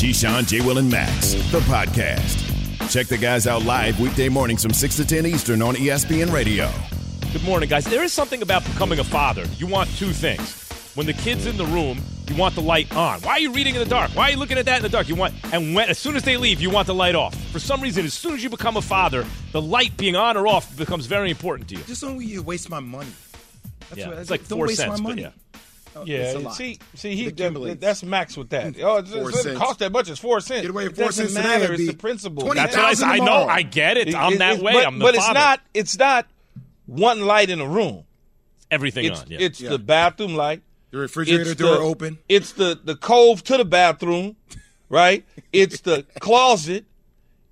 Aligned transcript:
Keyshawn, 0.00 0.46
J. 0.48 0.60
Will, 0.62 0.78
and 0.78 0.90
Max, 0.90 1.34
the 1.52 1.60
podcast. 1.60 2.90
Check 2.90 3.08
the 3.08 3.18
guys 3.18 3.46
out 3.46 3.64
live 3.64 4.00
weekday 4.00 4.30
mornings 4.30 4.62
from 4.62 4.72
6 4.72 4.96
to 4.96 5.06
10 5.06 5.26
Eastern 5.26 5.60
on 5.60 5.74
ESPN 5.74 6.32
Radio. 6.32 6.70
Good 7.34 7.44
morning, 7.44 7.68
guys. 7.68 7.84
There 7.84 8.02
is 8.02 8.10
something 8.10 8.40
about 8.40 8.64
becoming 8.64 8.98
a 8.98 9.04
father. 9.04 9.44
You 9.58 9.66
want 9.66 9.90
two 9.98 10.12
things. 10.12 10.56
When 10.94 11.06
the 11.06 11.12
kid's 11.12 11.44
in 11.44 11.58
the 11.58 11.66
room, 11.66 12.00
you 12.28 12.34
want 12.34 12.54
the 12.54 12.62
light 12.62 12.94
on. 12.96 13.20
Why 13.20 13.32
are 13.32 13.40
you 13.40 13.52
reading 13.52 13.74
in 13.74 13.80
the 13.80 13.88
dark? 13.88 14.10
Why 14.12 14.28
are 14.28 14.30
you 14.30 14.38
looking 14.38 14.56
at 14.56 14.64
that 14.64 14.78
in 14.78 14.82
the 14.82 14.88
dark? 14.88 15.06
You 15.06 15.16
want, 15.16 15.34
and 15.52 15.74
when, 15.74 15.90
as 15.90 15.98
soon 15.98 16.16
as 16.16 16.22
they 16.22 16.38
leave, 16.38 16.62
you 16.62 16.70
want 16.70 16.86
the 16.86 16.94
light 16.94 17.14
off. 17.14 17.34
For 17.52 17.58
some 17.58 17.82
reason, 17.82 18.06
as 18.06 18.14
soon 18.14 18.32
as 18.32 18.42
you 18.42 18.48
become 18.48 18.78
a 18.78 18.82
father, 18.82 19.26
the 19.52 19.60
light 19.60 19.94
being 19.98 20.16
on 20.16 20.36
or 20.38 20.46
off 20.48 20.74
becomes 20.78 21.04
very 21.06 21.30
important 21.30 21.68
to 21.68 21.76
you. 21.76 21.82
Just 21.84 22.00
don't 22.00 22.18
you 22.22 22.42
waste 22.42 22.70
my 22.70 22.80
money. 22.80 23.10
That's 23.90 23.98
Yeah, 24.00 24.08
what, 24.08 24.18
it's 24.18 24.30
like 24.30 24.48
don't 24.48 24.58
four 24.60 24.66
waste 24.66 24.78
cents, 24.80 24.88
my 24.92 24.96
but 24.96 25.02
money. 25.10 25.22
yeah. 25.22 25.30
Uh, 26.00 26.04
it's 26.06 26.34
a 26.34 26.38
Yeah, 26.38 26.44
lot. 26.46 26.54
see, 26.54 26.78
see, 26.94 27.14
he 27.16 27.28
that's 27.30 28.02
max 28.02 28.36
with 28.36 28.50
that. 28.50 28.74
Oh, 28.82 28.96
it 28.98 29.10
doesn't 29.10 29.56
cost 29.56 29.78
that 29.80 29.92
much. 29.92 30.08
It's 30.10 30.18
four 30.20 30.40
cents. 30.40 30.62
Get 30.62 30.70
away 30.70 30.84
with 30.84 30.92
It 30.94 30.96
four 30.96 31.06
doesn't 31.06 31.28
cents 31.30 31.46
matter. 31.46 31.72
It's 31.72 31.86
the 31.86 31.94
principle. 31.94 32.42
20 32.44 32.58
That's 32.60 32.76
what 32.76 32.84
I, 32.84 32.94
said. 32.94 33.08
I 33.08 33.18
know. 33.18 33.46
I 33.46 33.62
get 33.62 33.96
it. 33.96 34.08
It- 34.08 34.14
I'm 34.14 34.34
it- 34.34 34.38
that 34.38 34.56
it- 34.56 34.62
way. 34.62 34.72
But, 34.74 34.86
I'm 34.86 34.98
the 34.98 35.04
but 35.04 35.14
it's 35.14 35.32
not. 35.32 35.60
It's 35.74 35.98
not 35.98 36.26
one 36.86 37.20
light 37.26 37.50
in 37.50 37.60
a 37.60 37.66
room. 37.68 38.04
everything 38.70 39.04
It's 39.06 39.20
on. 39.22 39.26
Yeah. 39.28 39.38
it's 39.40 39.60
Yeah. 39.60 39.70
the 39.70 39.78
bathroom 39.80 40.34
light. 40.36 40.62
The 40.92 40.98
refrigerator 40.98 41.50
It's 41.52 41.60
door 41.60 41.76
the- 41.76 41.82
open. 41.82 42.18
It's 42.28 42.52
the 42.52 42.78
the 42.82 42.94
cove 42.96 43.42
to 43.44 43.56
the 43.56 43.64
bathroom, 43.64 44.36
right? 44.88 45.24
It's 45.52 45.80
the 45.80 46.04
closet. 46.20 46.84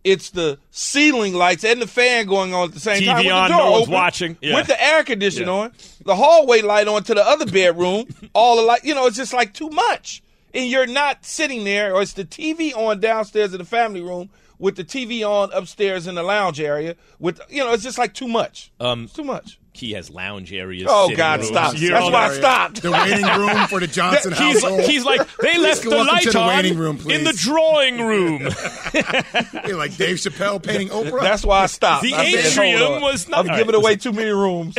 It's 0.05 0.31
the 0.31 0.59
ceiling 0.71 1.35
lights 1.35 1.65
and 1.65 1.83
the 1.83 1.87
fan 1.87 2.27
going 2.27 2.55
on 2.55 2.69
at 2.69 2.75
the 2.75 2.81
same 2.81 3.03
TV 3.03 3.07
time. 3.07 3.17
with 3.17 3.25
the 3.27 3.31
on, 3.33 3.51
door 3.51 3.59
no 3.59 3.71
one's 3.73 3.83
open, 3.83 3.95
watching. 3.95 4.37
Yeah. 4.41 4.55
With 4.55 4.67
the 4.69 4.83
air 4.83 5.03
conditioner 5.05 5.47
Yeah. 5.53 5.59
on, 5.59 5.73
the 6.05 6.17
hallway 6.17 6.63
light 6.63 6.89
on 6.89 7.03
to 7.05 7.15
the 7.15 7.23
other 7.27 7.47
bedroom, 7.47 8.07
all 8.33 8.57
the 8.57 8.63
light. 8.63 8.85
You 8.85 8.95
know, 8.95 9.07
it's 9.07 9.17
just 9.17 9.33
like 9.33 9.53
too 9.55 9.69
much, 9.71 10.23
and 10.55 10.67
you're 10.71 10.87
not 10.87 11.25
sitting 11.25 11.65
there. 11.65 11.95
Or 11.95 12.03
it's 12.03 12.13
the 12.15 12.25
TV 12.25 12.75
on 12.75 13.01
downstairs 13.01 13.53
in 13.53 13.59
the 13.59 13.65
family 13.65 14.01
room 14.01 14.31
with 14.59 14.77
the 14.77 14.85
TV 14.85 15.29
on 15.29 15.53
upstairs 15.53 16.07
in 16.07 16.15
the 16.15 16.23
lounge 16.23 16.61
area. 16.61 16.95
With 17.19 17.41
you 17.51 17.63
know, 17.65 17.73
it's 17.73 17.83
just 17.83 17.99
like 17.99 18.15
too 18.15 18.29
much. 18.29 18.71
Um, 18.81 19.05
It's 19.05 19.13
too 19.13 19.25
much. 19.25 19.59
Key 19.79 19.93
has 19.93 20.11
lounge 20.11 20.53
areas. 20.53 20.89
Oh, 20.91 21.15
God, 21.15 21.39
rooms. 21.39 21.49
stop. 21.51 21.79
You 21.79 21.91
That's 21.91 22.11
why 22.11 22.27
I 22.27 22.35
stopped. 22.35 22.83
The 22.83 22.91
waiting 22.91 23.25
room 23.25 23.69
for 23.69 23.79
the 23.79 23.87
Johnson 23.99 24.33
He's, 24.33 24.61
household. 24.61 24.81
he's 24.83 25.05
like, 25.05 25.21
they 25.39 25.57
left 25.57 25.85
the 25.85 25.91
welcome 25.91 26.07
light 26.09 26.23
to 26.25 26.31
the 26.33 26.39
on 26.41 26.77
room, 26.77 26.99
in 27.09 27.23
the 27.23 27.33
drawing 27.33 28.01
room. 28.05 28.41
You're 29.69 29.77
like 29.79 29.97
Dave 29.97 30.17
Chappelle 30.17 30.61
painting 30.61 30.89
Oprah. 30.89 31.21
That's 31.21 31.45
why 31.45 31.61
I 31.63 31.67
stopped. 31.67 32.03
The 32.03 32.13
I 32.15 32.31
said, 32.33 32.47
atrium 32.47 32.81
hold 32.81 33.03
was 33.03 33.29
not- 33.29 33.41
I'm 33.45 33.51
all 33.51 33.57
giving 33.57 33.75
right, 33.75 33.83
away 33.85 33.97
too 33.97 34.13
many 34.13 34.31
rooms. 34.31 34.75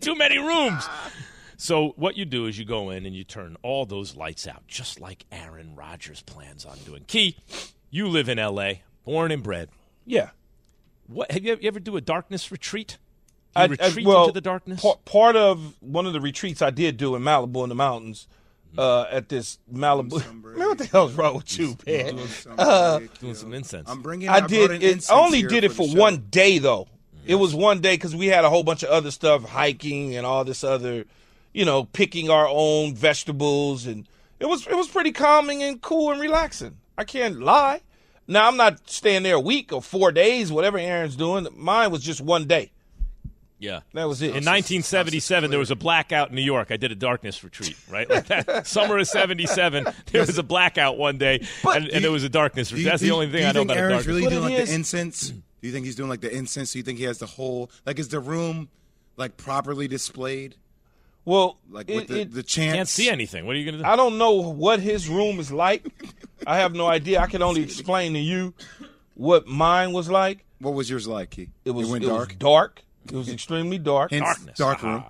Too 0.00 0.16
many 0.16 0.38
rooms. 0.38 0.84
So 1.56 1.94
what 1.96 2.16
you 2.16 2.24
do 2.24 2.46
is 2.46 2.58
you 2.58 2.64
go 2.64 2.90
in 2.90 3.06
and 3.06 3.14
you 3.14 3.22
turn 3.22 3.56
all 3.62 3.86
those 3.86 4.16
lights 4.16 4.48
out, 4.48 4.66
just 4.66 5.00
like 5.00 5.24
Aaron 5.30 5.76
Rodgers 5.76 6.20
plans 6.22 6.64
on 6.64 6.76
doing. 6.84 7.04
Key, 7.06 7.36
you 7.90 8.08
live 8.08 8.28
in 8.28 8.40
L.A., 8.40 8.82
born 9.04 9.30
and 9.30 9.42
bred. 9.42 9.68
yeah. 10.04 10.30
What 11.06 11.30
have 11.30 11.44
you, 11.44 11.56
you 11.60 11.68
ever 11.68 11.78
do 11.78 11.96
a 11.96 12.00
darkness 12.00 12.50
retreat? 12.50 12.98
You 13.56 13.76
I, 13.80 13.86
I- 13.86 14.04
well, 14.04 14.22
into 14.22 14.32
the 14.32 14.40
darkness. 14.40 14.80
pa- 14.80 14.96
part 15.04 15.36
of 15.36 15.74
one 15.80 16.06
of 16.06 16.12
the 16.12 16.20
retreats 16.20 16.62
I 16.62 16.70
did 16.70 16.96
do 16.96 17.14
in 17.16 17.22
Malibu 17.22 17.62
in 17.62 17.68
the 17.68 17.74
mountains, 17.74 18.26
uh, 18.78 19.06
at 19.10 19.28
this 19.28 19.58
Malibu. 19.72 20.20
Man, 20.56 20.68
what 20.68 20.78
the 20.78 20.86
hell's 20.86 21.14
wrong 21.14 21.36
with 21.36 21.58
you, 21.58 21.76
man? 21.86 22.16
doing 23.20 23.34
some 23.34 23.52
incense. 23.54 23.88
I'm 23.90 24.02
bringing. 24.02 24.28
I 24.28 24.40
brought 24.40 24.50
did. 24.50 24.70
in 24.70 24.82
It, 24.82 25.10
I 25.10 25.18
only 25.18 25.42
did 25.42 25.64
it 25.64 25.72
for 25.72 25.88
for 25.88 25.96
one 25.96 26.26
day 26.30 26.58
though. 26.58 26.88
It 27.26 27.34
was 27.36 27.54
one 27.54 27.80
day 27.80 27.94
because 27.94 28.14
we 28.14 28.26
had 28.28 28.44
a 28.44 28.50
whole 28.50 28.62
bunch 28.62 28.82
of 28.84 28.88
other 28.90 29.10
stuff, 29.10 29.44
hiking 29.44 30.14
and 30.14 30.24
all 30.24 30.44
this 30.44 30.62
other, 30.62 31.04
you 31.52 31.64
know, 31.64 31.84
picking 31.84 32.30
our 32.30 32.46
own 32.48 32.94
vegetables, 32.94 33.84
and 33.86 34.06
it 34.38 34.46
was 34.46 34.66
it 34.66 34.76
was 34.76 34.88
pretty 34.88 35.12
calming 35.12 35.62
and 35.62 35.80
cool 35.80 36.12
and 36.12 36.20
relaxing. 36.20 36.76
I 36.96 37.04
can't 37.04 37.40
lie. 37.40 37.80
Now 38.28 38.46
I'm 38.48 38.56
not 38.56 38.88
staying 38.90 39.22
there 39.24 39.34
a 39.36 39.40
week 39.40 39.72
or 39.72 39.80
four 39.82 40.12
days, 40.12 40.52
whatever 40.52 40.78
Aaron's 40.78 41.16
doing. 41.16 41.46
Mine 41.54 41.90
was 41.90 42.02
just 42.02 42.20
one 42.20 42.46
day. 42.46 42.70
Yeah. 43.58 43.80
That 43.94 44.04
was 44.08 44.20
it. 44.22 44.26
In 44.28 44.44
1977, 44.44 45.50
there 45.50 45.58
was 45.58 45.70
a 45.70 45.76
blackout 45.76 46.30
in 46.30 46.34
New 46.36 46.42
York. 46.42 46.68
I 46.70 46.76
did 46.76 46.92
a 46.92 46.94
darkness 46.94 47.42
retreat, 47.42 47.76
right? 47.90 48.08
Like 48.08 48.26
that. 48.26 48.66
Summer 48.66 48.98
of 48.98 49.06
77, 49.08 49.86
there 50.12 50.20
was 50.20 50.36
a 50.38 50.42
blackout 50.42 50.98
one 50.98 51.18
day, 51.18 51.46
and, 51.64 51.88
and 51.88 52.04
there 52.04 52.12
was 52.12 52.24
a 52.24 52.28
darkness 52.28 52.70
retreat. 52.72 52.86
That's 52.86 53.00
do 53.00 53.06
the 53.08 53.14
only 53.14 53.30
thing 53.30 53.44
I 53.44 53.52
know 53.52 53.60
think 53.60 53.70
about 53.70 53.76
a 53.76 53.80
Aaron's 53.80 54.04
darkness. 54.04 54.06
really 54.06 54.22
But 54.24 54.30
doing 54.30 54.42
like 54.42 54.52
is- 54.62 54.68
the 54.68 54.74
incense? 54.74 55.28
Do 55.30 55.42
you 55.68 55.72
think 55.72 55.86
he's 55.86 55.96
doing 55.96 56.08
like 56.10 56.20
the 56.20 56.30
incense? 56.34 56.72
Do 56.72 56.78
you 56.78 56.82
think 56.84 56.98
he 56.98 57.04
has 57.04 57.18
the 57.18 57.26
whole 57.26 57.70
like 57.86 57.98
is 57.98 58.08
the 58.08 58.20
room 58.20 58.68
like 59.16 59.36
properly 59.36 59.88
displayed? 59.88 60.56
well, 61.24 61.58
Like 61.70 61.88
it- 61.90 61.96
with 61.96 62.08
the, 62.08 62.20
it- 62.20 62.32
the 62.34 62.42
chants? 62.42 62.74
Can't 62.76 62.88
see 62.88 63.08
anything. 63.10 63.46
What 63.46 63.56
are 63.56 63.58
you 63.58 63.64
going 63.64 63.78
to 63.78 63.82
do? 63.82 63.88
I 63.88 63.96
don't 63.96 64.18
know 64.18 64.32
what 64.34 64.80
his 64.80 65.08
room 65.08 65.40
is 65.40 65.50
like. 65.50 65.84
I 66.46 66.58
have 66.58 66.74
no 66.74 66.86
idea. 66.86 67.20
I 67.20 67.26
can 67.26 67.42
only 67.42 67.62
explain 67.62 68.12
to 68.12 68.18
you 68.20 68.54
what 69.14 69.46
mine 69.48 69.92
was 69.92 70.08
like. 70.10 70.44
What 70.60 70.74
was 70.74 70.88
yours 70.88 71.08
like? 71.08 71.30
Key? 71.30 71.48
It 71.64 71.70
was 71.72 71.90
went 71.90 72.04
it 72.04 72.08
dark. 72.08 72.28
was 72.28 72.36
dark. 72.36 72.82
It 73.12 73.16
was 73.16 73.28
extremely 73.28 73.78
dark. 73.78 74.10
Hence, 74.10 74.24
Darkness. 74.24 74.58
dark 74.58 74.78
Ah. 74.84 74.86
room. 74.86 75.04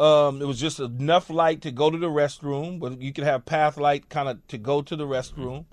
Um, 0.00 0.40
it 0.42 0.46
was 0.46 0.58
just 0.58 0.80
enough 0.80 1.28
light 1.28 1.60
to 1.62 1.70
go 1.70 1.90
to 1.90 1.98
the 1.98 2.06
restroom, 2.08 2.80
but 2.80 3.00
you 3.00 3.12
could 3.12 3.24
have 3.24 3.44
path 3.44 3.76
light 3.76 4.08
kind 4.08 4.28
of 4.28 4.46
to 4.48 4.56
go 4.58 4.80
to 4.82 4.96
the 4.96 5.04
restroom. 5.04 5.64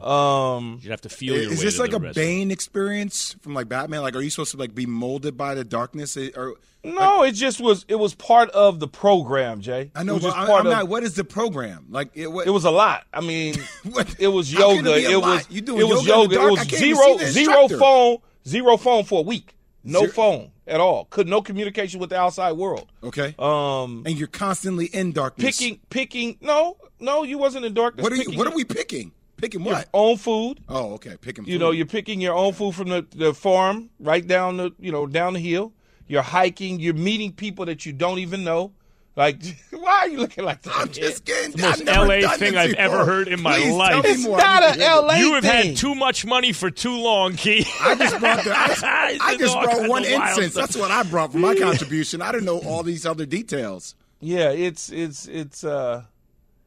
Um, 0.00 0.78
You'd 0.80 0.90
have 0.90 1.02
to 1.02 1.10
feel 1.10 1.34
your 1.34 1.52
Is 1.52 1.58
way 1.58 1.64
this 1.66 1.76
to 1.76 1.82
like 1.82 1.90
the 1.90 1.98
a 1.98 2.00
restroom. 2.00 2.14
Bane 2.14 2.50
experience 2.50 3.36
from 3.42 3.52
like 3.52 3.68
Batman? 3.68 4.00
Like, 4.02 4.16
are 4.16 4.22
you 4.22 4.30
supposed 4.30 4.52
to 4.52 4.56
like 4.56 4.74
be 4.74 4.86
molded 4.86 5.36
by 5.36 5.54
the 5.54 5.64
darkness? 5.64 6.16
It- 6.16 6.36
Or 6.36 6.54
no, 6.84 7.22
it 7.22 7.32
just 7.32 7.60
was. 7.60 7.84
It 7.88 7.94
was 7.96 8.14
part 8.14 8.48
of 8.50 8.80
the 8.80 8.88
program, 8.88 9.60
Jay. 9.60 9.90
I 9.94 10.02
know, 10.02 10.12
it 10.12 10.14
was 10.14 10.22
but 10.24 10.28
just 10.30 10.38
I, 10.38 10.46
part 10.46 10.60
am 10.60 10.66
of. 10.66 10.72
not. 10.72 10.88
What 10.88 11.04
is 11.04 11.14
the 11.14 11.24
program? 11.24 11.86
Like, 11.90 12.10
it, 12.14 12.26
what, 12.32 12.46
It 12.46 12.50
was 12.50 12.64
a 12.64 12.70
lot. 12.72 13.04
I 13.12 13.20
mean, 13.20 13.54
What? 13.92 14.16
it 14.18 14.28
was 14.28 14.50
How 14.52 14.74
can 14.74 14.84
yoga. 14.86 14.92
it 14.94 14.96
be 14.96 15.04
a 15.04 15.10
It 15.10 15.18
lot? 15.18 15.28
was 15.36 15.50
You 15.50 15.60
doing 15.60 15.80
it 15.80 15.84
was 15.84 16.06
yoga 16.06 16.22
in 16.24 16.28
the 16.30 16.34
yoga. 16.36 16.36
dark? 16.36 16.44
It 16.44 16.46
I 16.46 16.50
was 16.50 16.58
can't 16.70 16.82
even 16.82 16.96
zero 16.96 17.18
the 17.18 17.26
zero 17.26 17.52
instructor. 17.62 17.78
phone 17.78 18.16
zero 18.48 18.76
phone 18.78 19.04
for 19.04 19.18
a 19.20 19.22
week. 19.22 19.54
No 19.84 20.00
Zero- 20.00 20.12
phone 20.12 20.50
at 20.66 20.80
all. 20.80 21.06
Could 21.06 21.26
no 21.28 21.42
communication 21.42 21.98
with 22.00 22.10
the 22.10 22.16
outside 22.18 22.52
world. 22.52 22.90
okay. 23.02 23.34
Um, 23.38 24.04
and 24.06 24.16
you're 24.16 24.28
constantly 24.28 24.86
in 24.86 25.12
darkness. 25.12 25.58
picking 25.58 25.80
picking. 25.90 26.38
No, 26.40 26.76
no, 27.00 27.24
you 27.24 27.38
wasn't 27.38 27.64
in 27.64 27.74
darkness. 27.74 28.02
What 28.02 28.12
are 28.12 28.16
you? 28.16 28.38
What 28.38 28.46
are 28.46 28.54
we 28.54 28.64
picking? 28.64 29.12
Picking 29.36 29.64
Your 29.64 29.74
what? 29.74 29.88
own 29.92 30.18
food. 30.18 30.60
Oh, 30.68 30.92
okay. 30.94 31.16
Picking. 31.20 31.46
You 31.46 31.58
know, 31.58 31.72
you're 31.72 31.84
picking 31.86 32.20
your 32.20 32.34
own 32.34 32.52
food 32.52 32.76
from 32.76 32.90
the, 32.90 33.04
the 33.14 33.34
farm 33.34 33.90
right 33.98 34.24
down 34.24 34.56
the 34.58 34.70
you 34.78 34.92
know 34.92 35.06
down 35.06 35.32
the 35.32 35.40
hill. 35.40 35.72
You're 36.06 36.22
hiking. 36.22 36.78
You're 36.78 36.94
meeting 36.94 37.32
people 37.32 37.64
that 37.66 37.84
you 37.84 37.92
don't 37.92 38.18
even 38.20 38.44
know. 38.44 38.72
Like, 39.14 39.36
why 39.70 39.90
are 40.00 40.08
you 40.08 40.18
looking 40.18 40.44
like 40.44 40.62
that? 40.62 40.72
I'm 40.74 40.90
just 40.90 41.28
man? 41.28 41.36
kidding. 41.36 41.52
the 41.56 41.62
most 41.62 41.88
I've 41.88 42.08
LA 42.24 42.36
thing 42.36 42.56
I've 42.56 42.72
ever 42.74 43.04
heard 43.04 43.28
in 43.28 43.42
my 43.42 43.56
Please 43.56 43.64
tell 43.66 43.76
life. 43.76 44.04
It's 44.06 44.24
more. 44.24 44.38
not 44.38 44.62
I 44.62 44.72
a 44.72 44.76
need 44.76 44.84
LA 44.86 45.14
You 45.16 45.34
have 45.34 45.44
thing. 45.44 45.66
had 45.68 45.76
too 45.76 45.94
much 45.94 46.24
money 46.24 46.52
for 46.52 46.70
too 46.70 46.96
long, 46.96 47.34
Key. 47.36 47.66
I 47.80 47.94
just 47.94 48.18
brought 48.18 48.44
the. 48.44 48.52
I, 48.56 49.18
I 49.20 49.32
It's 49.32 49.38
just 49.40 49.60
brought 49.60 49.88
one 49.88 50.02
of 50.04 50.08
incense. 50.10 50.54
That's 50.54 50.76
what 50.76 50.90
I 50.90 51.02
brought 51.02 51.32
for 51.32 51.38
my 51.38 51.54
contribution. 51.54 52.22
I 52.22 52.32
didn't 52.32 52.46
know 52.46 52.60
all 52.60 52.82
these 52.82 53.04
other 53.04 53.26
details. 53.26 53.94
Yeah, 54.20 54.50
it's 54.50 54.90
it's 54.90 55.26
it's 55.28 55.62
uh, 55.62 56.04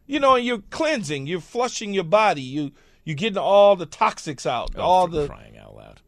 you 0.06 0.20
know, 0.20 0.36
you're 0.36 0.62
cleansing. 0.70 1.26
You're 1.26 1.40
flushing 1.42 1.94
your 1.94 2.04
body. 2.04 2.42
You 2.44 2.72
you're 3.06 3.16
getting 3.16 3.38
all 3.40 3.76
the 3.76 3.88
toxics 3.88 4.46
out. 4.46 4.76
all 4.78 5.08
the. 5.08 5.28
crying 5.28 5.58
out 5.58 5.76
loud. 5.76 6.02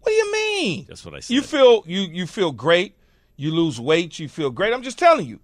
What 0.00 0.10
do 0.10 0.14
you 0.16 0.32
mean? 0.32 0.86
That's 0.88 1.04
what 1.04 1.14
I 1.14 1.20
said. 1.20 1.34
You 1.34 1.42
feel 1.42 1.84
you 1.86 2.00
you 2.00 2.26
feel 2.26 2.50
great. 2.50 2.96
You 3.36 3.52
lose 3.52 3.78
weight. 3.80 4.18
You 4.18 4.28
feel 4.28 4.50
great. 4.50 4.72
I'm 4.72 4.82
just 4.82 4.98
telling 4.98 5.26
you. 5.26 5.38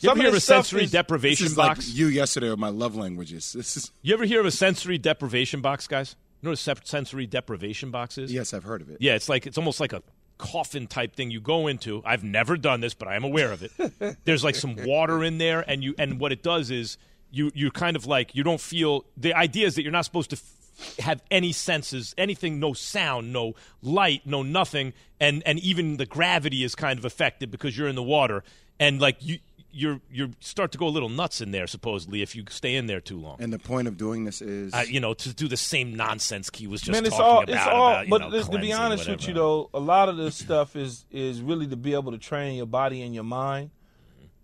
You 0.00 0.08
Some 0.08 0.18
ever 0.18 0.22
hear 0.22 0.28
of 0.30 0.34
a 0.36 0.40
sensory 0.40 0.84
is- 0.84 0.90
deprivation 0.90 1.46
is 1.46 1.56
like 1.56 1.76
box? 1.76 1.88
you 1.94 2.06
yesterday 2.08 2.50
with 2.50 2.58
my 2.58 2.68
love 2.68 2.94
languages. 2.96 3.52
This 3.52 3.76
is 3.76 3.92
You 4.02 4.12
ever 4.14 4.24
hear 4.24 4.40
of 4.40 4.46
a 4.46 4.50
sensory 4.50 4.98
deprivation 4.98 5.60
box, 5.62 5.86
guys? 5.86 6.16
You 6.42 6.46
know 6.48 6.50
what 6.50 6.66
a 6.66 6.86
sensory 6.86 7.26
deprivation 7.26 7.90
box 7.90 8.18
is? 8.18 8.32
yes, 8.32 8.52
I've 8.52 8.64
heard 8.64 8.82
of 8.82 8.90
it. 8.90 8.98
Yeah, 9.00 9.14
it's 9.14 9.28
like 9.28 9.46
it's 9.46 9.56
almost 9.58 9.80
like 9.80 9.92
a 9.94 10.02
coffin 10.38 10.86
type 10.86 11.14
thing 11.16 11.30
you 11.30 11.40
go 11.40 11.66
into. 11.66 12.02
I've 12.04 12.22
never 12.22 12.58
done 12.58 12.80
this, 12.80 12.92
but 12.92 13.08
I 13.08 13.16
am 13.16 13.24
aware 13.24 13.52
of 13.52 13.62
it. 13.62 14.18
There's 14.26 14.44
like 14.44 14.54
some 14.54 14.76
water 14.84 15.24
in 15.24 15.38
there, 15.38 15.64
and 15.66 15.82
you 15.82 15.94
and 15.98 16.20
what 16.20 16.30
it 16.30 16.42
does 16.42 16.70
is 16.70 16.98
you 17.30 17.50
you 17.54 17.70
kind 17.70 17.96
of 17.96 18.06
like 18.06 18.34
you 18.34 18.42
don't 18.42 18.60
feel. 18.60 19.06
The 19.16 19.32
idea 19.32 19.66
is 19.66 19.76
that 19.76 19.82
you're 19.82 19.92
not 19.92 20.04
supposed 20.04 20.28
to 20.30 20.36
f- 20.36 20.98
have 20.98 21.22
any 21.30 21.52
senses, 21.52 22.14
anything, 22.18 22.60
no 22.60 22.74
sound, 22.74 23.32
no 23.32 23.54
light, 23.80 24.26
no 24.26 24.42
nothing, 24.42 24.92
and 25.18 25.42
and 25.46 25.58
even 25.60 25.96
the 25.96 26.06
gravity 26.06 26.62
is 26.64 26.74
kind 26.74 26.98
of 26.98 27.06
affected 27.06 27.50
because 27.50 27.78
you're 27.78 27.88
in 27.88 27.96
the 27.96 28.02
water, 28.02 28.44
and 28.78 29.00
like 29.00 29.16
you 29.20 29.38
you're 29.76 30.00
you 30.10 30.30
start 30.40 30.72
to 30.72 30.78
go 30.78 30.86
a 30.86 30.88
little 30.88 31.10
nuts 31.10 31.40
in 31.40 31.50
there 31.50 31.66
supposedly 31.66 32.22
if 32.22 32.34
you 32.34 32.44
stay 32.48 32.76
in 32.76 32.86
there 32.86 33.00
too 33.00 33.18
long. 33.18 33.36
And 33.38 33.52
the 33.52 33.58
point 33.58 33.86
of 33.88 33.96
doing 33.98 34.24
this 34.24 34.40
is, 34.40 34.72
Uh, 34.72 34.84
you 34.88 35.00
know, 35.00 35.12
to 35.14 35.34
do 35.34 35.48
the 35.48 35.56
same 35.56 35.94
nonsense 35.94 36.48
Key 36.48 36.66
was 36.66 36.80
just 36.80 36.92
Man, 36.92 37.04
it's 37.04 37.16
talking 37.16 37.54
all 37.54 37.62
about. 37.64 37.72
all. 37.72 37.88
about, 37.88 38.06
you 38.06 38.10
but 38.10 38.18
know, 38.22 38.30
to 38.30 38.36
be 38.44 38.44
cleansing, 38.44 38.72
honest 38.72 39.08
with 39.08 39.28
you, 39.28 39.34
though, 39.34 39.70
a 39.74 39.80
lot 39.80 40.08
of 40.08 40.16
this 40.16 40.34
stuff 40.36 40.74
is 40.76 41.04
is 41.10 41.42
really 41.42 41.66
to 41.66 41.76
be 41.76 41.92
able 41.92 42.12
to 42.12 42.18
train 42.18 42.56
your 42.56 42.66
body 42.66 43.02
and 43.02 43.14
your 43.14 43.24
mind 43.24 43.70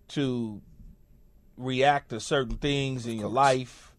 to 0.08 0.61
react 1.56 2.11
to 2.11 2.20
certain 2.20 2.56
things 2.58 3.06
in 3.06 3.17
your 3.17 3.31
life. 3.31 3.93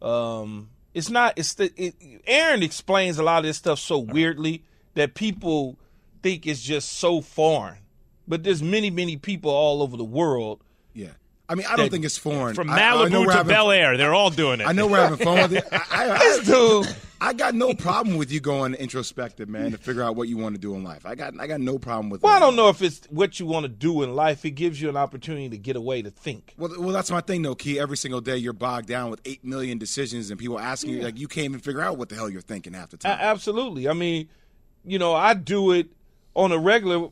Um, 0.00 0.70
it's 0.94 1.10
not. 1.10 1.34
It's 1.36 1.54
the. 1.54 1.70
It, 1.76 1.94
Aaron 2.26 2.62
explains 2.62 3.18
a 3.18 3.22
lot 3.22 3.38
of 3.38 3.44
this 3.44 3.58
stuff 3.58 3.78
so 3.78 3.98
weirdly 3.98 4.64
that 4.94 5.14
people 5.14 5.78
think 6.22 6.46
it's 6.46 6.62
just 6.62 6.92
so 6.92 7.20
foreign. 7.20 7.78
But 8.28 8.42
there's 8.44 8.62
many, 8.62 8.90
many 8.90 9.16
people 9.16 9.50
all 9.50 9.82
over 9.82 9.96
the 9.96 10.04
world. 10.04 10.62
yeah. 10.94 11.08
I 11.48 11.54
mean, 11.54 11.66
I 11.68 11.76
don't 11.76 11.90
think 11.90 12.06
it's 12.06 12.16
foreign. 12.16 12.54
from 12.54 12.70
I- 12.70 12.76
I 12.76 13.08
know 13.10 13.20
Malibu 13.20 13.26
to 13.26 13.32
having- 13.32 13.52
Bel 13.52 13.70
Air, 13.72 13.98
they're 13.98 14.14
all 14.14 14.30
doing 14.30 14.60
it. 14.62 14.66
I 14.66 14.72
know 14.72 14.86
we're 14.86 15.02
having 15.02 15.18
fun 15.18 15.42
with 15.50 15.52
it. 15.52 15.64
I, 15.72 16.10
I, 16.12 16.18
This 16.18 16.46
dude, 16.46 16.96
I 17.20 17.34
got 17.34 17.54
no 17.54 17.74
problem 17.74 18.16
with 18.16 18.32
you 18.32 18.40
going 18.40 18.72
introspective, 18.74 19.50
man, 19.50 19.72
to 19.72 19.76
figure 19.76 20.02
out 20.02 20.16
what 20.16 20.28
you 20.28 20.38
want 20.38 20.54
to 20.54 20.60
do 20.60 20.74
in 20.76 20.82
life. 20.82 21.04
I 21.04 21.14
got 21.14 21.38
I 21.38 21.46
got 21.46 21.60
no 21.60 21.78
problem 21.78 22.08
with 22.08 22.22
well, 22.22 22.32
I 22.34 22.38
don't 22.38 22.56
know 22.56 22.70
if 22.70 22.80
it's 22.80 23.02
what 23.10 23.38
you 23.38 23.44
want 23.44 23.64
to 23.64 23.68
do 23.68 24.02
in 24.02 24.14
life. 24.14 24.46
It 24.46 24.52
gives 24.52 24.80
you 24.80 24.88
an 24.88 24.96
opportunity 24.96 25.50
to 25.50 25.58
get 25.58 25.76
away 25.76 26.00
to 26.00 26.10
think. 26.10 26.54
Well, 26.56 26.70
well, 26.78 26.90
that's 26.92 27.10
my 27.10 27.20
thing, 27.20 27.42
though, 27.42 27.56
Key. 27.56 27.78
Every 27.78 27.98
single 27.98 28.22
day, 28.22 28.38
you're 28.38 28.54
bogged 28.54 28.86
down 28.88 29.10
with 29.10 29.20
eight 29.26 29.44
million 29.44 29.76
decisions, 29.76 30.30
and 30.30 30.40
people 30.40 30.58
asking 30.58 30.94
you, 30.94 31.02
like, 31.02 31.18
you 31.18 31.28
can't 31.28 31.46
even 31.46 31.60
figure 31.60 31.82
out 31.82 31.98
what 31.98 32.08
the 32.08 32.14
hell 32.14 32.30
you're 32.30 32.40
thinking 32.40 32.72
half 32.72 32.90
the 32.90 32.96
time. 32.96 33.18
absolutely. 33.20 33.88
I 33.88 33.92
mean, 33.92 34.28
you 34.86 34.98
know, 34.98 35.12
I 35.12 35.34
do 35.34 35.72
it 35.72 35.88
on 36.34 36.50
a 36.50 36.56
regular 36.56 37.08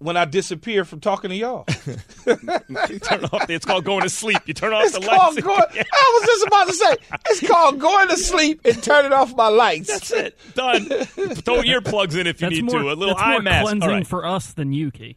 when 0.00 0.16
I 0.16 0.24
disappear 0.24 0.84
from 0.84 1.00
talking 1.00 1.30
to 1.30 1.36
y'all. 1.36 1.64
turn 2.24 3.24
off. 3.26 3.48
It's 3.48 3.64
called 3.64 3.84
going 3.84 4.02
to 4.02 4.10
sleep. 4.10 4.38
You 4.46 4.54
turn 4.54 4.72
off 4.72 4.84
It's 4.84 4.98
the 4.98 5.04
called 5.06 5.34
lights. 5.36 5.46
going. 5.46 5.60
I 5.92 6.18
was 6.20 6.26
just 6.26 6.46
about 6.46 6.66
to 6.68 6.72
say 6.74 6.96
it's 7.28 7.46
called 7.48 7.78
going 7.78 8.08
to 8.08 8.16
sleep 8.16 8.60
and 8.64 8.82
turning 8.82 9.12
off 9.12 9.34
my 9.36 9.48
lights. 9.48 9.88
That's 9.88 10.10
it. 10.10 10.38
Done. 10.54 10.86
Throw 10.86 11.62
earplugs 11.62 12.18
in 12.18 12.26
if 12.26 12.40
you 12.40 12.48
That's 12.48 12.56
need 12.56 12.64
more, 12.64 12.80
to. 12.82 12.90
A 12.92 12.94
little 12.94 13.14
that's 13.14 13.20
eye 13.22 13.32
more 13.32 13.42
mask. 13.42 13.62
cleansing 13.66 13.88
All 13.88 13.94
right. 13.96 14.06
for 14.06 14.24
us 14.26 14.52
than 14.52 14.72
you, 14.72 14.90
Key. 14.90 15.16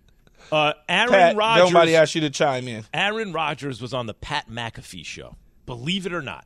Uh, 0.51 0.73
Aaron 0.87 1.09
Pat, 1.09 1.35
Rodgers. 1.35 1.71
nobody 1.71 1.95
asked 1.95 2.13
you 2.15 2.21
to 2.21 2.29
chime 2.29 2.67
in. 2.67 2.83
Aaron 2.93 3.31
Rodgers 3.33 3.81
was 3.81 3.93
on 3.93 4.05
the 4.05 4.13
Pat 4.13 4.49
McAfee 4.49 5.05
show. 5.05 5.35
Believe 5.65 6.05
it 6.05 6.13
or 6.13 6.21
not. 6.21 6.45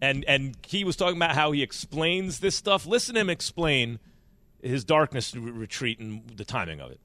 And 0.00 0.24
and 0.26 0.56
he 0.66 0.84
was 0.84 0.96
talking 0.96 1.16
about 1.16 1.34
how 1.34 1.52
he 1.52 1.62
explains 1.62 2.40
this 2.40 2.56
stuff. 2.56 2.86
Listen 2.86 3.14
to 3.14 3.20
him 3.20 3.30
explain 3.30 3.98
his 4.62 4.84
darkness 4.84 5.34
retreat 5.36 5.98
and 6.00 6.22
the 6.36 6.44
timing 6.44 6.80
of 6.80 6.90
it. 6.90 7.00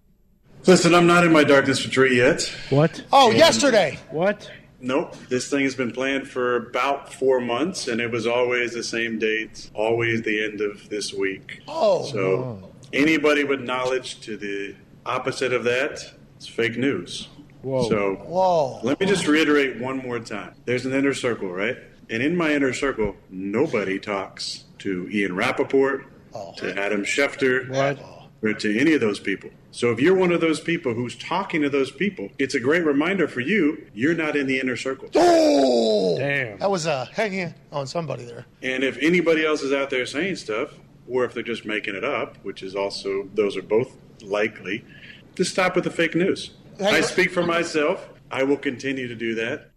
Listen, 0.67 0.93
I'm 0.93 1.07
not 1.07 1.25
in 1.25 1.31
my 1.31 1.43
darkness 1.43 1.83
retreat 1.83 2.13
yet. 2.13 2.43
What? 2.69 3.03
Oh, 3.11 3.31
yesterday. 3.31 3.97
What? 4.11 4.49
Nope. 4.79 5.15
This 5.29 5.49
thing 5.49 5.63
has 5.63 5.75
been 5.75 5.91
planned 5.91 6.27
for 6.27 6.55
about 6.55 7.13
four 7.13 7.39
months, 7.39 7.87
and 7.87 7.99
it 7.99 8.11
was 8.11 8.27
always 8.27 8.73
the 8.73 8.83
same 8.83 9.19
date, 9.19 9.69
always 9.73 10.21
the 10.21 10.43
end 10.43 10.61
of 10.61 10.89
this 10.89 11.13
week. 11.13 11.61
Oh. 11.67 12.05
So, 12.05 12.71
anybody 12.93 13.43
with 13.43 13.61
knowledge 13.61 14.21
to 14.21 14.37
the 14.37 14.75
opposite 15.05 15.53
of 15.53 15.63
that 15.63 15.99
is 16.39 16.47
fake 16.47 16.77
news. 16.77 17.27
Whoa. 17.61 17.89
So, 17.89 18.15
Whoa. 18.15 18.79
let 18.83 18.99
me 18.99 19.05
just 19.05 19.27
reiterate 19.27 19.79
one 19.79 19.97
more 19.97 20.19
time. 20.19 20.55
There's 20.65 20.85
an 20.85 20.93
inner 20.93 21.13
circle, 21.13 21.51
right? 21.51 21.77
And 22.09 22.21
in 22.21 22.35
my 22.35 22.53
inner 22.53 22.73
circle, 22.73 23.15
nobody 23.29 23.99
talks 23.99 24.65
to 24.79 25.07
Ian 25.11 25.35
Rapoport, 25.35 26.05
oh. 26.33 26.53
to 26.57 26.77
Adam 26.77 27.03
Schefter, 27.03 27.69
What? 27.69 27.99
Oh. 28.03 28.20
Or 28.43 28.53
to 28.53 28.79
any 28.79 28.93
of 28.93 29.01
those 29.01 29.19
people. 29.19 29.49
So 29.71 29.91
if 29.91 29.99
you're 29.99 30.15
one 30.15 30.31
of 30.31 30.41
those 30.41 30.59
people 30.59 30.93
who's 30.93 31.15
talking 31.15 31.61
to 31.61 31.69
those 31.69 31.91
people, 31.91 32.29
it's 32.39 32.55
a 32.55 32.59
great 32.59 32.83
reminder 32.85 33.27
for 33.27 33.39
you, 33.39 33.85
you're 33.93 34.15
not 34.15 34.35
in 34.35 34.47
the 34.47 34.59
inner 34.59 34.75
circle. 34.75 35.09
Oh. 35.15 36.17
Damn. 36.17 36.57
That 36.59 36.71
was 36.71 36.87
uh, 36.87 37.05
hanging 37.13 37.53
on 37.71 37.87
somebody 37.87 38.25
there. 38.25 38.45
And 38.61 38.83
if 38.83 38.97
anybody 38.97 39.45
else 39.45 39.61
is 39.61 39.73
out 39.73 39.89
there 39.89 40.05
saying 40.05 40.37
stuff, 40.37 40.73
or 41.07 41.25
if 41.25 41.33
they're 41.33 41.43
just 41.43 41.65
making 41.65 41.95
it 41.95 42.03
up, 42.03 42.37
which 42.43 42.63
is 42.63 42.75
also, 42.75 43.29
those 43.33 43.57
are 43.57 43.61
both 43.61 43.95
likely, 44.23 44.85
just 45.35 45.51
stop 45.51 45.75
with 45.75 45.83
the 45.83 45.89
fake 45.91 46.15
news. 46.15 46.51
I 46.79 47.01
speak 47.01 47.31
for 47.31 47.43
myself. 47.43 48.09
I 48.31 48.43
will 48.43 48.57
continue 48.57 49.07
to 49.07 49.15
do 49.15 49.35
that. 49.35 49.70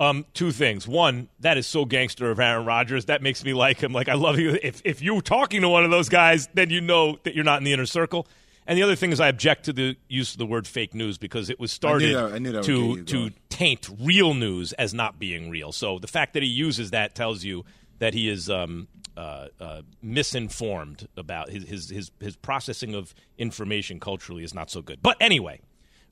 Um, 0.00 0.26
two 0.34 0.50
things. 0.50 0.88
One, 0.88 1.28
that 1.40 1.56
is 1.56 1.66
so 1.66 1.84
gangster 1.84 2.30
of 2.30 2.40
Aaron 2.40 2.66
Rodgers. 2.66 3.04
That 3.04 3.22
makes 3.22 3.44
me 3.44 3.54
like 3.54 3.80
him. 3.80 3.92
Like 3.92 4.08
I 4.08 4.14
love 4.14 4.38
you. 4.38 4.58
If 4.62 4.82
if 4.84 5.02
you're 5.02 5.22
talking 5.22 5.62
to 5.62 5.68
one 5.68 5.84
of 5.84 5.90
those 5.90 6.08
guys, 6.08 6.48
then 6.54 6.70
you 6.70 6.80
know 6.80 7.18
that 7.22 7.34
you're 7.34 7.44
not 7.44 7.58
in 7.58 7.64
the 7.64 7.72
inner 7.72 7.86
circle. 7.86 8.26
And 8.66 8.78
the 8.78 8.82
other 8.82 8.96
thing 8.96 9.12
is, 9.12 9.20
I 9.20 9.28
object 9.28 9.66
to 9.66 9.72
the 9.72 9.96
use 10.08 10.32
of 10.32 10.38
the 10.38 10.46
word 10.46 10.66
fake 10.66 10.94
news 10.94 11.18
because 11.18 11.50
it 11.50 11.60
was 11.60 11.70
started 11.70 12.16
I 12.16 12.38
knew 12.38 12.52
that 12.52 12.66
would 12.66 12.96
get 12.96 13.06
to 13.08 13.28
to 13.28 13.34
taint 13.50 13.88
real 14.00 14.34
news 14.34 14.72
as 14.72 14.94
not 14.94 15.18
being 15.18 15.50
real. 15.50 15.70
So 15.70 15.98
the 15.98 16.08
fact 16.08 16.34
that 16.34 16.42
he 16.42 16.48
uses 16.48 16.90
that 16.90 17.14
tells 17.14 17.44
you 17.44 17.64
that 17.98 18.14
he 18.14 18.28
is 18.28 18.50
um, 18.50 18.88
uh, 19.16 19.48
uh, 19.60 19.82
misinformed 20.02 21.06
about 21.16 21.50
his, 21.50 21.64
his 21.68 21.90
his 21.90 22.10
his 22.20 22.36
processing 22.36 22.94
of 22.94 23.14
information 23.38 24.00
culturally 24.00 24.42
is 24.42 24.54
not 24.54 24.70
so 24.70 24.82
good. 24.82 25.00
But 25.02 25.18
anyway, 25.20 25.60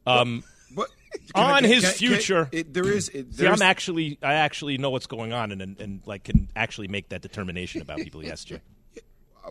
um, 0.06 0.44
But 0.74 0.88
On 1.34 1.60
can- 1.62 1.70
his 1.70 1.82
can- 1.84 1.90
can- 1.92 1.98
future- 1.98 2.48
it, 2.52 2.72
there 2.74 2.88
is. 2.88 3.08
It, 3.10 3.34
See, 3.34 3.44
there's, 3.44 3.60
I'm 3.60 3.66
actually, 3.66 4.18
I 4.22 4.34
actually 4.34 4.78
know 4.78 4.90
what's 4.90 5.06
going 5.06 5.32
on, 5.32 5.52
and, 5.52 5.60
and 5.62 5.80
and 5.80 6.00
like 6.06 6.24
can 6.24 6.48
actually 6.56 6.88
make 6.88 7.08
that 7.10 7.22
determination 7.22 7.82
about 7.82 7.98
people. 7.98 8.22
Yes, 8.24 8.44
Jay. 8.44 8.60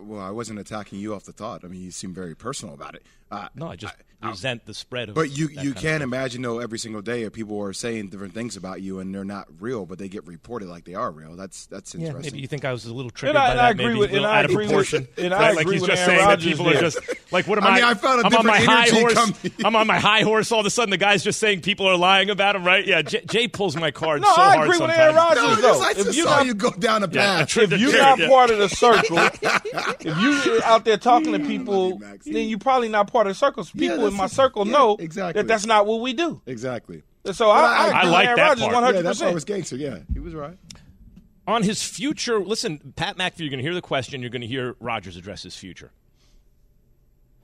well, 0.01 0.21
I 0.21 0.31
wasn't 0.31 0.59
attacking 0.59 0.99
you 0.99 1.13
off 1.13 1.25
the 1.25 1.33
thought. 1.33 1.63
I 1.63 1.67
mean, 1.67 1.81
you 1.81 1.91
seem 1.91 2.13
very 2.13 2.35
personal 2.35 2.73
about 2.73 2.95
it. 2.95 3.03
Uh, 3.31 3.47
No, 3.55 3.67
I 3.69 3.75
just 3.75 3.93
resent 4.23 4.63
the 4.67 4.73
spread 4.75 5.09
of. 5.09 5.15
But 5.15 5.35
you 5.35 5.47
that 5.47 5.63
you 5.63 5.71
kind 5.73 5.81
can 5.83 5.91
stuff. 5.95 6.01
imagine 6.03 6.41
though 6.43 6.59
every 6.59 6.77
single 6.77 7.01
day 7.01 7.23
if 7.23 7.33
people 7.33 7.59
are 7.61 7.73
saying 7.73 8.09
different 8.09 8.35
things 8.35 8.55
about 8.55 8.79
you 8.81 8.99
and 8.99 9.15
they're 9.15 9.23
not 9.25 9.47
real, 9.59 9.87
but 9.87 9.97
they 9.97 10.09
get 10.09 10.27
reported 10.27 10.69
like 10.69 10.85
they 10.85 10.93
are 10.93 11.09
real. 11.09 11.35
That's 11.35 11.65
that's 11.65 11.95
Yeah, 11.95 12.07
interesting. 12.07 12.33
maybe 12.33 12.41
you 12.41 12.47
think 12.47 12.63
I 12.63 12.71
was 12.71 12.85
a 12.85 12.93
little 12.93 13.09
triggered 13.09 13.35
I- 13.37 13.39
by 13.39 13.49
and 13.49 13.59
that. 13.59 13.65
I 13.65 13.69
agree 13.71 13.85
maybe 13.87 13.99
with- 13.99 14.09
a 14.11 14.13
little 14.13 14.27
and 14.27 14.37
out 14.37 14.45
of 14.45 14.51
agree 14.51 14.65
with- 14.65 14.69
proportion. 14.69 15.07
and 15.17 15.33
I 15.33 15.51
like 15.53 15.61
agree 15.61 15.75
he's 15.75 15.81
with 15.81 15.89
just 15.91 16.01
Aaron 16.03 16.15
saying 16.17 16.27
Rodgers 16.29 16.43
that 16.43 16.49
people 16.51 16.69
are 16.69 16.79
just 16.81 16.99
like, 17.31 17.47
what 17.47 17.57
am 17.57 17.63
I 17.63 17.67
I? 17.69 17.75
mean, 17.75 17.83
I 17.85 17.93
felt 17.95 18.21
a 18.21 18.27
I'm 18.27 18.35
on 18.35 18.45
my 18.45 18.59
different 18.59 18.69
high 18.79 18.81
energy 18.89 18.99
horse. 18.99 19.13
coming. 19.15 19.35
I'm 19.65 19.75
on 19.75 19.87
my 19.87 19.99
high 19.99 20.21
horse. 20.21 20.51
All 20.51 20.59
of 20.59 20.65
a 20.67 20.69
sudden, 20.69 20.91
the 20.91 20.97
guy's 20.97 21.23
just 21.23 21.39
saying 21.39 21.61
people 21.61 21.87
are 21.87 21.97
lying 21.97 22.29
about 22.29 22.55
him. 22.55 22.63
Right? 22.63 22.85
Yeah. 22.85 23.01
Jay, 23.01 23.21
Jay 23.25 23.47
pulls 23.47 23.75
my 23.75 23.89
card 23.89 24.21
No, 24.21 24.27
so 24.35 24.39
I 24.41 24.55
hard 24.57 24.67
agree 24.67 24.79
with. 24.85 24.91
Aaron 24.91 25.15
Rodgers. 25.15 25.43
no, 25.43 25.55
though. 25.55 25.81
I 25.81 25.91
If 25.91 25.97
just 25.97 26.15
you're 26.17 26.27
saw 26.27 26.37
not- 26.37 26.45
you 26.45 26.53
go 26.53 26.69
down 26.69 27.01
a 27.03 27.07
Yeah, 27.11 27.37
path. 27.45 27.57
if 27.57 27.71
you're 27.79 27.97
not 27.97 28.19
yeah. 28.19 28.27
part 28.27 28.51
of 28.51 28.59
the 28.59 28.69
circle, 28.69 29.17
if 30.01 30.45
you're 30.45 30.63
out 30.63 30.85
there 30.85 30.97
talking 30.97 31.31
to 31.33 31.39
people, 31.39 31.97
Max. 31.97 32.25
then 32.25 32.47
you're 32.49 32.59
probably 32.59 32.89
not 32.89 33.11
part 33.11 33.20
of 33.27 33.31
the 33.31 33.35
circle. 33.35 33.63
So 33.63 33.71
Yeah, 33.75 33.91
people 33.91 34.07
in 34.07 34.13
my 34.15 34.25
it. 34.25 34.31
circle 34.31 34.65
Yeah, 34.65 34.73
know 34.73 34.95
exactly. 34.99 35.41
that 35.41 35.47
that's 35.47 35.65
not 35.65 35.85
what 35.85 36.01
we 36.01 36.13
do. 36.13 36.41
exactly. 36.45 37.03
So 37.31 37.49
I, 37.51 37.59
I, 37.59 37.65
I 37.65 37.87
agree 37.87 38.01
with 38.03 38.11
like 38.11 38.25
Aaron 38.25 38.37
that 38.37 38.43
Rodgers 38.47 38.61
part. 38.63 38.73
100. 38.73 38.95
Yeah, 38.95 39.01
that 39.03 39.19
part 39.19 39.33
was 39.33 39.43
percent 39.43 39.45
gangster. 39.47 39.75
Yeah, 39.77 39.99
he 40.11 40.19
was 40.19 40.33
right. 40.33 40.57
on 41.47 41.63
his 41.63 41.83
future. 41.83 42.39
Listen, 42.39 42.93
Pat 42.95 43.15
McAfee, 43.17 43.39
you're 43.39 43.49
going 43.49 43.59
to 43.59 43.63
hear 43.63 43.73
the 43.75 43.81
question. 43.81 44.21
You're 44.21 44.31
going 44.31 44.41
to 44.41 44.47
hear 44.47 44.75
Rodgers 44.79 45.17
address 45.17 45.43
his 45.43 45.55
future. 45.55 45.91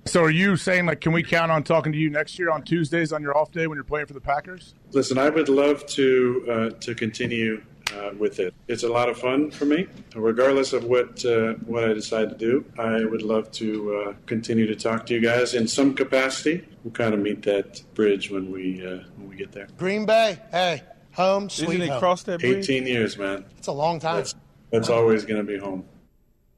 So 0.05 0.23
are 0.23 0.29
you 0.31 0.55
saying 0.55 0.85
like, 0.85 1.01
can 1.01 1.11
we 1.11 1.21
count 1.21 1.51
on 1.51 1.63
talking 1.63 1.91
to 1.91 1.97
you 1.97 2.09
next 2.09 2.39
year 2.39 2.49
on 2.49 2.63
Tuesdays 2.63 3.11
on 3.11 3.21
your 3.21 3.37
off 3.37 3.51
day 3.51 3.67
when 3.67 3.75
you're 3.75 3.83
playing 3.83 4.05
for 4.07 4.13
the 4.13 4.21
Packers? 4.21 4.73
Listen, 4.93 5.17
I 5.17 5.29
would 5.29 5.49
love 5.49 5.85
to 5.87 6.45
uh, 6.49 6.69
to 6.79 6.95
continue 6.95 7.61
uh, 7.95 8.11
with 8.17 8.39
it. 8.39 8.53
It's 8.67 8.83
a 8.83 8.89
lot 8.89 9.09
of 9.09 9.17
fun 9.17 9.51
for 9.51 9.65
me, 9.65 9.87
regardless 10.15 10.73
of 10.73 10.83
what 10.85 11.23
uh, 11.25 11.53
what 11.65 11.83
I 11.83 11.93
decide 11.93 12.29
to 12.29 12.35
do. 12.35 12.65
I 12.77 13.05
would 13.05 13.21
love 13.21 13.51
to 13.53 13.95
uh, 13.95 14.13
continue 14.25 14.67
to 14.67 14.75
talk 14.75 15.05
to 15.07 15.13
you 15.13 15.21
guys 15.21 15.53
in 15.53 15.67
some 15.67 15.93
capacity. 15.93 16.67
We'll 16.83 16.93
kind 16.93 17.13
of 17.13 17.19
meet 17.19 17.43
that 17.43 17.81
bridge 17.93 18.29
when 18.31 18.51
we 18.51 18.85
uh, 18.85 19.03
when 19.17 19.29
we 19.29 19.35
get 19.35 19.51
there. 19.51 19.67
Green 19.77 20.05
Bay, 20.05 20.39
hey, 20.51 20.83
home, 21.13 21.49
sweet 21.49 21.69
Isn't 21.69 21.81
it 21.83 21.89
home. 21.89 21.99
cross 21.99 22.23
that 22.23 22.39
bridge? 22.39 22.69
18 22.69 22.87
years, 22.87 23.17
man. 23.17 23.45
It's 23.57 23.67
a 23.67 23.71
long 23.71 23.99
time. 23.99 24.17
That's 24.17 24.35
that's 24.71 24.89
always 24.89 25.25
going 25.25 25.45
to 25.45 25.51
be 25.51 25.57
home. 25.57 25.85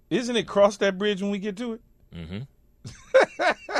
Isn't 0.09 0.35
it 0.35 0.47
cross 0.47 0.77
that 0.77 0.97
bridge 0.97 1.21
when 1.21 1.31
we 1.31 1.39
get 1.39 1.57
to 1.57 1.73
it? 1.73 1.81
Mm-hmm. 2.15 2.39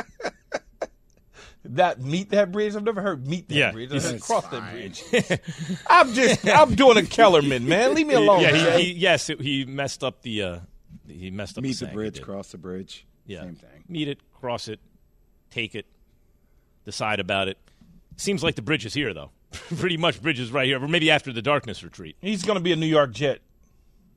that 1.64 2.00
meet 2.00 2.30
that 2.30 2.52
bridge. 2.52 2.74
I've 2.74 2.84
never 2.84 3.02
heard 3.02 3.26
meet 3.26 3.48
that 3.48 3.54
Yeah, 3.54 3.72
bridge. 3.72 3.92
I 3.92 3.96
it's 3.96 4.10
heard 4.10 4.20
cross 4.20 4.46
that 4.48 4.72
bridge. 4.72 5.02
I'm 5.90 6.12
just 6.14 6.48
I'm 6.48 6.74
doing 6.74 6.96
a 6.96 7.02
Kellerman, 7.04 7.68
man. 7.68 7.94
Leave 7.94 8.06
me 8.06 8.14
alone. 8.14 8.40
yeah, 8.40 8.76
he, 8.78 8.84
he, 8.84 8.92
yes, 8.92 9.28
it, 9.30 9.40
he 9.40 9.64
messed 9.64 10.02
up 10.02 10.22
the. 10.22 10.42
Uh, 10.42 10.58
he 11.06 11.30
messed 11.30 11.58
up 11.58 11.62
Meet 11.62 11.70
the 11.70 11.74
saying. 11.74 11.90
He 11.90 11.94
bridge, 11.96 12.22
cross 12.22 12.52
the 12.52 12.58
bridge. 12.58 13.06
Yeah. 13.26 13.42
Same 13.42 13.54
thing. 13.56 13.84
Meet 13.88 14.08
it, 14.08 14.18
cross 14.32 14.68
it, 14.68 14.80
take 15.50 15.74
it, 15.74 15.86
decide 16.84 17.20
about 17.20 17.48
it. 17.48 17.58
Seems 18.16 18.42
like 18.42 18.54
the 18.54 18.62
bridge 18.62 18.86
is 18.86 18.94
here, 18.94 19.12
though. 19.14 19.30
Pretty 19.52 19.96
much, 19.96 20.22
bridges 20.22 20.52
right 20.52 20.66
here. 20.66 20.82
Or 20.82 20.88
maybe 20.88 21.10
after 21.10 21.32
the 21.32 21.42
darkness 21.42 21.82
retreat. 21.82 22.16
He's 22.20 22.42
going 22.44 22.56
to 22.58 22.62
be 22.62 22.72
a 22.72 22.76
New 22.76 22.86
York 22.86 23.12
Jet. 23.12 23.40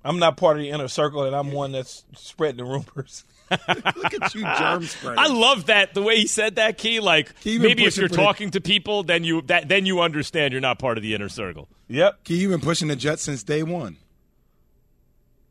I'm 0.04 0.20
not 0.20 0.38
part 0.38 0.58
of 0.58 0.64
the 0.64 0.70
inner 0.70 0.88
circle, 0.88 1.24
and 1.24 1.36
I'm 1.36 1.52
one 1.52 1.72
that's 1.72 2.04
spreading 2.16 2.58
the 2.58 2.66
rumors. 2.66 3.24
Look 3.52 4.14
at 4.22 4.34
you, 4.36 4.42
germ 4.42 4.84
spreader. 4.86 5.20
I 5.20 5.28
love 5.28 5.68
that 5.68 5.94
the 5.94 6.02
way 6.02 6.18
he 6.18 6.28
said 6.28 6.56
that. 6.56 6.78
Key, 6.78 7.00
like 7.00 7.32
He 7.42 7.60
maybe 7.60 7.86
if 7.86 7.96
you're 7.98 8.08
for 8.10 8.16
the- 8.16 8.22
talking 8.22 8.52
to 8.52 8.62
people, 8.62 9.04
then 9.04 9.24
you 9.24 9.42
that 9.44 9.70
then 9.70 9.86
you 9.86 10.02
understand 10.02 10.52
you're 10.54 10.62
not 10.62 10.80
part 10.80 10.98
of 10.98 11.04
the 11.04 11.14
inner 11.14 11.30
circle. 11.30 11.68
Yep. 11.88 12.24
Key, 12.24 12.38
you've 12.38 12.52
been 12.52 12.62
pushing 12.62 12.88
the 12.88 12.96
Jets 12.96 13.22
since 13.24 13.44
day 13.44 13.62
one. 13.64 13.98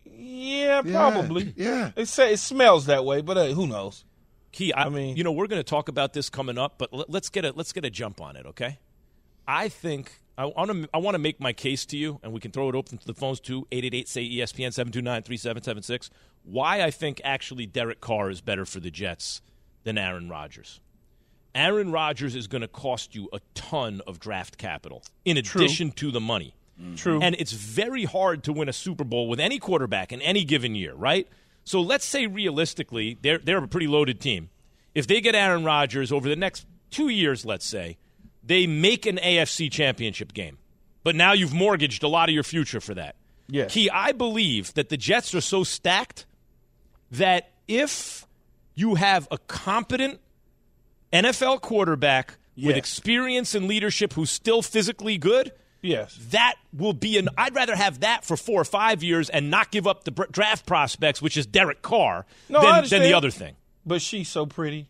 Yeah, 0.04 0.82
Yeah, 0.84 1.10
probably. 1.12 1.52
yeah. 1.56 1.92
It 1.96 2.06
say 2.08 2.32
it 2.32 2.38
smells 2.38 2.86
that 2.86 3.04
way, 3.04 3.20
but 3.22 3.36
uh, 3.38 3.46
who 3.48 3.66
knows? 3.66 4.04
Key, 4.50 4.72
I, 4.72 4.84
I 4.84 4.88
mean- 4.88 5.16
you 5.16 5.24
know, 5.24 5.32
we're 5.32 5.46
going 5.46 5.60
to 5.60 5.68
talk 5.68 5.88
about 5.88 6.12
this 6.12 6.28
coming 6.28 6.58
up, 6.58 6.74
but 6.78 6.92
let, 6.92 7.08
let's 7.10 7.28
get 7.28 7.44
a 7.44 7.52
let's 7.52 7.72
get 7.72 7.84
a 7.84 7.90
jump 7.90 8.20
on 8.20 8.36
it, 8.36 8.46
okay? 8.46 8.78
I 9.46 9.68
think 9.68 10.20
I 10.36 10.46
want 10.46 10.70
to 10.70 10.88
I 10.94 10.98
want 10.98 11.14
to 11.14 11.18
make 11.18 11.40
my 11.40 11.52
case 11.52 11.84
to 11.86 11.96
you, 11.96 12.18
and 12.22 12.32
we 12.32 12.40
can 12.40 12.50
throw 12.52 12.68
it 12.68 12.74
open 12.74 12.98
to 12.98 13.06
the 13.06 13.14
phones 13.14 13.40
too. 13.40 13.66
888 13.70 14.08
say 14.08 14.22
E 14.22 14.38
ESPN 14.38 14.68
729-3776. 14.68 16.10
Why 16.44 16.82
I 16.82 16.90
think 16.90 17.20
actually 17.24 17.66
Derek 17.66 18.00
Carr 18.00 18.30
is 18.30 18.40
better 18.40 18.64
for 18.64 18.80
the 18.80 18.90
Jets 18.90 19.42
than 19.84 19.98
Aaron 19.98 20.28
Rodgers. 20.28 20.80
Aaron 21.54 21.92
Rodgers 21.92 22.34
is 22.34 22.46
going 22.46 22.62
to 22.62 22.68
cost 22.68 23.14
you 23.14 23.28
a 23.32 23.40
ton 23.54 24.00
of 24.06 24.18
draft 24.18 24.56
capital 24.56 25.02
in 25.24 25.36
addition 25.36 25.90
to 25.92 26.10
the 26.10 26.20
money. 26.20 26.54
Mm-hmm. 26.80 26.94
True. 26.94 27.20
And 27.20 27.36
it's 27.38 27.52
very 27.52 28.04
hard 28.04 28.42
to 28.44 28.52
win 28.52 28.68
a 28.68 28.72
Super 28.72 29.04
Bowl 29.04 29.28
with 29.28 29.38
any 29.38 29.58
quarterback 29.58 30.12
in 30.12 30.22
any 30.22 30.44
given 30.44 30.74
year, 30.74 30.94
right? 30.94 31.28
So 31.64 31.80
let's 31.80 32.04
say 32.04 32.26
realistically, 32.26 33.18
they're 33.20 33.38
they're 33.38 33.62
a 33.62 33.68
pretty 33.68 33.86
loaded 33.86 34.20
team. 34.20 34.48
If 34.94 35.06
they 35.06 35.20
get 35.20 35.34
Aaron 35.34 35.64
Rodgers 35.64 36.10
over 36.10 36.28
the 36.28 36.36
next 36.36 36.66
two 36.90 37.08
years, 37.08 37.44
let's 37.44 37.66
say, 37.66 37.98
they 38.42 38.66
make 38.66 39.06
an 39.06 39.16
AFC 39.16 39.70
championship 39.70 40.32
game. 40.32 40.58
But 41.04 41.16
now 41.16 41.32
you've 41.32 41.52
mortgaged 41.52 42.02
a 42.02 42.08
lot 42.08 42.28
of 42.28 42.34
your 42.34 42.44
future 42.44 42.80
for 42.80 42.94
that. 42.94 43.16
Yes. 43.48 43.72
Key, 43.72 43.90
I 43.90 44.12
believe 44.12 44.72
that 44.74 44.88
the 44.88 44.96
Jets 44.96 45.34
are 45.34 45.40
so 45.40 45.64
stacked 45.64 46.26
that 47.10 47.50
if 47.68 48.26
you 48.74 48.94
have 48.94 49.28
a 49.30 49.38
competent 49.38 50.20
NFL 51.12 51.60
quarterback 51.60 52.38
with 52.56 52.76
experience 52.76 53.54
and 53.54 53.66
leadership 53.66 54.12
who's 54.12 54.30
still 54.30 54.62
physically 54.62 55.18
good, 55.18 55.52
yes. 55.80 56.18
that 56.30 56.54
will 56.72 56.92
be 56.92 57.18
an. 57.18 57.28
I'd 57.36 57.54
rather 57.54 57.76
have 57.76 58.00
that 58.00 58.24
for 58.24 58.36
four 58.36 58.60
or 58.60 58.64
five 58.64 59.02
years 59.02 59.28
and 59.28 59.50
not 59.50 59.70
give 59.70 59.86
up 59.86 60.04
the 60.04 60.10
draft 60.30 60.64
prospects, 60.66 61.20
which 61.20 61.36
is 61.36 61.46
Derek 61.46 61.82
Carr, 61.82 62.26
No, 62.48 62.60
than, 62.62 62.88
than 62.88 63.02
the 63.02 63.14
other 63.14 63.30
thing. 63.30 63.56
But 63.84 64.00
she's 64.00 64.28
so 64.28 64.46
pretty. 64.46 64.88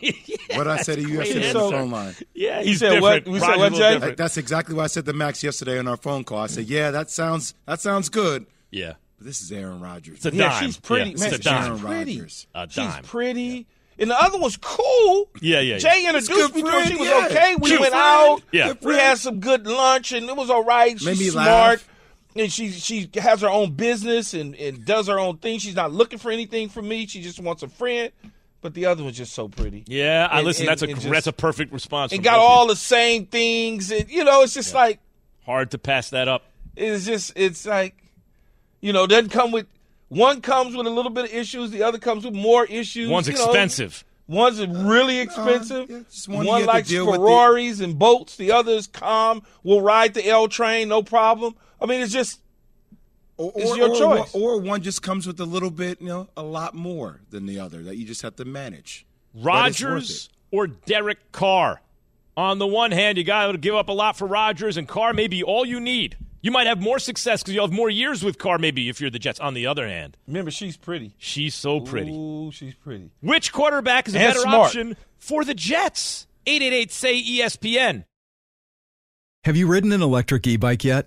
What 0.56 0.68
I 0.68 0.78
said 0.78 0.96
to 0.96 1.02
you 1.02 1.18
yesterday 1.22 1.48
on 1.48 1.54
the 1.54 1.76
phone 1.76 1.90
line. 1.90 2.14
Yeah, 2.34 2.60
He 2.62 2.68
he's 2.68 2.78
said 2.78 3.00
what? 3.02 3.26
We 3.26 3.40
said 3.40 3.56
what, 3.56 3.72
Jay? 3.72 3.78
different. 3.78 4.02
Like, 4.02 4.16
that's 4.16 4.36
exactly 4.36 4.74
what 4.74 4.84
I 4.84 4.86
said 4.86 5.04
to 5.06 5.12
Max 5.12 5.42
yesterday 5.42 5.78
on 5.78 5.88
our 5.88 5.96
phone 5.96 6.24
call. 6.24 6.38
I 6.38 6.46
said, 6.46 6.66
"Yeah, 6.66 6.90
that 6.92 7.10
sounds 7.10 7.54
that 7.66 7.80
sounds 7.80 8.08
good, 8.08 8.46
Yeah, 8.70 8.94
but 9.18 9.26
this 9.26 9.40
is 9.42 9.50
Aaron 9.52 9.80
Rodgers. 9.80 10.16
it's 10.16 10.26
a 10.26 10.34
Yeah, 10.34 10.48
dime. 10.50 10.64
she's 10.64 10.76
pretty. 10.78 11.10
Yeah, 11.10 11.16
Man, 11.18 11.28
it's 11.34 11.38
a 11.38 11.42
dime. 11.42 11.64
Aaron 11.64 11.78
pretty. 11.80 12.16
Rodgers. 12.18 12.46
A 12.54 12.58
dime. 12.58 12.68
She's 12.68 12.76
dime. 12.94 13.02
pretty. 13.04 13.66
And 13.98 14.10
the 14.10 14.22
other 14.22 14.38
was 14.38 14.58
cool. 14.58 15.30
Yeah, 15.40 15.60
yeah, 15.60 15.74
yeah. 15.74 15.78
Jay 15.78 16.02
good 16.04 16.14
introduced 16.16 16.54
me 16.54 16.62
to 16.62 16.70
her. 16.70 16.84
She 16.84 16.96
was 16.96 17.08
yeah. 17.08 17.26
okay. 17.30 17.56
We 17.56 17.70
Good 17.70 17.80
went 17.80 17.92
friend. 17.92 18.04
out. 18.04 18.42
Yeah. 18.52 18.72
We 18.82 18.94
had 18.94 19.16
some 19.18 19.40
good 19.40 19.66
lunch, 19.66 20.12
and 20.12 20.28
it 20.28 20.36
was 20.36 20.50
all 20.50 20.64
right. 20.64 20.92
Made 21.02 21.16
She's 21.16 21.20
me 21.20 21.30
smart. 21.30 21.46
laugh. 21.48 21.88
And 22.36 22.52
she 22.52 22.70
she 22.72 23.08
has 23.14 23.40
her 23.40 23.48
own 23.48 23.72
business 23.72 24.34
and, 24.34 24.54
and 24.56 24.84
does 24.84 25.08
her 25.08 25.18
own 25.18 25.38
thing. 25.38 25.58
She's 25.58 25.74
not 25.74 25.92
looking 25.92 26.18
for 26.18 26.30
anything 26.30 26.68
from 26.68 26.86
me. 26.86 27.06
She 27.06 27.22
just 27.22 27.40
wants 27.40 27.62
a 27.62 27.68
friend. 27.68 28.12
But 28.66 28.74
the 28.74 28.86
other 28.86 29.04
one's 29.04 29.16
just 29.16 29.32
so 29.32 29.46
pretty. 29.46 29.84
Yeah, 29.86 30.26
I 30.28 30.38
And- 30.38 30.46
listen. 30.46 30.62
and- 30.62 30.70
that's 30.70 30.82
a 30.82 30.86
just- 30.88 31.08
that's 31.08 31.26
a 31.28 31.32
perfect 31.32 31.72
response. 31.72 32.10
And 32.10 32.18
from 32.18 32.24
got 32.24 32.32
both 32.38 32.42
of 32.42 32.42
you. 32.42 32.48
all 32.48 32.66
the 32.66 32.74
same 32.76 33.26
things. 33.26 33.92
And, 33.92 34.10
you 34.10 34.24
know, 34.24 34.42
it's 34.42 34.54
just 34.54 34.74
like, 34.74 34.98
hard 35.44 35.70
to 35.70 35.78
pass 35.78 36.10
that 36.10 36.26
up. 36.26 36.42
it's 36.74 37.06
just, 37.06 37.32
it's 37.36 37.64
like, 37.64 37.94
you 38.80 38.92
know, 38.92 39.06
doesn't 39.06 39.30
come 39.30 39.52
with, 39.52 39.66
one 40.08 40.40
comes 40.40 40.74
with 40.74 40.84
a 40.88 40.90
little 40.90 41.12
bit 41.12 41.26
of 41.26 41.32
issues. 41.32 41.70
The 41.70 41.84
other 41.84 41.98
comes 41.98 42.24
with 42.24 42.34
more 42.34 42.64
issues. 42.66 43.08
One's 43.08 43.28
you 43.28 43.34
know. 43.34 43.44
expensive. 43.44 44.04
One's 44.28 44.60
uh, 44.60 44.66
really 44.66 45.20
uh, 45.20 45.22
expensive. 45.22 45.88
yeah, 45.88 46.00
one 46.34 46.38
one 46.38 46.46
you 46.46 46.52
have 46.54 46.60
to 46.62 46.66
likes 46.66 46.88
deal 46.88 47.06
with 47.06 47.20
the- 47.20 47.26
Ferraris 47.26 47.78
and 47.78 47.96
boats. 47.96 48.34
The 48.34 48.50
other 48.50 48.72
is 48.72 48.88
calm. 48.88 49.42
Will 49.62 49.80
ride 49.80 50.14
the 50.14 50.26
L 50.26 50.48
train, 50.48 50.88
no 50.88 51.04
problem. 51.04 51.54
I 51.80 51.86
mean, 51.86 52.00
it's 52.00 52.12
just 52.12 52.40
Or, 53.38 53.52
It's 53.56 53.70
or- 53.70 53.76
your 53.76 53.90
or 53.90 53.98
choice. 53.98 54.34
One, 54.34 54.42
or 54.42 54.60
one 54.60 54.82
just 54.82 55.02
comes 55.02 55.26
with 55.26 55.38
a 55.40 55.44
little 55.44 55.70
bit, 55.70 56.00
you 56.00 56.08
know, 56.08 56.28
a 56.36 56.42
lot 56.42 56.74
more 56.74 57.20
than 57.30 57.46
the 57.46 57.58
other 57.58 57.82
that 57.82 57.96
you 57.96 58.06
just 58.06 58.22
have 58.22 58.36
to 58.36 58.44
manage. 58.44 59.04
But 59.34 59.44
Rodgers 59.44 60.28
or 60.50 60.66
Derek 60.68 61.32
Carr. 61.32 61.82
On 62.38 62.58
the 62.58 62.66
one 62.66 62.92
hand, 62.92 63.16
you 63.18 63.24
got 63.24 63.52
to 63.52 63.58
give 63.58 63.74
up 63.74 63.88
a 63.88 63.92
lot 63.92 64.16
for 64.16 64.26
Rodgers, 64.26 64.76
and 64.76 64.86
Carr 64.86 65.12
may 65.14 65.26
be 65.26 65.42
all 65.42 65.64
you 65.66 65.80
need. 65.80 66.16
You 66.42 66.50
might 66.50 66.66
have 66.66 66.80
more 66.80 66.98
success 66.98 67.42
because 67.42 67.54
you'll 67.54 67.66
have 67.66 67.74
more 67.74 67.90
years 67.90 68.22
with 68.22 68.38
Carr, 68.38 68.58
maybe 68.58 68.88
if 68.88 69.00
you're 69.00 69.10
the 69.10 69.18
Jets. 69.18 69.40
On 69.40 69.52
the 69.54 69.66
other 69.66 69.88
hand, 69.88 70.16
remember 70.28 70.50
she's 70.50 70.76
pretty. 70.76 71.14
she's 71.18 71.54
so 71.54 71.80
pretty. 71.80 72.12
Ooh, 72.12 72.52
she's 72.52 72.74
pretty. 72.74 73.10
Which 73.20 73.52
quarterback 73.52 74.06
is 74.08 74.14
a 74.14 74.18
better 74.18 74.40
smart. 74.40 74.66
option 74.68 74.96
for 75.18 75.44
the 75.44 75.54
Jets? 75.54 76.26
888 76.46 76.92
say 76.92 77.22
ESPN. 77.22 78.04
Have 79.44 79.56
you 79.56 79.66
ridden 79.66 79.92
an 79.92 80.02
electric 80.02 80.46
e 80.46 80.56
bike 80.56 80.84
yet? 80.84 81.06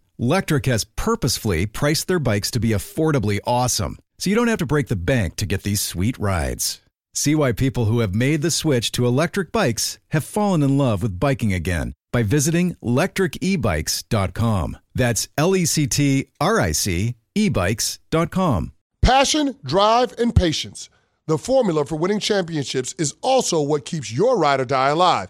Lectric 0.21 0.67
has 0.67 0.83
purposefully 0.83 1.65
priced 1.65 2.07
their 2.07 2.19
bikes 2.19 2.51
to 2.51 2.59
be 2.59 2.69
affordably 2.69 3.39
awesome, 3.47 3.97
so 4.19 4.29
you 4.29 4.35
don't 4.35 4.49
have 4.49 4.59
to 4.59 4.67
break 4.67 4.87
the 4.87 4.95
bank 4.95 5.35
to 5.37 5.47
get 5.47 5.63
these 5.63 5.81
sweet 5.81 6.15
rides. 6.19 6.79
See 7.15 7.33
why 7.33 7.53
people 7.53 7.85
who 7.85 8.01
have 8.01 8.13
made 8.13 8.43
the 8.43 8.51
switch 8.51 8.91
to 8.91 9.07
electric 9.07 9.51
bikes 9.51 9.97
have 10.09 10.23
fallen 10.23 10.61
in 10.61 10.77
love 10.77 11.01
with 11.01 11.19
biking 11.19 11.53
again 11.53 11.93
by 12.13 12.21
visiting 12.21 12.75
lectricebikes.com. 12.83 14.77
That's 14.93 15.27
L 15.39 15.55
E 15.55 15.65
C 15.65 15.87
T 15.87 16.27
R 16.39 16.59
I 16.59 16.71
C 16.73 17.15
ebikes.com. 17.35 18.73
Passion, 19.01 19.55
drive, 19.65 20.13
and 20.19 20.35
patience. 20.35 20.91
The 21.25 21.39
formula 21.39 21.83
for 21.83 21.95
winning 21.95 22.19
championships 22.19 22.93
is 22.99 23.15
also 23.21 23.59
what 23.59 23.85
keeps 23.85 24.13
your 24.13 24.37
ride 24.37 24.59
or 24.59 24.65
die 24.65 24.89
alive. 24.89 25.29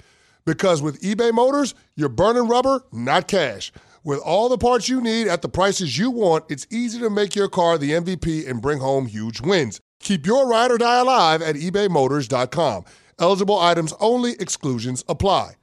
Because 0.51 0.81
with 0.81 0.99
eBay 0.99 1.31
Motors, 1.31 1.73
you're 1.95 2.09
burning 2.09 2.45
rubber, 2.45 2.83
not 2.91 3.29
cash. 3.29 3.71
With 4.03 4.19
all 4.19 4.49
the 4.49 4.57
parts 4.57 4.89
you 4.89 4.99
need 4.99 5.29
at 5.29 5.41
the 5.41 5.47
prices 5.47 5.97
you 5.97 6.11
want, 6.11 6.43
it's 6.49 6.67
easy 6.69 6.99
to 6.99 7.09
make 7.09 7.37
your 7.37 7.47
car 7.47 7.77
the 7.77 7.91
MVP 7.91 8.49
and 8.49 8.61
bring 8.61 8.79
home 8.79 9.05
huge 9.05 9.39
wins. 9.39 9.79
Keep 10.01 10.25
your 10.25 10.49
ride 10.49 10.69
or 10.69 10.77
die 10.77 10.99
alive 10.99 11.41
at 11.41 11.55
ebaymotors.com. 11.55 12.83
Eligible 13.17 13.59
items 13.59 13.93
only, 14.01 14.33
exclusions 14.41 15.05
apply. 15.07 15.53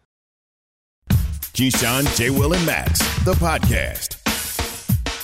Keyshawn, 1.10 2.16
J. 2.16 2.30
Will, 2.30 2.54
and 2.54 2.64
Max, 2.64 3.00
the 3.26 3.34
podcast. 3.34 4.16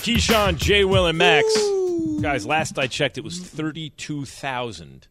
Keyshawn, 0.03 0.59
J. 0.59 0.85
Will, 0.85 1.07
and 1.07 1.17
Max. 1.17 1.47
Guys, 2.21 2.45
last 2.45 2.79
I 2.79 2.87
checked, 2.87 3.17
it 3.17 3.25
was 3.25 3.41
32,000 3.41 5.09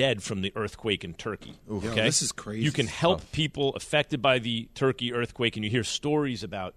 dead 0.00 0.22
from 0.22 0.40
the 0.40 0.50
earthquake 0.56 1.04
in 1.04 1.12
Turkey. 1.12 1.52
okay? 1.70 2.04
this 2.04 2.22
is 2.22 2.32
crazy 2.32 2.64
You 2.64 2.72
can 2.72 2.86
help 2.86 3.20
stuff. 3.20 3.32
people 3.32 3.74
affected 3.76 4.22
by 4.22 4.38
the 4.38 4.66
Turkey 4.74 5.12
earthquake, 5.12 5.56
and 5.56 5.64
you 5.64 5.70
hear 5.70 5.84
stories 5.84 6.42
about. 6.42 6.74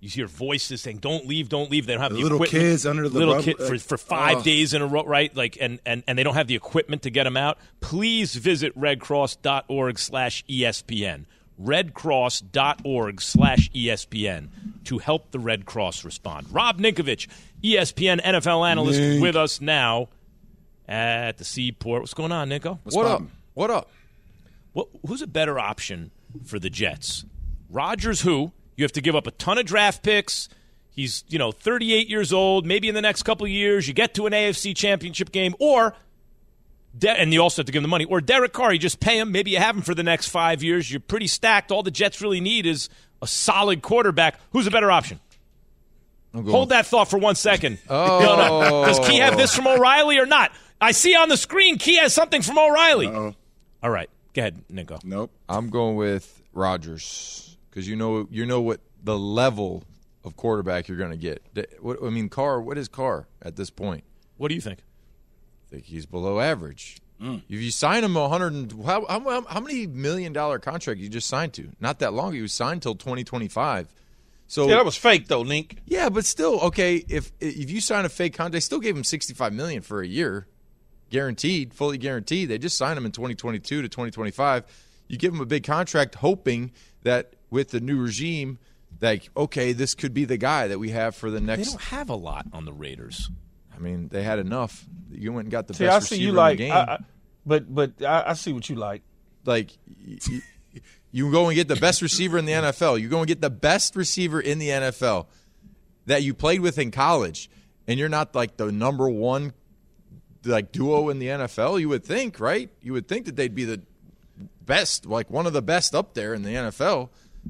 You 0.00 0.08
hear 0.08 0.26
voices 0.26 0.80
saying, 0.80 0.98
"Don't 0.98 1.28
leave, 1.28 1.48
don't 1.48 1.70
leave." 1.70 1.86
They 1.86 1.92
don't 1.92 2.02
have 2.02 2.10
The 2.10 2.16
the, 2.16 2.22
little 2.24 2.38
equipment. 2.38 2.64
kids 2.64 2.86
under 2.86 3.08
the 3.08 3.16
little 3.18 3.34
rub- 3.34 3.44
kid 3.44 3.58
for, 3.58 3.78
for 3.78 3.96
five 3.96 4.38
oh. 4.38 4.42
days 4.42 4.74
in 4.74 4.82
a 4.82 4.86
row, 4.86 5.04
right? 5.04 5.32
Like, 5.36 5.56
and, 5.60 5.78
and 5.86 6.02
and 6.08 6.18
they 6.18 6.24
don't 6.24 6.34
have 6.34 6.48
the 6.48 6.56
equipment 6.56 7.02
to 7.02 7.10
get 7.10 7.22
them 7.24 7.36
out. 7.36 7.58
Please 7.80 8.34
visit 8.34 8.76
redcross.org/espn 8.76 11.26
redcross.org 11.62 13.20
slash 13.20 13.70
ESPN 13.70 14.48
to 14.84 14.98
help 14.98 15.30
the 15.30 15.38
Red 15.38 15.64
Cross 15.66 16.04
respond. 16.04 16.48
Rob 16.50 16.80
Ninkovich, 16.80 17.28
ESPN 17.62 18.20
NFL 18.20 18.68
analyst, 18.68 18.98
Nink. 18.98 19.22
with 19.22 19.36
us 19.36 19.60
now 19.60 20.08
at 20.92 21.38
the 21.38 21.44
Seaport. 21.44 22.02
What's 22.02 22.12
going 22.14 22.32
on, 22.32 22.50
Nico? 22.50 22.78
What's 22.82 22.94
what 22.94 23.06
up? 23.06 23.22
What 23.54 23.70
up? 23.70 23.90
What, 24.74 24.88
who's 25.06 25.22
a 25.22 25.26
better 25.26 25.58
option 25.58 26.10
for 26.44 26.58
the 26.58 26.68
Jets? 26.68 27.24
Rodgers, 27.70 28.20
who? 28.20 28.52
You 28.76 28.84
have 28.84 28.92
to 28.92 29.00
give 29.00 29.16
up 29.16 29.26
a 29.26 29.30
ton 29.30 29.56
of 29.58 29.64
draft 29.64 30.02
picks. 30.02 30.48
He's, 30.90 31.24
you 31.28 31.38
know, 31.38 31.50
38 31.50 32.08
years 32.08 32.32
old. 32.32 32.66
Maybe 32.66 32.88
in 32.88 32.94
the 32.94 33.00
next 33.00 33.22
couple 33.22 33.46
of 33.46 33.50
years 33.50 33.88
you 33.88 33.94
get 33.94 34.12
to 34.14 34.26
an 34.26 34.32
AFC 34.34 34.76
championship 34.76 35.32
game. 35.32 35.54
Or, 35.58 35.94
De- 36.98 37.08
and 37.10 37.32
you 37.32 37.40
also 37.40 37.62
have 37.62 37.66
to 37.66 37.72
give 37.72 37.80
him 37.80 37.84
the 37.84 37.88
money. 37.88 38.04
Or 38.04 38.20
Derek 38.20 38.52
Carr, 38.52 38.74
you 38.74 38.78
just 38.78 39.00
pay 39.00 39.18
him. 39.18 39.32
Maybe 39.32 39.52
you 39.52 39.58
have 39.58 39.74
him 39.74 39.82
for 39.82 39.94
the 39.94 40.02
next 40.02 40.28
five 40.28 40.62
years. 40.62 40.90
You're 40.90 41.00
pretty 41.00 41.26
stacked. 41.26 41.72
All 41.72 41.82
the 41.82 41.90
Jets 41.90 42.20
really 42.20 42.40
need 42.40 42.66
is 42.66 42.90
a 43.22 43.26
solid 43.26 43.80
quarterback. 43.80 44.38
Who's 44.50 44.66
a 44.66 44.70
better 44.70 44.90
option? 44.90 45.20
Hold 46.34 46.70
that 46.70 46.86
thought 46.86 47.08
for 47.08 47.18
one 47.18 47.34
second. 47.34 47.78
Oh. 47.88 48.20
No, 48.22 48.36
no. 48.36 48.84
Does 48.86 48.98
Key 49.06 49.18
have 49.18 49.36
this 49.38 49.54
from 49.54 49.66
O'Reilly 49.66 50.18
or 50.18 50.26
not? 50.26 50.52
I 50.82 50.92
see 50.92 51.14
on 51.14 51.28
the 51.28 51.36
screen 51.36 51.78
Key 51.78 51.96
has 51.96 52.12
something 52.12 52.42
from 52.42 52.58
O'Reilly. 52.58 53.06
Uh-oh. 53.06 53.34
All 53.82 53.90
right. 53.90 54.10
Go 54.34 54.42
ahead, 54.42 54.64
Nico. 54.68 54.98
Nope. 55.04 55.30
I'm 55.48 55.70
going 55.70 55.96
with 55.96 56.42
Rodgers 56.52 57.56
because 57.70 57.88
you 57.88 57.96
know 57.96 58.26
you 58.30 58.46
know 58.46 58.60
what 58.60 58.80
the 59.02 59.18
level 59.18 59.84
of 60.24 60.36
quarterback 60.36 60.88
you're 60.88 60.98
going 60.98 61.10
to 61.10 61.16
get. 61.16 61.42
What, 61.80 61.98
I 62.02 62.10
mean, 62.10 62.28
Carr. 62.28 62.60
What 62.60 62.78
is 62.78 62.88
Carr 62.88 63.26
at 63.42 63.56
this 63.56 63.70
point? 63.70 64.04
What 64.36 64.48
do 64.48 64.54
you 64.54 64.60
think? 64.60 64.80
I 64.80 65.74
think 65.74 65.84
he's 65.84 66.06
below 66.06 66.40
average. 66.40 66.98
Mm. 67.20 67.42
If 67.48 67.60
you 67.60 67.70
sign 67.70 68.02
him 68.02 68.16
a 68.16 68.28
hundred, 68.28 68.52
and 68.52 68.84
how, 68.84 69.06
how 69.06 69.44
how 69.46 69.60
many 69.60 69.86
million 69.86 70.32
dollar 70.32 70.58
contract 70.58 70.98
you 70.98 71.08
just 71.08 71.28
signed 71.28 71.52
to? 71.54 71.68
Not 71.80 72.00
that 72.00 72.12
long. 72.12 72.32
He 72.32 72.42
was 72.42 72.52
signed 72.52 72.82
till 72.82 72.94
2025. 72.94 73.94
So 74.48 74.68
Yeah, 74.68 74.76
that 74.76 74.84
was 74.84 74.96
fake 74.96 75.28
though, 75.28 75.44
Nink. 75.44 75.78
Yeah, 75.86 76.08
but 76.08 76.24
still, 76.24 76.58
okay. 76.60 76.96
If 77.08 77.32
if 77.40 77.70
you 77.70 77.80
sign 77.80 78.04
a 78.04 78.08
fake 78.08 78.34
contract, 78.34 78.52
they 78.52 78.60
still 78.60 78.80
gave 78.80 78.96
him 78.96 79.04
sixty 79.04 79.34
five 79.34 79.52
million 79.52 79.82
for 79.82 80.02
a 80.02 80.06
year, 80.06 80.46
guaranteed, 81.12 81.72
fully 81.72 81.98
guaranteed. 81.98 82.48
They 82.48 82.58
just 82.58 82.76
signed 82.76 82.98
him 82.98 83.06
in 83.06 83.12
twenty 83.12 83.36
twenty 83.36 83.60
two 83.60 83.82
to 83.82 83.88
twenty 83.88 84.10
twenty 84.10 84.32
five. 84.32 84.64
You 85.06 85.16
give 85.18 85.32
him 85.32 85.40
a 85.40 85.46
big 85.46 85.62
contract, 85.62 86.16
hoping 86.16 86.72
that 87.02 87.34
with 87.50 87.70
the 87.70 87.80
new 87.80 88.00
regime, 88.02 88.58
like 89.00 89.30
okay, 89.36 89.72
this 89.72 89.94
could 89.94 90.12
be 90.14 90.24
the 90.24 90.38
guy 90.38 90.66
that 90.66 90.80
we 90.80 90.90
have 90.90 91.14
for 91.14 91.30
the 91.30 91.40
next. 91.40 91.66
They 91.66 91.70
don't 91.70 91.82
have 91.82 92.08
a 92.08 92.16
lot 92.16 92.46
on 92.52 92.64
the 92.64 92.72
Raiders. 92.72 93.30
I 93.74 93.78
mean, 93.78 94.08
they 94.08 94.22
had 94.22 94.38
enough. 94.40 94.84
You 95.10 95.32
went 95.32 95.46
and 95.46 95.52
got 95.52 95.68
the 95.68 95.74
See, 95.74 95.86
I 95.86 95.90
best 95.98 96.08
see 96.08 96.16
receiver 96.16 96.32
you 96.32 96.40
in 96.40 96.48
the 96.48 96.54
game. 96.56 96.72
I, 96.72 96.76
I, 96.76 96.98
but 97.46 97.72
but 97.72 98.02
I, 98.02 98.24
I 98.30 98.32
see 98.32 98.52
what 98.52 98.68
you 98.68 98.76
like. 98.76 99.02
like 99.44 99.70
y- 100.06 100.18
y- 100.28 100.80
you 101.10 101.30
go 101.30 101.48
and 101.48 101.54
get 101.54 101.68
the 101.68 101.76
best 101.76 102.00
receiver 102.00 102.38
in 102.38 102.46
the 102.46 102.52
NFL. 102.52 102.98
You 103.00 103.08
go 103.10 103.18
and 103.18 103.26
get 103.26 103.42
the 103.42 103.50
best 103.50 103.94
receiver 103.96 104.40
in 104.40 104.58
the 104.58 104.68
NFL 104.68 105.26
that 106.06 106.22
you 106.22 106.32
played 106.32 106.60
with 106.60 106.78
in 106.78 106.90
college, 106.90 107.50
and 107.86 107.98
you're 107.98 108.08
not 108.08 108.34
like 108.34 108.56
the 108.56 108.72
number 108.72 109.08
one 109.10 109.52
like 110.44 110.72
duo 110.72 111.08
in 111.08 111.18
the 111.18 111.26
NFL. 111.28 111.80
You 111.80 111.88
would 111.90 112.04
think, 112.04 112.40
right? 112.40 112.70
You 112.82 112.92
would 112.94 113.08
think 113.08 113.26
that 113.26 113.36
they'd 113.36 113.54
be 113.54 113.64
the 113.64 113.80
best, 114.64 115.06
like 115.06 115.30
one 115.30 115.46
of 115.46 115.52
the 115.52 115.62
best 115.62 115.94
up 115.94 116.14
there 116.14 116.34
in 116.34 116.42
the 116.42 116.50
NFL, 116.54 117.08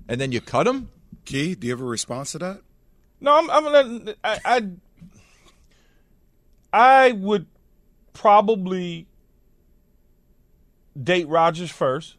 and 0.09 0.21
then 0.21 0.33
you 0.33 0.41
cut 0.41 0.65
them. 0.65 0.91
Key, 1.25 1.55
do 1.55 1.67
you 1.67 1.73
have 1.73 1.81
a 1.81 1.85
response 1.85 2.33
to 2.33 2.39
that? 2.39 2.61
No, 3.21 3.37
I'm. 3.39 3.51
I'm 3.51 3.65
gonna- 3.65 4.15
I, 4.25 4.39
I 4.45 4.69
I 6.73 7.13
would 7.13 7.47
probably 8.13 9.07
date 11.01 11.29
Rodgers 11.29 11.71
first, 11.71 12.17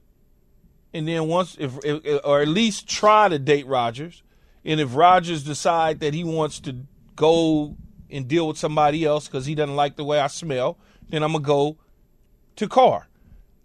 and 0.93 1.07
then 1.07 1.27
once, 1.27 1.57
if, 1.59 1.77
if 1.83 2.21
or 2.23 2.41
at 2.41 2.47
least 2.47 2.87
try 2.87 3.27
to 3.29 3.39
date 3.39 3.67
Rodgers, 3.67 4.23
and 4.63 4.79
if 4.79 4.95
Rodgers 4.95 5.43
decide 5.43 5.99
that 6.01 6.13
he 6.13 6.23
wants 6.23 6.59
to 6.61 6.77
go 7.15 7.75
and 8.13 8.27
deal 8.27 8.47
with 8.47 8.57
somebody 8.57 9.03
else 9.03 9.27
because 9.27 9.45
he 9.45 9.55
doesn't 9.55 9.75
like 9.75 9.95
the 9.95 10.03
way 10.03 10.19
I 10.19 10.27
smell, 10.27 10.77
then 11.09 11.23
I'm 11.23 11.33
gonna 11.33 11.43
go 11.43 11.77
to 12.55 12.67
Carr. 12.67 13.07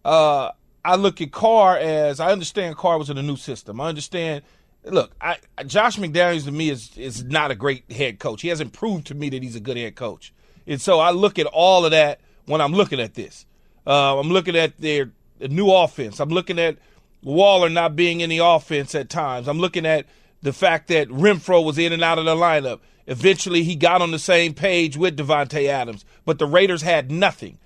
Uh, 0.05 0.51
I 0.85 0.97
look 0.97 1.21
at 1.21 1.33
Carr 1.33 1.77
as 1.77 2.19
I 2.19 2.33
understand 2.33 2.77
Carr 2.77 2.99
was 2.99 3.11
in 3.11 3.19
a 3.19 3.23
new 3.23 3.37
system. 3.37 3.81
I 3.81 3.89
understand. 3.89 4.43
Look, 4.85 5.13
I, 5.21 5.37
Josh 5.67 5.97
McDaniels 5.97 6.45
to 6.45 6.53
me 6.53 6.71
is 6.71 6.97
is 6.97 7.25
not 7.25 7.51
a 7.51 7.55
great 7.55 7.91
head 7.93 8.19
coach. 8.19 8.43
He 8.43 8.49
hasn't 8.49 8.73
proved 8.73 9.07
to 9.09 9.15
me 9.15 9.29
that 9.31 9.43
he's 9.43 9.57
a 9.57 9.61
good 9.61 9.77
head 9.77 9.97
coach, 9.97 10.33
and 10.67 10.81
so 10.81 10.99
I 10.99 11.11
look 11.11 11.39
at 11.39 11.47
all 11.47 11.85
of 11.85 11.91
that 11.91 12.21
when 12.47 12.61
I'm 12.61 12.73
looking 12.73 13.01
at 13.01 13.15
this. 13.15 13.45
Uh, 13.87 14.19
I'm 14.19 14.29
looking 14.29 14.57
at 14.57 14.79
their 14.79 15.11
new 15.41 15.71
offense. 15.71 16.21
I'm 16.21 16.31
looking 16.31 16.59
at 16.59 16.79
Waller 17.23 17.69
not 17.69 17.97
being 17.97 18.21
in 18.21 18.31
the 18.31 18.39
offense 18.39 18.95
at 18.95 19.11
times. 19.11 19.49
I'm 19.49 19.59
looking 19.59 19.87
at 19.87 20.07
the 20.43 20.53
fact 20.53 20.89
that 20.89 21.09
Renfrow 21.09 21.65
was 21.65 21.79
in 21.79 21.93
and 21.93 22.03
out 22.03 22.19
of 22.19 22.25
the 22.25 22.35
lineup. 22.35 22.81
Eventually, 23.09 23.63
he 23.63 23.75
got 23.75 24.03
on 24.03 24.11
the 24.11 24.19
same 24.19 24.53
page 24.53 24.97
with 24.97 25.17
Davante 25.17 25.67
Adams, 25.67 26.05
but 26.27 26.39
the 26.39 26.47
Raiders 26.47 26.83
had 26.83 27.11
nothing. 27.11 27.59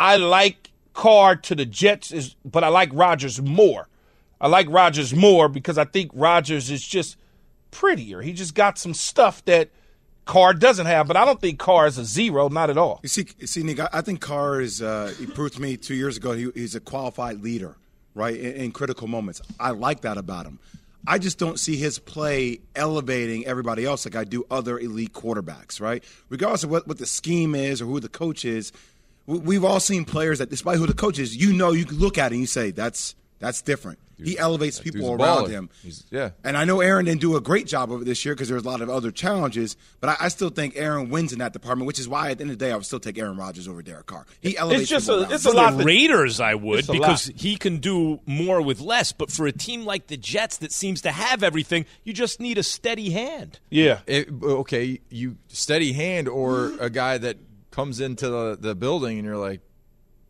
I 0.00 0.16
like 0.16 0.72
Carr 0.94 1.36
to 1.36 1.54
the 1.54 1.64
Jets, 1.64 2.10
is, 2.10 2.34
but 2.44 2.64
I 2.64 2.68
like 2.68 2.90
Rodgers 2.92 3.40
more. 3.40 3.88
I 4.40 4.48
like 4.48 4.66
Rodgers 4.68 5.14
more 5.14 5.48
because 5.48 5.78
I 5.78 5.84
think 5.84 6.10
Rodgers 6.12 6.70
is 6.70 6.84
just 6.84 7.16
prettier. 7.70 8.20
He 8.20 8.32
just 8.32 8.56
got 8.56 8.78
some 8.78 8.92
stuff 8.92 9.44
that 9.44 9.70
Carr 10.24 10.54
doesn't 10.54 10.86
have, 10.86 11.06
but 11.06 11.16
I 11.16 11.24
don't 11.24 11.40
think 11.40 11.60
Carr 11.60 11.86
is 11.86 11.96
a 11.96 12.04
zero, 12.04 12.48
not 12.48 12.68
at 12.68 12.76
all. 12.76 12.98
You 13.04 13.08
see, 13.08 13.26
see, 13.44 13.62
Nick, 13.62 13.78
I 13.78 13.88
I 13.92 14.00
think 14.00 14.20
Carr 14.20 14.60
is. 14.60 14.82
Uh, 14.82 15.14
he 15.18 15.26
proved 15.26 15.54
to 15.54 15.62
me 15.62 15.76
two 15.76 15.94
years 15.94 16.16
ago 16.16 16.32
he, 16.32 16.50
he's 16.54 16.74
a 16.74 16.80
qualified 16.80 17.42
leader, 17.42 17.76
right, 18.16 18.34
in, 18.34 18.52
in 18.54 18.72
critical 18.72 19.06
moments. 19.06 19.40
I 19.60 19.70
like 19.70 20.00
that 20.00 20.18
about 20.18 20.46
him. 20.46 20.58
I 21.06 21.18
just 21.18 21.38
don't 21.38 21.58
see 21.58 21.76
his 21.76 21.98
play 21.98 22.60
elevating 22.76 23.46
everybody 23.46 23.84
else 23.84 24.04
like 24.04 24.16
I 24.16 24.24
do 24.24 24.44
other 24.50 24.78
elite 24.78 25.12
quarterbacks, 25.12 25.80
right? 25.80 26.04
Regardless 26.28 26.64
of 26.64 26.70
what, 26.70 26.86
what 26.86 26.98
the 26.98 27.06
scheme 27.06 27.54
is 27.54 27.80
or 27.80 27.86
who 27.86 28.00
the 28.00 28.08
coach 28.08 28.44
is, 28.44 28.72
we, 29.26 29.38
we've 29.38 29.64
all 29.64 29.80
seen 29.80 30.04
players 30.04 30.38
that, 30.38 30.50
despite 30.50 30.78
who 30.78 30.86
the 30.86 30.94
coach 30.94 31.18
is, 31.18 31.36
you 31.36 31.52
know, 31.52 31.72
you 31.72 31.84
look 31.86 32.18
at 32.18 32.32
it 32.32 32.34
and 32.34 32.40
you 32.40 32.46
say 32.46 32.70
that's 32.70 33.14
that's 33.38 33.62
different. 33.62 33.98
He 34.24 34.38
elevates 34.38 34.78
That 34.78 34.84
people 34.84 35.10
around 35.12 35.46
baller. 35.46 35.50
him. 35.50 35.70
He's- 35.82 36.04
yeah. 36.10 36.30
And 36.44 36.56
I 36.56 36.64
know 36.64 36.80
Aaron 36.80 37.04
didn't 37.06 37.20
do 37.20 37.36
a 37.36 37.40
great 37.40 37.66
job 37.66 37.92
of 37.92 38.02
it 38.02 38.04
this 38.04 38.24
year 38.24 38.34
because 38.34 38.48
there's 38.48 38.62
a 38.64 38.68
lot 38.68 38.80
of 38.80 38.88
other 38.90 39.10
challenges, 39.10 39.76
but 40.00 40.10
I, 40.10 40.16
I 40.26 40.28
still 40.28 40.50
think 40.50 40.74
Aaron 40.76 41.10
wins 41.10 41.32
in 41.32 41.38
that 41.40 41.52
department, 41.52 41.86
which 41.86 41.98
is 41.98 42.08
why 42.08 42.30
at 42.30 42.38
the 42.38 42.42
end 42.44 42.50
of 42.52 42.58
the 42.58 42.64
day 42.64 42.72
I 42.72 42.76
would 42.76 42.84
still 42.86 43.00
take 43.00 43.18
Aaron 43.18 43.36
Rodgers 43.36 43.66
over 43.68 43.82
Derek 43.82 44.06
Carr. 44.06 44.26
He 44.40 44.56
elevates 44.56 44.88
just 44.88 45.06
people 45.06 45.20
a- 45.20 45.22
around 45.24 45.32
it's 45.32 45.46
him. 45.46 45.52
a 45.52 45.54
lot 45.56 45.78
the 45.78 45.84
Raiders, 45.84 46.40
I 46.40 46.54
would, 46.54 46.86
because 46.86 47.28
lot. 47.28 47.40
he 47.40 47.56
can 47.56 47.78
do 47.78 48.20
more 48.26 48.60
with 48.62 48.80
less. 48.80 49.12
But 49.12 49.30
for 49.30 49.46
a 49.46 49.52
team 49.52 49.84
like 49.84 50.06
the 50.08 50.16
Jets 50.16 50.58
that 50.58 50.72
seems 50.72 51.00
to 51.02 51.12
have 51.12 51.42
everything, 51.42 51.86
you 52.04 52.12
just 52.12 52.40
need 52.40 52.58
a 52.58 52.62
steady 52.62 53.10
hand. 53.10 53.58
Yeah. 53.70 54.00
It, 54.06 54.28
okay, 54.42 55.00
you 55.10 55.36
steady 55.48 55.92
hand 55.92 56.28
or 56.28 56.72
a 56.80 56.90
guy 56.90 57.18
that 57.18 57.36
comes 57.70 58.00
into 58.00 58.28
the, 58.28 58.58
the 58.60 58.74
building 58.74 59.18
and 59.18 59.24
you're 59.26 59.36
like, 59.36 59.60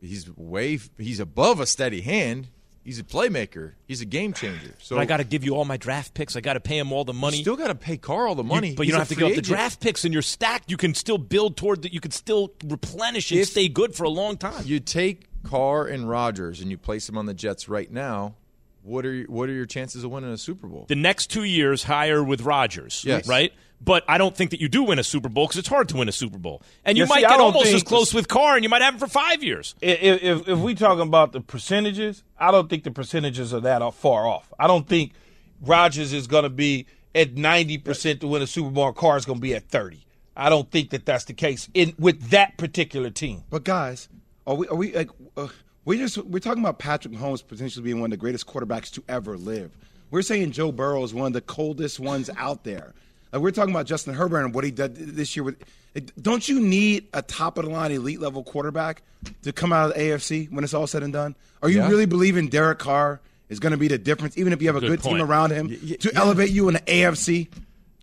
he's 0.00 0.28
way, 0.36 0.78
he's 0.98 1.20
above 1.20 1.60
a 1.60 1.66
steady 1.66 2.00
hand. 2.02 2.48
He's 2.82 2.98
a 2.98 3.04
playmaker. 3.04 3.72
He's 3.86 4.00
a 4.00 4.06
game 4.06 4.32
changer. 4.32 4.74
So 4.78 4.96
But 4.96 5.02
I 5.02 5.04
got 5.04 5.18
to 5.18 5.24
give 5.24 5.44
you 5.44 5.54
all 5.54 5.64
my 5.66 5.76
draft 5.76 6.14
picks. 6.14 6.34
I 6.34 6.40
got 6.40 6.54
to 6.54 6.60
pay 6.60 6.78
him 6.78 6.92
all 6.92 7.04
the 7.04 7.12
money. 7.12 7.36
you 7.36 7.42
still 7.42 7.56
got 7.56 7.68
to 7.68 7.74
pay 7.74 7.98
Carl 7.98 8.34
the 8.34 8.42
You- 8.42 8.48
money. 8.48 8.74
but 8.74 8.84
you 8.86 8.86
He's 8.86 8.92
don't 8.92 9.00
have 9.00 9.08
to 9.08 9.14
give 9.14 9.28
up 9.28 9.34
the 9.34 9.42
draft 9.42 9.80
picks, 9.80 10.04
and 10.04 10.12
you're 10.14 10.22
stacked. 10.22 10.70
You 10.70 10.76
can 10.78 10.94
still 10.94 11.18
build 11.18 11.56
toward 11.58 11.82
that. 11.82 11.92
You 11.92 12.00
can 12.00 12.10
still 12.10 12.52
replenish 12.64 13.30
and 13.30 13.40
If- 13.40 13.48
stay 13.50 13.68
good 13.68 13.94
for 13.94 14.04
a 14.04 14.08
long 14.08 14.38
time. 14.38 14.64
You 14.66 14.80
take 14.80 15.24
Carr 15.44 15.86
and 15.86 16.08
Rodgers 16.08 16.60
and 16.60 16.70
you 16.70 16.78
place 16.78 17.06
them 17.06 17.18
on 17.18 17.26
the 17.26 17.34
Jets 17.34 17.68
right 17.68 17.90
now. 17.90 18.34
What 18.82 19.04
are 19.04 19.22
what 19.24 19.50
are 19.50 19.52
your 19.52 19.66
chances 19.66 20.02
of 20.04 20.10
winning 20.10 20.32
a 20.32 20.38
Super 20.38 20.66
Bowl? 20.66 20.86
the 20.88 20.96
next 20.96 21.26
two 21.28 21.44
years 21.44 21.82
higher 21.82 22.24
with 22.24 22.40
Rodgers, 22.40 23.02
Yes. 23.06 23.28
right? 23.28 23.52
But 23.82 24.04
I 24.06 24.18
don't 24.18 24.36
think 24.36 24.50
that 24.50 24.60
you 24.60 24.68
do 24.68 24.82
win 24.82 24.98
a 24.98 25.04
Super 25.04 25.30
Bowl 25.30 25.46
because 25.46 25.58
it's 25.58 25.68
hard 25.68 25.88
to 25.88 25.96
win 25.96 26.08
a 26.08 26.12
Super 26.12 26.36
Bowl, 26.38 26.62
and 26.84 26.98
you 26.98 27.04
Yeah, 27.04 27.08
might 27.08 27.22
see, 27.22 27.28
get 27.28 27.40
almost 27.40 27.72
as 27.72 27.82
close 27.82 28.12
with 28.12 28.28
Carr, 28.28 28.54
and 28.54 28.62
you 28.62 28.68
might 28.68 28.82
have 28.82 28.94
him 28.94 29.00
for 29.00 29.06
five 29.06 29.42
years. 29.42 29.74
If, 29.80 30.22
if, 30.22 30.48
if 30.48 30.58
we 30.58 30.74
talking 30.74 31.00
about 31.00 31.32
the 31.32 31.40
percentages, 31.40 32.22
I 32.38 32.50
don't 32.50 32.68
think 32.68 32.84
the 32.84 32.90
percentages 32.90 33.54
are 33.54 33.60
that 33.60 33.94
far 33.94 34.26
off. 34.26 34.52
I 34.58 34.66
don't 34.66 34.86
think 34.86 35.12
Rodgers 35.62 36.12
is 36.12 36.26
going 36.26 36.44
to 36.44 36.50
be 36.50 36.86
at 37.14 37.34
90% 37.34 38.20
to 38.20 38.26
win 38.26 38.42
a 38.42 38.46
Super 38.46 38.70
Bowl 38.70 38.88
and 38.88 38.96
Carr 38.96 39.16
is 39.16 39.24
going 39.24 39.38
to 39.38 39.42
be 39.42 39.54
at 39.54 39.68
30. 39.68 40.04
I 40.36 40.48
don't 40.48 40.70
think 40.70 40.90
that 40.90 41.04
that's 41.04 41.24
the 41.24 41.34
case 41.34 41.68
in 41.74 41.94
with 41.98 42.30
that 42.30 42.56
particular 42.56 43.10
team. 43.10 43.44
But 43.50 43.64
guys, 43.64 44.08
are 44.46 44.54
we 44.54 44.68
are 44.68 44.74
we 44.74 44.94
like 44.94 45.10
uh, 45.36 45.48
we 45.84 45.98
just 45.98 46.18
we're 46.18 46.38
talking 46.38 46.62
about 46.62 46.78
Patrick 46.78 47.12
Mahomes 47.12 47.46
potentially 47.46 47.84
being 47.84 48.00
one 48.00 48.06
of 48.06 48.12
the 48.12 48.16
greatest 48.16 48.46
quarterbacks 48.46 48.90
to 48.92 49.04
ever 49.08 49.36
live. 49.36 49.76
We're 50.10 50.22
saying 50.22 50.52
Joe 50.52 50.72
Burrow 50.72 51.02
is 51.04 51.12
one 51.12 51.26
of 51.26 51.32
the 51.32 51.40
coldest 51.40 52.00
ones 52.00 52.30
out 52.36 52.64
there. 52.64 52.94
Like 53.32 53.42
we're 53.42 53.50
talking 53.52 53.72
about 53.74 53.86
Justin 53.86 54.14
Herbert 54.14 54.44
and 54.44 54.54
what 54.54 54.64
he 54.64 54.70
did 54.70 54.94
this 54.96 55.36
year 55.36 55.44
with. 55.44 55.56
Don't 56.20 56.48
you 56.48 56.60
need 56.60 57.08
a 57.12 57.22
top 57.22 57.58
of 57.58 57.64
the 57.64 57.70
line 57.70 57.90
elite 57.92 58.20
level 58.20 58.42
quarterback 58.44 59.02
to 59.42 59.52
come 59.52 59.72
out 59.72 59.90
of 59.90 59.94
the 59.96 60.00
AFC 60.00 60.50
when 60.50 60.62
it's 60.64 60.74
all 60.74 60.86
said 60.86 61.02
and 61.02 61.12
done? 61.12 61.34
Are 61.62 61.68
you 61.68 61.78
Yeah. 61.78 61.88
really 61.88 62.06
believing 62.06 62.48
Derek 62.48 62.78
Carr 62.78 63.20
is 63.48 63.58
going 63.58 63.72
to 63.72 63.76
be 63.76 63.88
the 63.88 63.98
difference, 63.98 64.38
even 64.38 64.52
if 64.52 64.62
you 64.62 64.68
have 64.68 64.76
a 64.76 64.80
Good 64.80 65.00
good, 65.00 65.02
team 65.02 65.20
around 65.20 65.50
him, 65.50 65.66
y- 65.68 65.96
to 66.00 66.10
yeah. 66.12 66.20
elevate 66.20 66.50
you 66.50 66.68
in 66.68 66.74
the 66.74 66.80
AFC? 66.86 67.48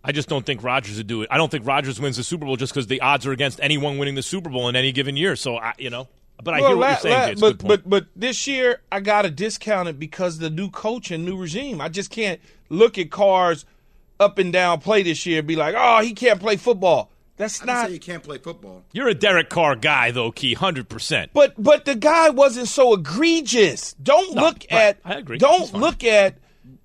I 0.04 0.12
just 0.12 0.28
don't 0.30 0.46
think 0.46 0.64
Rodgers 0.64 0.98
would 0.98 1.08
do 1.08 1.22
it. 1.22 1.28
I 1.32 1.38
don't 1.38 1.50
think 1.52 1.66
Rodgers 1.66 2.00
wins 2.00 2.18
the 2.18 2.24
Super 2.24 2.46
Bowl 2.46 2.56
just 2.58 2.74
because 2.74 2.88
the 2.88 3.02
odds 3.02 3.26
are 3.26 3.32
against 3.32 3.60
anyone 3.62 3.98
winning 3.98 4.16
the 4.16 4.22
Super 4.22 4.50
Bowl 4.50 4.68
in 4.70 4.76
any 4.76 4.92
given 4.92 5.18
year. 5.18 5.36
So 5.36 5.58
I, 5.58 5.74
you 5.78 5.90
know, 5.90 6.08
but 6.44 6.54
I 6.54 6.60
Well, 6.62 6.70
hear 6.70 6.78
what 6.78 6.82
la- 6.82 6.90
you're 6.90 6.98
saying. 7.00 7.14
la- 7.20 7.26
Jay. 7.26 7.32
It's 7.32 7.42
a 7.42 7.46
but, 7.46 7.50
good 7.52 7.60
point. 7.60 7.70
but 7.84 7.90
but 7.90 8.08
this 8.16 8.48
year 8.48 8.82
I 8.92 9.00
got 9.00 9.22
to 9.24 9.30
discount 9.32 9.88
it 9.90 9.98
because 10.00 10.36
of 10.36 10.42
the 10.42 10.50
new 10.50 10.70
coach 10.70 11.10
and 11.12 11.24
new 11.26 11.38
regime. 11.38 11.80
I 11.82 11.90
just 11.90 12.10
can't 12.10 12.40
look 12.70 12.98
at 12.98 13.10
Carr's 13.12 13.66
up 14.20 14.38
and 14.40 14.52
down 14.54 14.80
play 14.80 15.04
this 15.04 15.26
year 15.26 15.40
and 15.40 15.48
be 15.48 15.56
like, 15.56 15.76
oh, 15.78 16.02
he 16.02 16.14
can't 16.14 16.40
play 16.40 16.56
football. 16.58 17.12
That's 17.38 17.62
I 17.62 17.66
didn't 17.66 17.86
say 17.88 17.94
you 17.94 18.00
can't 18.00 18.24
play 18.24 18.40
football. 18.40 18.84
You're 18.94 19.10
a 19.10 19.14
Derek 19.14 19.50
Carr 19.50 19.76
guy, 19.76 20.10
though, 20.10 20.32
Key, 20.32 20.56
hundred 20.56 20.90
percent. 20.90 21.32
But 21.34 21.54
but 21.62 21.86
the 21.86 21.94
guy 21.96 22.32
wasn't 22.32 22.68
so 22.68 22.94
egregious. 22.94 23.94
Don't 24.02 24.36
No, 24.36 24.42
look 24.44 24.66
right. 24.72 24.80
at. 24.82 24.98
I 25.06 25.16
agree. 25.16 25.38
Don't 25.38 25.72
look 25.74 26.04
at 26.04 26.36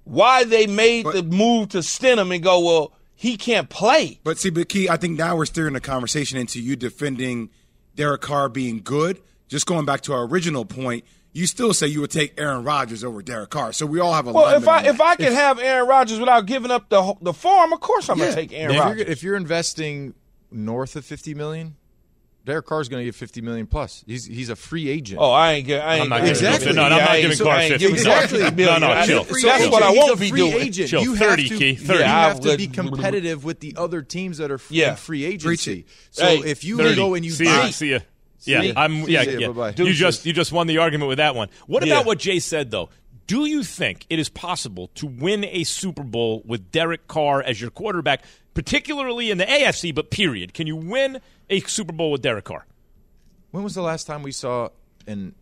why 0.05 0.45
they 0.45 0.67
made 0.67 1.05
But- 1.05 1.15
the 1.15 1.23
move 1.23 1.71
to 1.71 1.79
Stidham 1.79 2.35
and 2.35 2.43
go. 2.45 2.61
Well, 2.61 2.93
he 3.15 3.37
can't 3.39 3.71
play. 3.71 4.21
But 4.25 4.39
see, 4.39 4.51
but 4.51 4.69
Key, 4.69 4.89
I 4.91 4.97
think 4.99 5.17
now 5.17 5.37
we're 5.37 5.47
steering 5.47 5.73
the 5.75 5.81
conversation 5.81 6.37
into 6.39 6.61
you 6.61 6.77
defending 6.77 7.49
Derek 7.95 8.21
Carr 8.21 8.49
being 8.51 8.83
good. 8.83 9.21
Just 9.49 9.65
going 9.67 9.85
back 9.87 10.01
to 10.03 10.13
our 10.13 10.25
original 10.27 10.65
point, 10.65 11.05
you 11.33 11.47
still 11.47 11.73
say 11.73 11.87
you 11.87 12.01
would 12.03 12.11
take 12.11 12.35
Aaron 12.39 12.63
Rodgers 12.65 13.03
over 13.05 13.23
Derek 13.23 13.51
Carr. 13.51 13.73
So 13.73 13.87
we 13.87 14.01
all 14.01 14.13
have 14.13 14.27
a 14.27 14.33
Well, 14.33 14.55
if 14.57 14.69
I 14.69 14.85
if 14.87 14.99
that. 14.99 15.07
I 15.07 15.17
could 15.17 15.33
have 15.33 15.59
Aaron 15.59 15.89
Rodgers 15.89 16.19
without 16.19 16.47
giving 16.47 16.71
up 16.71 16.89
the 16.89 17.15
the 17.23 17.33
farm, 17.33 17.73
of 17.73 17.81
course 17.81 18.09
I'm 18.09 18.19
Yeah. 18.19 18.25
gonna 18.27 18.37
take 18.37 18.53
Aaron 18.53 18.75
If 18.75 18.81
Rodgers. 18.81 18.99
you're, 18.99 19.07
if 19.09 19.23
you're 19.23 19.37
investing 19.37 20.15
north 20.51 20.97
of 20.97 21.05
50 21.05 21.35
million, 21.35 21.77
Derek 22.45 22.67
Carr's 22.67 22.89
going 22.89 23.01
to 23.01 23.05
get 23.05 23.15
50 23.15 23.41
million 23.41 23.69
plus. 23.69 24.03
He's 24.05 24.25
he's 24.27 24.49
a 24.49 24.57
free 24.57 24.89
agent. 24.89 25.21
Oh, 25.23 25.31
I 25.31 25.53
ain't. 25.53 25.67
gi- 25.69 25.77
I 25.77 25.95
ain't 25.95 26.03
I'm 26.03 26.09
not 26.09 26.17
giving 26.23 26.35
giving 26.35 26.49
Exactly. 26.55 26.73
No, 26.73 26.83
no, 26.83 26.83
I'm 26.87 26.91
Yeah, 26.91 26.99
not 26.99 27.11
I 27.11 27.17
ain't- 27.19 27.23
giving 27.31 27.47
Carr 27.47 27.61
50. 27.61 27.87
Exactly. 27.87 28.05
Carr 28.41 28.49
50 28.51 28.57
million. 28.57 28.81
No, 28.81 28.89
no, 28.89 28.95
That's- 28.95 29.07
chill. 29.07 29.25
That's 29.49 29.69
what 29.71 29.83
I 29.85 29.91
won't 29.93 30.19
be 30.21 30.29
free 30.31 30.41
doing. 30.41 30.53
Agent. 30.67 30.91
Chill. 30.91 31.03
You 31.03 31.15
30, 31.17 31.43
have 31.43 31.51
to, 31.53 31.59
Key, 31.59 31.75
30. 31.77 31.99
You 32.01 32.05
have 32.05 32.41
to 32.41 32.57
be 32.57 32.67
competitive 32.67 33.45
with 33.45 33.61
the 33.61 33.75
other 33.79 34.03
teams 34.03 34.39
that 34.39 34.51
are 34.51 34.57
f- 34.57 34.67
Yeah. 34.71 34.97
free 34.97 35.23
Preach 35.39 35.69
agency. 35.69 35.87
So 36.11 36.27
Hey, 36.27 36.39
if 36.39 36.65
you 36.65 36.79
30. 36.79 36.97
go 36.97 37.15
and 37.15 37.25
you 37.25 37.31
see 37.31 37.45
ya, 37.45 37.63
buy, 37.63 37.71
see 37.71 37.91
ya. 37.93 38.01
Yeah, 38.47 38.63
ya. 38.63 38.73
I'm. 38.77 39.05
See 39.05 39.13
Yeah, 39.13 39.23
ya. 39.23 39.39
yeah. 39.39 39.47
Bye-bye. 39.49 39.83
You 39.85 39.93
just 39.93 40.27
you 40.27 40.33
just 40.33 40.53
won 40.53 40.67
the 40.67 40.79
argument 40.79 41.09
with 41.09 41.19
that 41.19 41.35
one. 41.35 41.49
What 41.67 41.85
Yeah. 41.87 41.95
about 41.95 42.07
what 42.07 42.19
Jay 42.19 42.39
said 42.39 42.71
though? 42.71 42.89
Do 43.29 43.47
you 43.47 43.63
think 43.63 44.05
it 44.11 44.19
is 44.19 44.29
possible 44.29 44.89
to 44.97 45.07
win 45.07 45.45
a 45.45 45.65
Super 45.65 46.03
Bowl 46.03 46.43
with 46.45 46.71
Derek 46.73 47.07
Carr 47.07 47.41
as 47.43 47.61
your 47.61 47.71
quarterback, 47.71 48.25
particularly 48.53 49.31
in 49.31 49.39
the 49.39 49.47
AFC, 49.47 49.95
but 49.95 50.11
period? 50.11 50.53
Can 50.55 50.67
you 50.67 50.77
win 50.77 51.21
a 51.49 51.61
Super 51.61 51.93
Bowl 51.93 52.11
with 52.11 52.23
Derek 52.23 52.45
Carr? 52.45 52.67
when 53.53 53.63
was 53.63 53.75
the 53.75 53.83
last 53.83 54.07
time 54.07 54.23
we 54.23 54.33
saw 54.33 54.71
an 55.07 55.35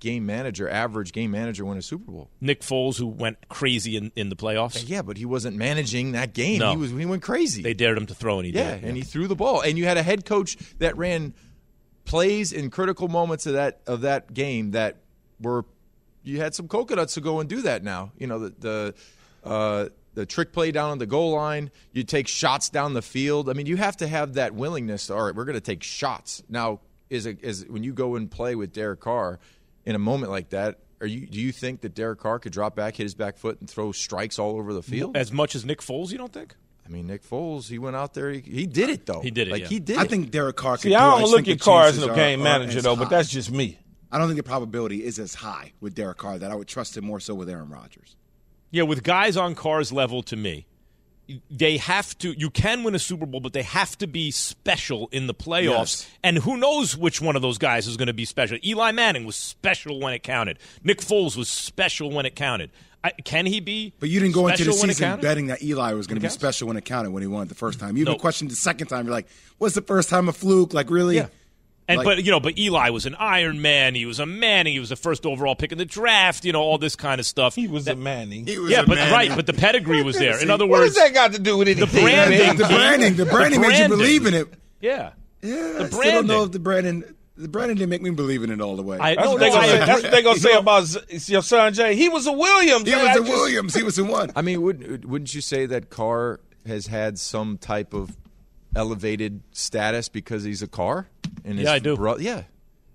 game 0.00 0.24
manager, 0.24 0.68
average 0.70 1.10
game 1.12 1.30
manager, 1.32 1.64
win 1.64 1.76
a 1.76 1.82
Super 1.82 2.10
Bowl? 2.10 2.30
Nick 2.40 2.60
Foles, 2.62 2.96
who 2.98 3.06
went 3.08 3.36
crazy 3.48 3.96
in, 3.96 4.10
in 4.16 4.28
the 4.30 4.36
playoffs, 4.36 4.88
Yeah, 4.88 5.02
but 5.02 5.16
he 5.18 5.24
wasn't 5.26 5.56
managing 5.56 6.12
that 6.12 6.32
game. 6.34 6.60
No. 6.60 6.70
He 6.70 6.76
was 6.76 6.90
he 6.92 7.04
went 7.04 7.22
crazy. 7.22 7.62
they 7.62 7.74
dared 7.74 7.98
him 7.98 8.06
to 8.06 8.14
throw, 8.14 8.38
and 8.38 8.46
he 8.46 8.52
yeah, 8.52 8.76
did. 8.76 8.84
and 8.84 8.96
he 8.96 9.02
threw 9.02 9.26
the 9.26 9.34
ball. 9.36 9.60
And 9.60 9.76
you 9.76 9.84
had 9.84 9.96
a 9.96 10.02
head 10.02 10.24
coach 10.24 10.56
that 10.78 10.96
ran 10.96 11.34
plays 12.08 12.52
in 12.52 12.70
critical 12.70 13.06
moments 13.06 13.46
of 13.46 13.52
that 13.52 13.80
of 13.86 14.00
that 14.00 14.32
game 14.34 14.72
that 14.72 14.96
were 15.40 15.64
you 16.24 16.38
had 16.40 16.54
some 16.54 16.66
coconuts 16.66 17.14
to 17.14 17.20
go 17.20 17.38
and 17.38 17.48
do 17.48 17.62
that 17.62 17.84
now. 17.84 18.12
You 18.18 18.26
know, 18.26 18.38
the 18.40 18.54
the 18.58 18.94
uh, 19.48 19.88
the 20.14 20.26
trick 20.26 20.52
play 20.52 20.72
down 20.72 20.90
on 20.90 20.98
the 20.98 21.06
goal 21.06 21.32
line, 21.32 21.70
you 21.92 22.02
take 22.02 22.26
shots 22.26 22.70
down 22.70 22.94
the 22.94 23.02
field. 23.02 23.48
I 23.48 23.52
mean, 23.52 23.66
you 23.66 23.76
have 23.76 23.96
to 23.98 24.08
have 24.08 24.34
that 24.34 24.54
willingness 24.54 25.06
to, 25.06 25.14
all 25.14 25.26
right, 25.26 25.34
we're 25.34 25.44
going 25.44 25.54
to 25.54 25.60
take 25.60 25.84
shots. 25.84 26.42
Now, 26.48 26.80
is 27.08 27.24
a, 27.24 27.38
is 27.46 27.64
when 27.66 27.84
you 27.84 27.92
go 27.92 28.16
and 28.16 28.28
play 28.28 28.56
with 28.56 28.72
Derek 28.72 29.00
Carr 29.00 29.38
in 29.86 29.94
a 29.94 29.98
moment 29.98 30.32
like 30.32 30.50
that, 30.50 30.80
are 31.00 31.06
you 31.06 31.26
do 31.26 31.38
you 31.38 31.52
think 31.52 31.82
that 31.82 31.94
Derek 31.94 32.18
Carr 32.18 32.38
could 32.40 32.52
drop 32.52 32.74
back, 32.74 32.96
hit 32.96 33.04
his 33.04 33.14
back 33.14 33.36
foot 33.36 33.60
and 33.60 33.70
throw 33.70 33.92
strikes 33.92 34.38
all 34.38 34.56
over 34.56 34.72
the 34.72 34.82
field? 34.82 35.16
as 35.16 35.30
much 35.30 35.54
as 35.54 35.64
Nick 35.64 35.80
Foles, 35.80 36.10
you 36.10 36.18
don't 36.18 36.32
think? 36.32 36.56
I 36.88 36.92
mean, 36.92 37.06
Nick 37.06 37.22
Foles, 37.22 37.68
he 37.68 37.78
went 37.78 37.96
out 37.96 38.14
there, 38.14 38.30
he, 38.30 38.40
he 38.40 38.66
did 38.66 38.88
it 38.88 39.04
though. 39.04 39.20
He 39.20 39.30
did 39.30 39.48
it, 39.48 39.50
Like 39.52 39.62
yeah. 39.62 39.68
he 39.68 39.78
did 39.80 39.98
I 39.98 40.04
it. 40.04 40.10
think 40.10 40.30
Derek 40.30 40.56
Carr 40.56 40.76
could 40.76 40.82
See, 40.82 40.88
do 40.90 40.94
it. 40.94 40.98
I 40.98 41.10
don't 41.10 41.20
just 41.20 41.32
look 41.32 41.48
at 41.48 41.60
Carr 41.60 41.84
as 41.84 41.92
chances 41.94 42.06
no 42.06 42.14
game 42.14 42.40
are 42.40 42.44
manager 42.44 42.78
as 42.78 42.84
though, 42.84 42.96
but 42.96 43.10
that's 43.10 43.28
just 43.28 43.50
me. 43.50 43.78
I 44.10 44.18
don't 44.18 44.26
think 44.28 44.38
the 44.38 44.42
probability 44.42 45.04
is 45.04 45.18
as 45.18 45.34
high 45.34 45.72
with 45.80 45.94
Derek 45.94 46.16
Carr 46.16 46.38
that 46.38 46.50
I 46.50 46.54
would 46.54 46.66
trust 46.68 46.96
him 46.96 47.04
more 47.04 47.20
so 47.20 47.34
with 47.34 47.50
Aaron 47.50 47.68
Rodgers. 47.68 48.16
Yeah, 48.70 48.84
with 48.84 49.02
guys 49.02 49.36
on 49.36 49.54
Carr's 49.54 49.92
level, 49.92 50.22
to 50.24 50.36
me, 50.36 50.66
they 51.50 51.76
have 51.78 52.16
to. 52.18 52.32
You 52.32 52.50
can 52.50 52.82
win 52.82 52.94
a 52.94 52.98
Super 52.98 53.26
Bowl, 53.26 53.40
but 53.40 53.52
they 53.52 53.62
have 53.62 53.96
to 53.98 54.06
be 54.06 54.30
special 54.30 55.08
in 55.12 55.26
the 55.26 55.34
playoffs. 55.34 55.66
Yes. 56.04 56.10
And 56.24 56.38
who 56.38 56.56
knows 56.56 56.96
which 56.96 57.20
one 57.20 57.36
of 57.36 57.42
those 57.42 57.58
guys 57.58 57.86
is 57.86 57.96
going 57.96 58.06
to 58.08 58.14
be 58.14 58.24
special? 58.24 58.58
Eli 58.64 58.92
Manning 58.92 59.24
was 59.26 59.36
special 59.36 60.00
when 60.00 60.14
it 60.14 60.22
counted. 60.22 60.58
Nick 60.82 60.98
Foles 61.00 61.36
was 61.36 61.48
special 61.48 62.10
when 62.10 62.26
it 62.26 62.34
counted. 62.34 62.70
I, 63.04 63.12
can 63.12 63.46
he 63.46 63.60
be? 63.60 63.92
But 64.00 64.08
you 64.08 64.18
didn't 64.18 64.34
go 64.34 64.48
into 64.48 64.64
the 64.64 64.72
special 64.72 64.80
when 64.80 64.90
it 64.90 64.94
season 64.94 65.20
betting 65.20 65.46
that 65.48 65.62
Eli 65.62 65.92
was 65.92 66.06
going 66.08 66.16
to 66.20 66.20
be 66.20 66.28
special 66.30 66.66
when 66.66 66.76
it 66.76 66.84
counted 66.84 67.10
when 67.12 67.22
he 67.22 67.26
won 67.28 67.44
it 67.44 67.48
the 67.48 67.54
first 67.54 67.78
time. 67.78 67.96
You 67.96 68.02
even 68.02 68.14
No. 68.14 68.18
questioned 68.18 68.50
the 68.50 68.56
second 68.56 68.88
time. 68.88 69.06
You're 69.06 69.14
like, 69.14 69.28
"Was 69.60 69.74
the 69.74 69.82
first 69.82 70.08
time 70.08 70.28
a 70.28 70.32
fluke? 70.32 70.74
Like 70.74 70.90
really?" 70.90 71.16
Yeah. 71.16 71.28
And 71.90 71.96
Like- 71.98 72.04
but 72.04 72.24
you 72.24 72.30
know, 72.30 72.38
but 72.38 72.58
Eli 72.58 72.90
was 72.90 73.06
an 73.06 73.14
Iron 73.14 73.62
Man. 73.62 73.94
He 73.94 74.04
was 74.04 74.18
a 74.20 74.26
Manning. 74.26 74.74
He 74.74 74.78
was 74.80 74.90
the 74.90 74.96
first 74.96 75.24
overall 75.24 75.54
pick 75.56 75.72
in 75.72 75.78
the 75.78 75.86
draft. 75.86 76.44
You 76.44 76.52
know, 76.52 76.60
all 76.60 76.76
this 76.76 76.94
kind 76.96 77.18
of 77.18 77.24
stuff. 77.26 77.54
He 77.54 77.66
was 77.66 77.86
That- 77.86 77.94
a 77.94 77.96
Manning. 77.96 78.46
He 78.46 78.58
was 78.58 78.70
yeah, 78.70 78.80
a 78.82 78.86
but 78.86 78.96
man. 78.96 79.10
right, 79.12 79.34
but 79.34 79.46
the 79.46 79.54
pedigree 79.54 80.02
was 80.02 80.18
there. 80.18 80.38
In 80.42 80.50
other 80.50 80.66
words, 80.66 80.70
What 80.70 80.80
words, 80.80 80.94
does 80.96 81.02
that 81.04 81.14
got 81.14 81.32
to 81.32 81.38
do 81.38 81.56
with 81.56 81.68
anything? 81.68 81.86
the 81.90 82.00
branding, 82.00 82.56
the 82.56 82.64
branding, 82.66 83.16
the 83.16 83.24
branding 83.26 83.60
The 83.62 83.68
made 83.68 83.78
you 83.82 83.88
believe 83.88 84.26
in 84.26 84.34
it. 84.34 84.48
yeah, 84.82 85.10
Yeah, 85.42 85.54
The 85.54 85.84
I 85.84 85.88
still 85.88 86.02
don't 86.12 86.26
know 86.26 86.42
if 86.44 86.52
the 86.52 86.58
branding, 86.58 87.04
the 87.38 87.48
branding 87.48 87.76
didn't 87.78 87.90
make 87.90 88.02
me 88.02 88.10
believe 88.10 88.42
in 88.42 88.50
it 88.50 88.60
all 88.60 88.76
the 88.76 88.82
way. 88.82 88.98
I- 89.00 89.14
That's 89.14 89.24
No, 89.24 89.30
what 89.32 89.40
they 89.40 89.48
no, 89.48 89.54
gonna 89.54 89.66
say. 89.68 89.78
That's 89.78 90.02
what 90.02 90.10
they 90.12 90.22
gonna 90.22 90.38
say 90.40 90.52
about 90.56 90.84
Z- 90.84 91.32
your 91.32 91.42
son 91.42 91.72
Jay. 91.72 91.94
He 91.96 92.08
was 92.10 92.26
a 92.26 92.32
Williams. 92.32 92.86
he 92.86 92.94
was 92.94 93.16
a 93.16 93.22
Williams. 93.22 93.74
He 93.74 93.82
was 93.82 93.98
in 93.98 94.08
one. 94.08 94.30
I 94.36 94.42
mean, 94.42 94.60
wouldn't 94.60 95.06
wouldn't 95.06 95.34
you 95.34 95.40
say 95.40 95.64
that 95.64 95.88
Carr 95.88 96.40
has 96.66 96.88
had 96.88 97.18
some 97.18 97.56
type 97.56 97.94
of 97.94 98.10
elevated 98.76 99.40
status 99.52 100.08
because 100.08 100.44
he's 100.44 100.62
a 100.62 100.68
Carr? 100.68 101.08
And 101.44 101.58
his 101.58 101.66
Yeah, 101.66 101.72
I 101.74 101.78
do. 101.78 101.96
bro- 101.96 102.18
yeah, 102.18 102.42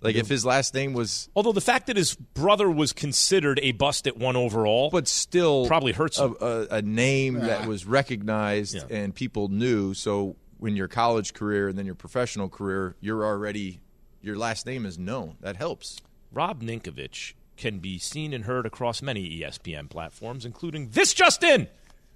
like 0.02 0.16
if 0.16 0.28
his 0.28 0.46
last 0.46 0.74
name 0.74 0.94
was, 0.94 1.30
Although 1.36 1.54
the 1.54 1.62
fact 1.62 1.88
that 1.88 1.96
his 1.98 2.16
brother 2.16 2.70
was 2.70 2.92
considered 2.94 3.60
a 3.64 3.72
bust 3.72 4.06
at 4.08 4.18
one 4.18 4.36
overall, 4.36 4.90
but 4.90 5.08
still 5.08 5.66
Probably 5.66 5.94
hurts 5.94 6.20
a, 6.20 6.26
a, 6.28 6.68
a 6.78 6.82
name 6.82 7.36
that 7.40 7.68
was 7.68 7.86
recognized 7.86 8.76
Yeah. 8.76 8.98
and 8.98 9.16
people 9.16 9.48
knew. 9.48 9.94
So 9.94 10.36
when 10.58 10.76
your 10.76 10.88
college 10.88 11.34
career 11.34 11.68
and 11.70 11.78
then 11.78 11.86
your 11.86 11.96
professional 11.96 12.50
career, 12.50 12.96
you're 13.00 13.26
already 13.26 13.80
your 14.22 14.38
last 14.38 14.66
name 14.66 14.86
is 14.86 14.98
known. 14.98 15.36
That 15.42 15.58
helps. 15.58 16.00
Rob 16.32 16.62
Ninkovich 16.64 17.34
can 17.58 17.80
be 17.80 18.00
seen 18.00 18.34
and 18.34 18.46
heard 18.46 18.66
across 18.66 19.02
many 19.02 19.40
ESPN 19.42 19.90
platforms, 19.90 20.46
including 20.46 20.90
this 20.90 21.14
Justin. 21.14 21.68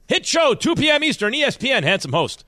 Hit 0.07 0.25
show, 0.25 0.53
2 0.55 0.75
p.m. 0.75 1.03
Eastern, 1.03 1.33
ESPN, 1.33 1.83
handsome 1.83 2.13
host. 2.13 2.45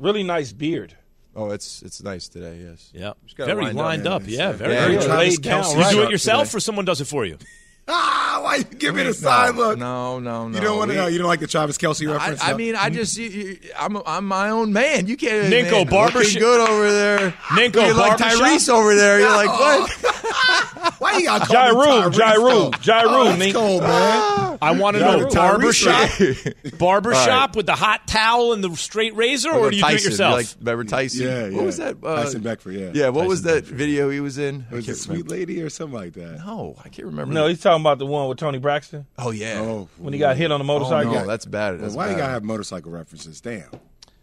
Really 0.00 0.22
nice 0.22 0.52
beard. 0.52 0.96
Oh, 1.36 1.50
it's 1.50 1.82
it's 1.82 2.02
nice 2.02 2.28
today. 2.28 2.58
Yes. 2.64 2.90
Yeah, 2.92 3.12
Just 3.24 3.36
got 3.36 3.48
it 3.48 3.54
very 3.54 3.72
lined 3.72 4.06
up. 4.06 4.22
Yeah, 4.26 4.52
very. 4.52 4.74
Yeah, 4.74 4.80
very 4.88 4.94
yeah. 4.94 5.16
laid 5.18 5.42
down, 5.42 5.62
Kelce 5.62 5.84
You 5.84 5.90
do 5.90 6.02
it 6.02 6.10
yourself, 6.10 6.48
today. 6.48 6.56
or 6.56 6.60
someone 6.60 6.84
does 6.84 7.00
it 7.00 7.04
for 7.06 7.24
you? 7.24 7.38
Ah, 7.88 8.40
why 8.42 8.56
you 8.56 8.64
give 8.64 8.94
me 8.94 9.02
the 9.02 9.12
side 9.14 9.56
look? 9.56 9.78
No, 9.78 10.18
no, 10.20 10.46
no. 10.48 10.54
You 10.56 10.62
don't 10.64 10.78
want 10.78 10.90
to 10.92 10.96
know. 10.96 11.06
You 11.08 11.18
don't 11.18 11.26
like 11.26 11.40
the 11.40 11.46
Travis 11.48 11.76
Kelce 11.76 12.08
I, 12.08 12.12
reference? 12.12 12.44
I 12.44 12.50
no? 12.52 12.56
mean, 12.56 12.76
I 12.76 12.88
just, 12.90 13.16
you, 13.16 13.28
you, 13.28 13.58
I'm, 13.76 13.96
I'm 14.06 14.26
my 14.26 14.50
own 14.50 14.72
man. 14.72 15.06
You 15.08 15.16
can't, 15.16 15.52
Ninko, 15.52 15.72
man, 15.72 15.86
barber 15.88 16.20
looking 16.20 16.38
good 16.38 16.60
over 16.68 16.90
there. 16.92 17.30
Ninko, 17.48 17.86
You're 17.86 17.94
like 17.94 18.18
barbershop? 18.18 18.42
Tyrese 18.42 18.68
over 18.68 18.94
there. 18.94 19.18
You're 19.20 19.30
like, 19.30 19.48
what? 19.48 19.90
why 21.00 21.18
you 21.18 21.24
got 21.24 21.42
Jairou, 21.42 22.12
Jairou, 22.12 22.70
Jairou, 22.72 23.06
Oh, 23.10 23.24
that's 23.24 23.38
Nink. 23.42 23.54
cold, 23.54 23.82
man. 23.82 24.58
I 24.62 24.72
want 24.72 24.96
to 24.96 25.00
know 25.00 25.26
Tyrese 25.26 25.34
barbershop, 25.34 26.78
barbershop 26.78 27.28
All 27.28 27.38
right. 27.46 27.56
with 27.56 27.66
the 27.66 27.74
hot 27.74 28.06
towel 28.06 28.52
and 28.52 28.62
the 28.62 28.74
straight 28.76 29.16
razor, 29.16 29.50
or 29.50 29.70
do 29.70 29.76
you 29.76 29.82
Tyson, 29.82 29.96
do 29.96 30.02
it 30.06 30.10
yourself? 30.10 30.30
You 30.32 30.36
like, 30.36 30.46
remember 30.60 30.84
Tyson? 30.84 31.26
Yeah, 31.26 31.48
What 31.56 31.64
was 31.64 31.76
that? 31.78 31.96
Uh, 32.04 32.16
Tyson 32.16 32.42
Beckford, 32.42 32.74
yeah. 32.74 32.90
Yeah, 32.94 33.08
what 33.08 33.26
was 33.26 33.42
Tyson 33.42 33.64
that 33.64 33.74
video 33.74 34.10
he 34.10 34.20
was 34.20 34.38
in? 34.38 34.66
It 34.70 34.74
was 34.74 34.84
I 34.88 34.92
a 34.92 34.94
can't 34.94 34.98
sweet 34.98 35.28
lady 35.28 35.62
or 35.62 35.70
something 35.70 35.98
like 35.98 36.12
that. 36.12 36.44
No, 36.46 36.76
I 36.84 36.88
can't 36.90 37.06
remember. 37.06 37.32
No, 37.34 37.46
he's 37.48 37.60
talking 37.60 37.69
about 37.76 37.98
the 37.98 38.06
one 38.06 38.28
with 38.28 38.38
Toni 38.38 38.58
Braxton 38.58 39.06
oh 39.18 39.30
yeah. 39.30 39.60
Oh, 39.60 39.88
when 39.98 40.12
he 40.12 40.18
got 40.18 40.36
hit 40.36 40.50
on 40.50 40.58
the 40.60 40.64
Oh, 40.64 40.66
motorcycle. 40.78 41.12
no, 41.12 41.26
that's 41.26 41.44
bad. 41.46 41.80
Well, 41.80 41.90
why 41.92 42.06
bad. 42.06 42.12
you 42.12 42.18
gotta 42.18 42.32
have 42.32 42.42
motorcycle 42.44 42.90
references? 42.90 43.40
Damn. 43.40 43.68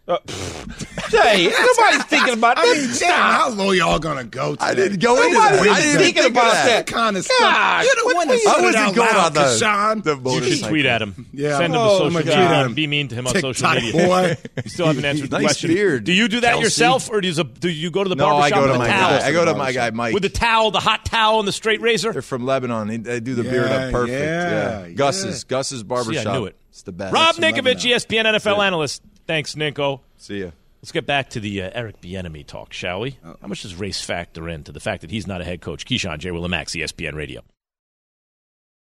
Uh, 0.08 0.18
pfft. 0.26 0.54
Jay, 1.10 1.48
nobody's 1.50 2.04
thinking 2.04 2.34
about 2.34 2.56
that. 2.56 2.64
I 2.66 2.72
mean, 2.74 2.90
damn, 2.98 3.12
how 3.32 3.48
low 3.50 3.70
y'all 3.72 3.98
gonna 3.98 4.24
go? 4.24 4.52
Today? 4.52 4.64
I 4.66 4.74
didn't 4.74 5.00
go 5.00 5.16
into 5.22 5.34
Nobody's 5.34 5.62
that. 5.64 5.70
I 5.70 5.80
didn't 5.80 5.98
thinking 6.00 6.22
think 6.24 6.34
about 6.34 6.46
of 6.48 6.64
that. 6.66 6.86
kind 6.86 7.16
of 7.16 7.26
God, 7.28 7.34
stuff. 7.38 7.84
You're 7.84 7.94
the 7.94 8.02
what 8.04 8.14
one 8.16 8.28
were 8.28 8.32
that 8.34 8.38
you- 8.42 8.44
said 8.44 8.54
I 8.54 8.58
it 8.58 8.62
wasn't 8.64 8.84
out 8.84 8.94
going 8.94 9.08
loud, 9.08 9.26
on 9.26 9.32
the, 9.32 9.40
Kashan. 9.40 10.22
the 10.22 10.30
You 10.30 10.56
should 10.56 10.68
tweet 10.68 10.86
at 10.86 11.00
him. 11.02 11.26
Yeah. 11.32 11.58
Send 11.58 11.74
him 11.74 11.80
Oh, 11.80 11.98
to 12.04 12.10
my 12.10 12.20
social 12.20 12.36
media 12.36 12.56
and 12.58 12.66
him. 12.68 12.74
be 12.74 12.86
mean 12.86 13.08
to 13.08 13.14
him 13.14 13.26
on 13.26 13.34
social 13.40 13.70
media. 13.70 13.92
boy. 13.92 14.36
You 14.64 14.70
still 14.70 14.86
haven't 14.86 15.04
answered 15.04 15.30
the 15.30 15.38
Nice 15.38 15.44
question. 15.46 15.72
beard, 15.74 16.04
Do 16.04 16.12
you 16.12 16.28
do 16.28 16.40
that 16.40 16.56
Kelce. 16.56 16.62
yourself, 16.62 17.10
or 17.10 17.20
do 17.22 17.28
you, 17.28 17.44
do 17.44 17.68
you 17.70 17.90
go 17.90 18.02
to 18.04 18.08
the 18.08 18.16
No, 18.16 18.26
I 18.36 18.50
barbershop 18.50 18.58
go 18.58 18.60
with 18.62 18.68
to 18.68 18.72
the 18.74 18.78
my 18.78 18.86
towel? 18.88 19.18
guy. 19.20 19.26
I 19.26 19.32
go 19.32 19.44
to 19.46 19.54
my 19.54 19.72
guy 19.72 19.90
Mike. 19.90 20.14
with 20.14 20.22
the 20.22 20.28
towel, 20.28 20.70
the 20.70 20.80
hot 20.80 21.04
towel, 21.06 21.38
and 21.38 21.48
the 21.48 21.52
straight 21.52 21.80
razor. 21.80 22.12
They're 22.12 22.22
from 22.22 22.44
Lebanon. 22.44 22.88
They, 22.88 22.96
they 22.98 23.20
do 23.20 23.34
the 23.34 23.44
beard 23.44 23.70
up 23.70 23.92
perfect. 23.92 24.12
yeah, 24.18 24.86
yeah. 24.86 24.92
Gus's 24.92 25.44
Gus's 25.44 25.82
barbershop. 25.82 26.22
See, 26.22 26.28
I 26.28 26.32
knew 26.38 26.46
it. 26.46 26.56
It's 26.70 26.82
the 26.82 26.92
best. 26.92 27.12
Rob 27.14 27.34
from 27.34 27.44
Ninkovich, 27.44 27.84
E 27.84 27.92
ESPN 27.92 28.24
NFL 28.24 28.58
analyst. 28.64 29.02
Thanks, 29.28 29.54
Ninko. 29.54 30.00
See 30.16 30.40
ya. 30.40 30.50
Let's 30.80 30.90
get 30.90 31.04
back 31.04 31.28
to 31.30 31.40
the 31.40 31.62
uh, 31.62 31.70
Eric 31.74 32.00
Bieniemy 32.00 32.46
talk, 32.46 32.72
shall 32.72 33.00
we? 33.00 33.18
How 33.22 33.46
much 33.46 33.62
does 33.62 33.74
race 33.74 34.00
factor 34.00 34.48
into 34.48 34.72
the 34.72 34.80
fact 34.80 35.02
that 35.02 35.10
he's 35.10 35.26
not 35.26 35.42
a 35.42 35.44
head 35.44 35.60
coach? 35.60 35.84
Keyshawn 35.84 36.18
J. 36.18 36.30
Willimax, 36.30 36.74
ESPN 36.74 37.14
Radio. 37.14 37.42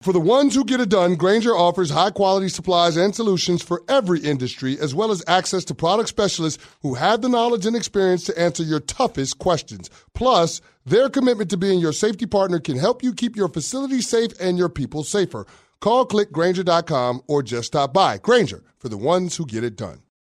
For 0.04 0.14
the 0.14 0.20
ones 0.20 0.54
who 0.54 0.64
get 0.64 0.80
it 0.80 0.90
done, 0.90 1.16
Grainger 1.16 1.58
offers 1.58 1.90
high 1.90 2.12
quality 2.12 2.50
supplies 2.50 2.98
and 2.98 3.16
solutions 3.16 3.64
for 3.64 3.82
every 3.90 4.20
industry, 4.20 4.78
as 4.80 4.94
well 4.94 5.10
as 5.10 5.24
access 5.26 5.66
to 5.66 5.74
product 5.74 6.10
specialists 6.10 6.64
who 6.84 6.94
have 6.94 7.24
the 7.24 7.30
knowledge 7.30 7.66
and 7.66 7.76
experience 7.76 8.24
to 8.26 8.40
answer 8.40 8.62
your 8.62 8.80
toughest 8.80 9.40
questions. 9.40 9.90
Plus, 10.14 10.62
their 10.86 11.10
commitment 11.10 11.50
to 11.50 11.58
being 11.58 11.80
your 11.80 11.94
safety 11.94 12.28
partner 12.28 12.60
can 12.60 12.78
help 12.78 13.02
you 13.02 13.12
keep 13.12 13.36
your 13.36 13.48
facility 13.48 14.02
safe 14.02 14.34
and 14.40 14.60
your 14.60 14.70
people 14.70 15.04
safer. 15.04 15.48
Call 15.80 16.06
clickgrainger.com 16.06 17.24
or 17.26 17.42
just 17.42 17.68
stop 17.68 17.92
by. 17.92 18.20
Grainger 18.20 18.64
for 18.78 18.90
the 18.90 18.98
ones 18.98 19.38
who 19.38 19.48
get 19.48 19.64
it 19.64 19.76
done. 19.76 20.04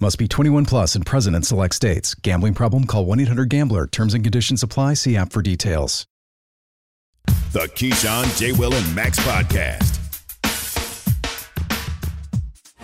Must 0.00 0.16
be 0.16 0.28
21 0.28 0.64
plus 0.64 0.94
and 0.94 1.04
present 1.04 1.34
in 1.34 1.42
select 1.42 1.74
states. 1.74 2.14
Gambling 2.14 2.54
problem? 2.54 2.84
Call 2.84 3.04
1 3.04 3.18
800 3.18 3.48
Gambler. 3.48 3.88
Terms 3.88 4.14
and 4.14 4.22
conditions 4.22 4.62
apply. 4.62 4.94
See 4.94 5.16
app 5.16 5.32
for 5.32 5.42
details. 5.42 6.06
The 7.52 7.66
Keyshawn, 7.74 8.38
J. 8.38 8.52
Will, 8.52 8.72
and 8.72 8.94
Max 8.94 9.18
Podcast. 9.18 9.98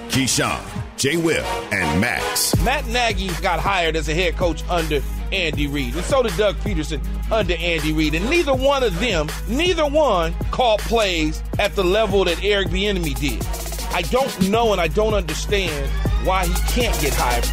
Keyshawn, 0.08 0.60
J. 0.96 1.16
Will, 1.16 1.44
and 1.72 2.00
Max. 2.00 2.60
Matt 2.64 2.84
Nagy 2.88 3.28
got 3.40 3.60
hired 3.60 3.94
as 3.94 4.08
a 4.08 4.14
head 4.14 4.36
coach 4.36 4.68
under 4.68 5.00
Andy 5.30 5.68
Reid, 5.68 5.94
and 5.94 6.04
so 6.04 6.22
did 6.24 6.36
Doug 6.36 6.56
Pederson 6.56 7.00
under 7.30 7.54
Andy 7.54 7.92
Reid. 7.92 8.14
And 8.16 8.28
neither 8.28 8.54
one 8.54 8.82
of 8.82 8.98
them, 8.98 9.28
neither 9.46 9.86
one 9.86 10.34
called 10.50 10.80
plays 10.80 11.44
at 11.60 11.76
the 11.76 11.84
level 11.84 12.24
that 12.24 12.42
Eric 12.42 12.68
Bieniemy 12.68 13.18
did. 13.18 13.46
I 13.94 14.02
don't 14.02 14.50
know 14.50 14.72
and 14.72 14.80
I 14.80 14.88
don't 14.88 15.14
understand 15.14 15.88
why 16.24 16.46
he 16.46 16.54
can't 16.72 16.98
get 17.00 17.12
hired. 17.14 17.44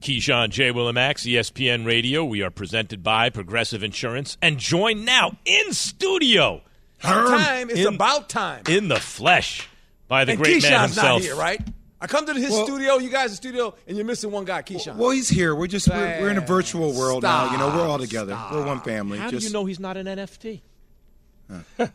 Keyshawn, 0.00 0.50
J. 0.50 0.72
Will, 0.72 0.88
and 0.88 0.96
Max, 0.96 1.24
E 1.26 1.34
ESPN 1.34 1.86
Radio. 1.86 2.24
We 2.24 2.42
are 2.42 2.50
presented 2.50 3.02
by 3.04 3.30
Progressive 3.30 3.84
Insurance 3.84 4.36
and 4.42 4.58
joined 4.58 5.04
now 5.04 5.36
in 5.44 5.72
studio. 5.72 6.62
Time. 7.00 7.70
It's 7.70 7.80
In- 7.80 7.94
about 7.94 8.28
time. 8.28 8.64
In 8.68 8.88
the 8.88 8.98
flesh 8.98 9.68
by 10.08 10.24
the 10.24 10.32
and 10.32 10.42
great 10.42 10.56
Keyshawn's 10.56 10.70
man 10.70 10.80
himself. 10.82 11.06
not 11.20 11.22
here, 11.22 11.36
right? 11.36 11.60
I 12.00 12.08
come 12.08 12.26
to 12.26 12.34
his 12.34 12.50
Well- 12.50 12.64
studio, 12.66 12.98
you 12.98 13.10
guys' 13.10 13.26
in 13.26 13.30
the 13.30 13.36
studio, 13.36 13.74
and 13.86 13.96
you're 13.96 14.04
missing 14.06 14.32
one 14.32 14.44
guy, 14.44 14.62
Keyshawn. 14.62 14.96
Well, 14.96 15.10
he's 15.10 15.28
here. 15.28 15.54
We're 15.54 15.68
just 15.68 15.88
we're, 15.88 16.20
we're 16.20 16.30
in 16.30 16.38
a 16.38 16.40
virtual 16.40 16.92
world 16.94 17.22
now. 17.22 17.52
You 17.52 17.58
know, 17.58 17.68
we're 17.68 17.86
all 17.86 17.98
Stop, 17.98 18.08
together. 18.08 18.38
We're 18.50 18.66
one 18.66 18.80
family. 18.80 19.18
How 19.18 19.30
just, 19.30 19.42
do 19.42 19.46
you 19.46 19.52
know 19.52 19.64
he's 19.66 19.78
not 19.78 19.96
an 19.96 20.06
NFT? 20.06 20.62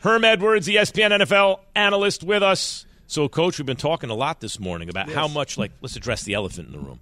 Herm 0.00 0.24
Edwards, 0.24 0.68
ESPN 0.68 1.22
NFL 1.22 1.60
analyst, 1.74 2.22
with 2.24 2.42
us. 2.42 2.84
So, 3.06 3.28
Coach, 3.28 3.58
we've 3.58 3.66
been 3.66 3.76
talking 3.76 4.10
a 4.10 4.14
lot 4.14 4.40
this 4.40 4.58
morning 4.58 4.88
about 4.88 5.10
how 5.10 5.28
much, 5.28 5.58
like, 5.58 5.72
let's 5.82 5.96
address 5.96 6.22
the 6.22 6.34
elephant 6.34 6.68
in 6.68 6.72
the 6.72 6.78
room. 6.78 6.98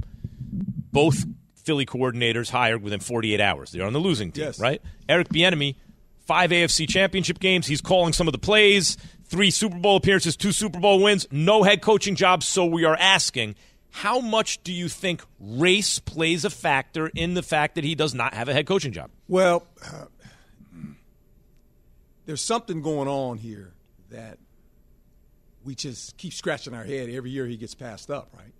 Both 0.92 1.24
Philly 1.54 1.86
coordinators 1.86 2.50
hired 2.50 2.82
within 2.82 2.98
48 3.00 3.40
hours. 3.40 3.70
They're 3.70 3.86
on 3.86 3.92
the 3.92 4.00
losing 4.00 4.32
team, 4.32 4.44
Yes. 4.44 4.58
right? 4.58 4.82
Eric 5.08 5.28
Bieniemy, 5.28 5.76
five 6.26 6.50
AFC 6.50 6.88
Championship 6.88 7.38
games. 7.38 7.66
He's 7.68 7.80
calling 7.80 8.12
some 8.12 8.26
of 8.26 8.32
the 8.32 8.38
plays. 8.38 8.96
Three 9.26 9.52
Super 9.52 9.78
Bowl 9.78 9.96
appearances, 9.96 10.36
two 10.36 10.50
Super 10.50 10.80
Bowl 10.80 11.00
wins. 11.00 11.28
No 11.30 11.62
head 11.62 11.80
coaching 11.82 12.16
jobs. 12.16 12.44
So 12.46 12.66
we 12.66 12.84
are 12.84 12.96
asking, 12.96 13.54
how 13.90 14.18
much 14.18 14.60
do 14.64 14.72
you 14.72 14.88
think 14.88 15.22
race 15.38 16.00
plays 16.00 16.44
a 16.44 16.50
factor 16.50 17.06
in 17.14 17.34
the 17.34 17.42
fact 17.42 17.76
that 17.76 17.84
he 17.84 17.94
does 17.94 18.14
not 18.14 18.34
have 18.34 18.48
a 18.48 18.52
head 18.52 18.66
coaching 18.66 18.90
job? 18.92 19.10
Well, 19.28 19.64
uh, 19.84 20.06
there's 22.26 22.42
something 22.42 22.82
going 22.82 23.06
on 23.08 23.38
here 23.38 23.72
that 24.10 24.38
we 25.70 25.76
just 25.76 26.16
keep 26.16 26.33
scratching 26.33 26.74
our 26.74 26.83
head 26.83 27.09
every 27.11 27.30
year 27.30 27.46
he 27.46 27.56
gets 27.56 27.76
passed 27.76 28.11
up, 28.11 28.35
right? 28.37 28.52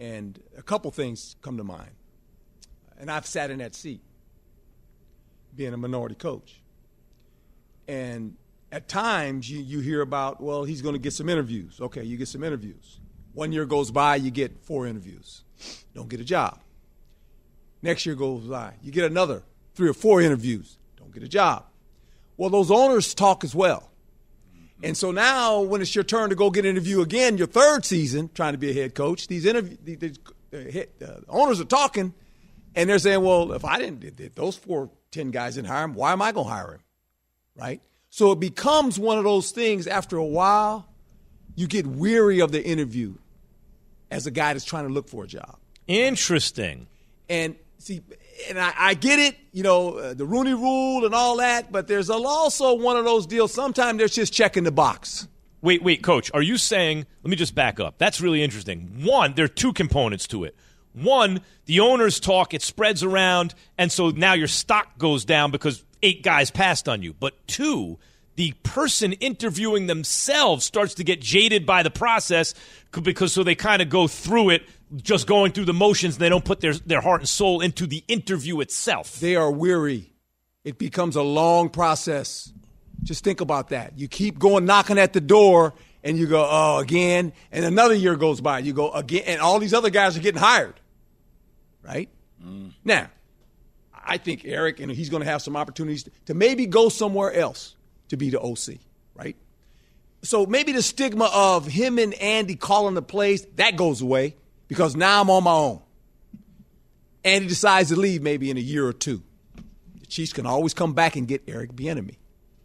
And 0.00 0.40
a 0.56 0.62
couple 0.62 0.90
things 0.90 1.36
come 1.42 1.58
to 1.58 1.64
mind. 1.64 1.90
And 2.98 3.10
I've 3.10 3.26
sat 3.26 3.50
in 3.50 3.58
that 3.58 3.74
seat, 3.74 4.00
being 5.54 5.74
a 5.74 5.76
minority 5.76 6.14
coach. 6.14 6.62
And 7.86 8.36
at 8.72 8.88
times 8.88 9.50
you, 9.50 9.60
you 9.60 9.80
hear 9.80 10.00
about, 10.00 10.40
well, 10.40 10.64
he's 10.64 10.80
going 10.80 10.94
to 10.94 10.98
get 10.98 11.12
some 11.12 11.28
interviews. 11.28 11.78
Okay, 11.78 12.04
you 12.04 12.16
get 12.16 12.28
some 12.28 12.42
interviews. 12.42 13.00
One 13.34 13.52
year 13.52 13.66
goes 13.66 13.90
by, 13.90 14.16
you 14.16 14.30
get 14.30 14.64
four 14.64 14.86
interviews. 14.86 15.44
Don't 15.94 16.08
get 16.08 16.20
a 16.20 16.24
job. 16.24 16.58
Next 17.82 18.06
year 18.06 18.14
goes 18.14 18.44
by, 18.44 18.72
you 18.82 18.92
get 18.92 19.04
another 19.04 19.42
three 19.74 19.90
or 19.90 19.94
four 19.94 20.22
interviews. 20.22 20.78
Don't 20.96 21.12
get 21.12 21.22
a 21.22 21.28
job. 21.28 21.66
Well, 22.38 22.48
those 22.48 22.70
owners 22.70 23.12
talk 23.12 23.44
as 23.44 23.54
well. 23.54 23.90
And 24.84 24.94
so 24.94 25.10
now, 25.10 25.62
when 25.62 25.80
it's 25.80 25.94
your 25.94 26.04
turn 26.04 26.28
to 26.28 26.36
go 26.36 26.50
get 26.50 26.66
an 26.66 26.72
interview 26.72 27.00
again, 27.00 27.38
your 27.38 27.46
third 27.46 27.86
season, 27.86 28.28
trying 28.34 28.52
to 28.52 28.58
be 28.58 28.70
a 28.70 28.74
head 28.74 28.94
coach, 28.94 29.28
these 29.28 29.46
interview, 29.46 29.78
the, 29.82 29.96
the, 29.96 30.08
uh, 30.52 30.82
the, 30.98 31.24
owners 31.30 31.58
are 31.58 31.64
talking, 31.64 32.12
and 32.74 32.90
they're 32.90 32.98
saying, 32.98 33.22
"Well, 33.22 33.52
if 33.52 33.64
I 33.64 33.78
didn't, 33.78 34.04
if 34.20 34.34
those 34.34 34.56
four, 34.56 34.90
ten 35.10 35.30
guys 35.30 35.54
didn't 35.54 35.68
hire 35.68 35.84
him, 35.84 35.94
why 35.94 36.12
am 36.12 36.20
I 36.20 36.32
going 36.32 36.46
to 36.46 36.52
hire 36.52 36.72
him?" 36.74 36.80
Right? 37.56 37.80
So 38.10 38.30
it 38.32 38.40
becomes 38.40 38.98
one 38.98 39.16
of 39.16 39.24
those 39.24 39.52
things. 39.52 39.86
After 39.86 40.18
a 40.18 40.24
while, 40.24 40.86
you 41.56 41.66
get 41.66 41.86
weary 41.86 42.40
of 42.40 42.52
the 42.52 42.62
interview 42.62 43.14
as 44.10 44.26
a 44.26 44.30
guy 44.30 44.52
that's 44.52 44.66
trying 44.66 44.86
to 44.86 44.92
look 44.92 45.08
for 45.08 45.24
a 45.24 45.26
job. 45.26 45.56
Interesting. 45.86 46.88
And 47.30 47.56
see, 47.78 48.02
and 48.48 48.58
I, 48.58 48.72
I 48.76 48.94
get 48.94 49.18
it, 49.18 49.36
you 49.52 49.62
know, 49.62 49.96
uh, 49.96 50.14
the 50.14 50.24
Rooney 50.24 50.54
Rule 50.54 51.04
and 51.04 51.14
all 51.14 51.36
that, 51.38 51.70
but 51.70 51.86
there's 51.86 52.10
also 52.10 52.74
one 52.74 52.96
of 52.96 53.04
those 53.04 53.26
deals. 53.26 53.52
Sometimes 53.52 53.98
they're 53.98 54.08
just 54.08 54.32
checking 54.32 54.64
the 54.64 54.72
box. 54.72 55.28
Wait, 55.62 55.82
wait, 55.82 56.02
coach, 56.02 56.30
are 56.34 56.42
you 56.42 56.58
saying, 56.58 57.06
let 57.22 57.30
me 57.30 57.36
just 57.36 57.54
back 57.54 57.80
up. 57.80 57.96
That's 57.98 58.20
really 58.20 58.42
interesting. 58.42 59.00
One, 59.02 59.34
there 59.34 59.46
are 59.46 59.48
two 59.48 59.72
components 59.72 60.26
to 60.28 60.44
it. 60.44 60.54
One, 60.92 61.40
the 61.64 61.80
owners 61.80 62.20
talk, 62.20 62.54
it 62.54 62.62
spreads 62.62 63.02
around, 63.02 63.54
and 63.78 63.90
so 63.90 64.10
now 64.10 64.34
your 64.34 64.46
stock 64.46 64.98
goes 64.98 65.24
down 65.24 65.50
because 65.50 65.84
eight 66.02 66.22
guys 66.22 66.50
passed 66.50 66.88
on 66.88 67.02
you. 67.02 67.14
But 67.14 67.46
two, 67.48 67.98
the 68.36 68.52
person 68.62 69.12
interviewing 69.14 69.86
themselves 69.86 70.64
starts 70.64 70.94
to 70.94 71.04
get 71.04 71.20
jaded 71.20 71.66
by 71.66 71.82
the 71.82 71.90
process 71.90 72.54
because 73.02 73.32
so 73.32 73.42
they 73.42 73.54
kind 73.54 73.80
of 73.80 73.88
go 73.88 74.06
through 74.06 74.50
it 74.50 74.62
just 74.96 75.26
going 75.26 75.52
through 75.52 75.64
the 75.64 75.72
motions 75.74 76.16
and 76.16 76.22
they 76.22 76.28
don't 76.28 76.44
put 76.44 76.60
their, 76.60 76.74
their 76.74 77.00
heart 77.00 77.20
and 77.20 77.28
soul 77.28 77.60
into 77.60 77.86
the 77.86 78.04
interview 78.08 78.60
itself. 78.60 79.18
They 79.20 79.36
are 79.36 79.50
weary. 79.50 80.12
It 80.64 80.78
becomes 80.78 81.16
a 81.16 81.22
long 81.22 81.68
process. 81.68 82.52
Just 83.02 83.24
think 83.24 83.40
about 83.40 83.68
that. 83.68 83.98
You 83.98 84.08
keep 84.08 84.38
going 84.38 84.64
knocking 84.64 84.98
at 84.98 85.12
the 85.12 85.20
door 85.20 85.74
and 86.02 86.16
you 86.16 86.26
go, 86.26 86.46
oh, 86.48 86.78
again. 86.78 87.32
And 87.50 87.64
another 87.64 87.94
year 87.94 88.16
goes 88.16 88.40
by. 88.40 88.60
You 88.60 88.72
go 88.72 88.90
again. 88.92 89.24
And 89.26 89.40
all 89.40 89.58
these 89.58 89.74
other 89.74 89.90
guys 89.90 90.16
are 90.16 90.20
getting 90.20 90.40
hired. 90.40 90.74
Right? 91.82 92.08
Mm. 92.42 92.72
Now, 92.84 93.08
I 93.92 94.18
think 94.18 94.44
Eric, 94.44 94.80
and 94.80 94.90
he's 94.90 95.08
going 95.08 95.22
to 95.22 95.28
have 95.28 95.42
some 95.42 95.56
opportunities 95.56 96.08
to 96.26 96.34
maybe 96.34 96.66
go 96.66 96.88
somewhere 96.88 97.32
else 97.32 97.73
to 98.08 98.16
be 98.16 98.30
the 98.30 98.40
OC. 98.40 98.78
Right? 99.14 99.36
So 100.22 100.46
maybe 100.46 100.72
the 100.72 100.82
stigma 100.82 101.30
of 101.32 101.66
him 101.66 101.98
and 101.98 102.14
Andy 102.14 102.56
calling 102.56 102.94
the 102.94 103.02
plays, 103.02 103.44
that 103.56 103.76
goes 103.76 104.00
away 104.00 104.36
because 104.68 104.96
now 104.96 105.20
I'm 105.20 105.30
on 105.30 105.44
my 105.44 105.52
own. 105.52 105.82
Andy 107.24 107.46
decides 107.46 107.90
to 107.90 107.96
leave 107.96 108.22
maybe 108.22 108.50
in 108.50 108.56
a 108.56 108.60
year 108.60 108.86
or 108.86 108.92
two. 108.92 109.22
The 110.00 110.06
Chiefs 110.06 110.32
can 110.32 110.46
always 110.46 110.74
come 110.74 110.92
back 110.92 111.16
and 111.16 111.28
get 111.28 111.42
Eric 111.46 111.72
Bieniemy 111.72 112.16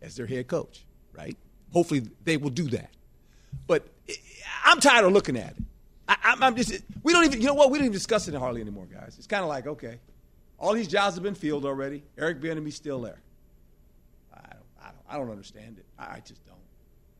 as 0.02 0.16
their 0.16 0.26
head 0.26 0.48
coach, 0.48 0.86
right? 1.14 1.38
Hopefully 1.72 2.10
they 2.24 2.38
will 2.38 2.50
do 2.50 2.68
that. 2.70 2.92
But 3.68 3.88
I'm 4.66 4.80
tired 4.80 5.06
of 5.06 5.12
looking 5.12 5.38
at 5.38 5.52
it. 5.52 5.64
I, 6.08 6.18
I'm, 6.24 6.44
I'm 6.44 6.56
just 6.56 6.74
we 7.04 7.14
don't 7.14 7.26
even 7.26 7.42
you 7.42 7.48
know 7.48 7.54
what 7.54 7.72
we 7.72 7.78
don't 7.78 7.86
even 7.86 7.94
discuss 7.94 8.28
it 8.28 8.34
hardly 8.34 8.62
anymore, 8.62 8.88
guys. 8.92 9.16
It's 9.18 9.28
kind 9.28 9.44
of 9.44 9.50
like 9.50 9.68
okay, 9.68 10.00
all 10.58 10.74
these 10.74 10.88
jobs 10.88 11.16
have 11.16 11.24
been 11.24 11.36
filled 11.36 11.66
already. 11.66 12.04
Eric 12.18 12.42
Bieniemy's 12.42 12.76
still 12.76 13.02
there. 13.02 13.22
I 15.10 15.14
don't, 15.16 15.22
I 15.22 15.24
don't, 15.24 15.24
I 15.24 15.26
don't 15.26 15.32
understand 15.32 15.78
it. 15.80 15.86
I, 15.98 16.04
I 16.04 16.20
just 16.26 16.46
don't. 16.46 16.56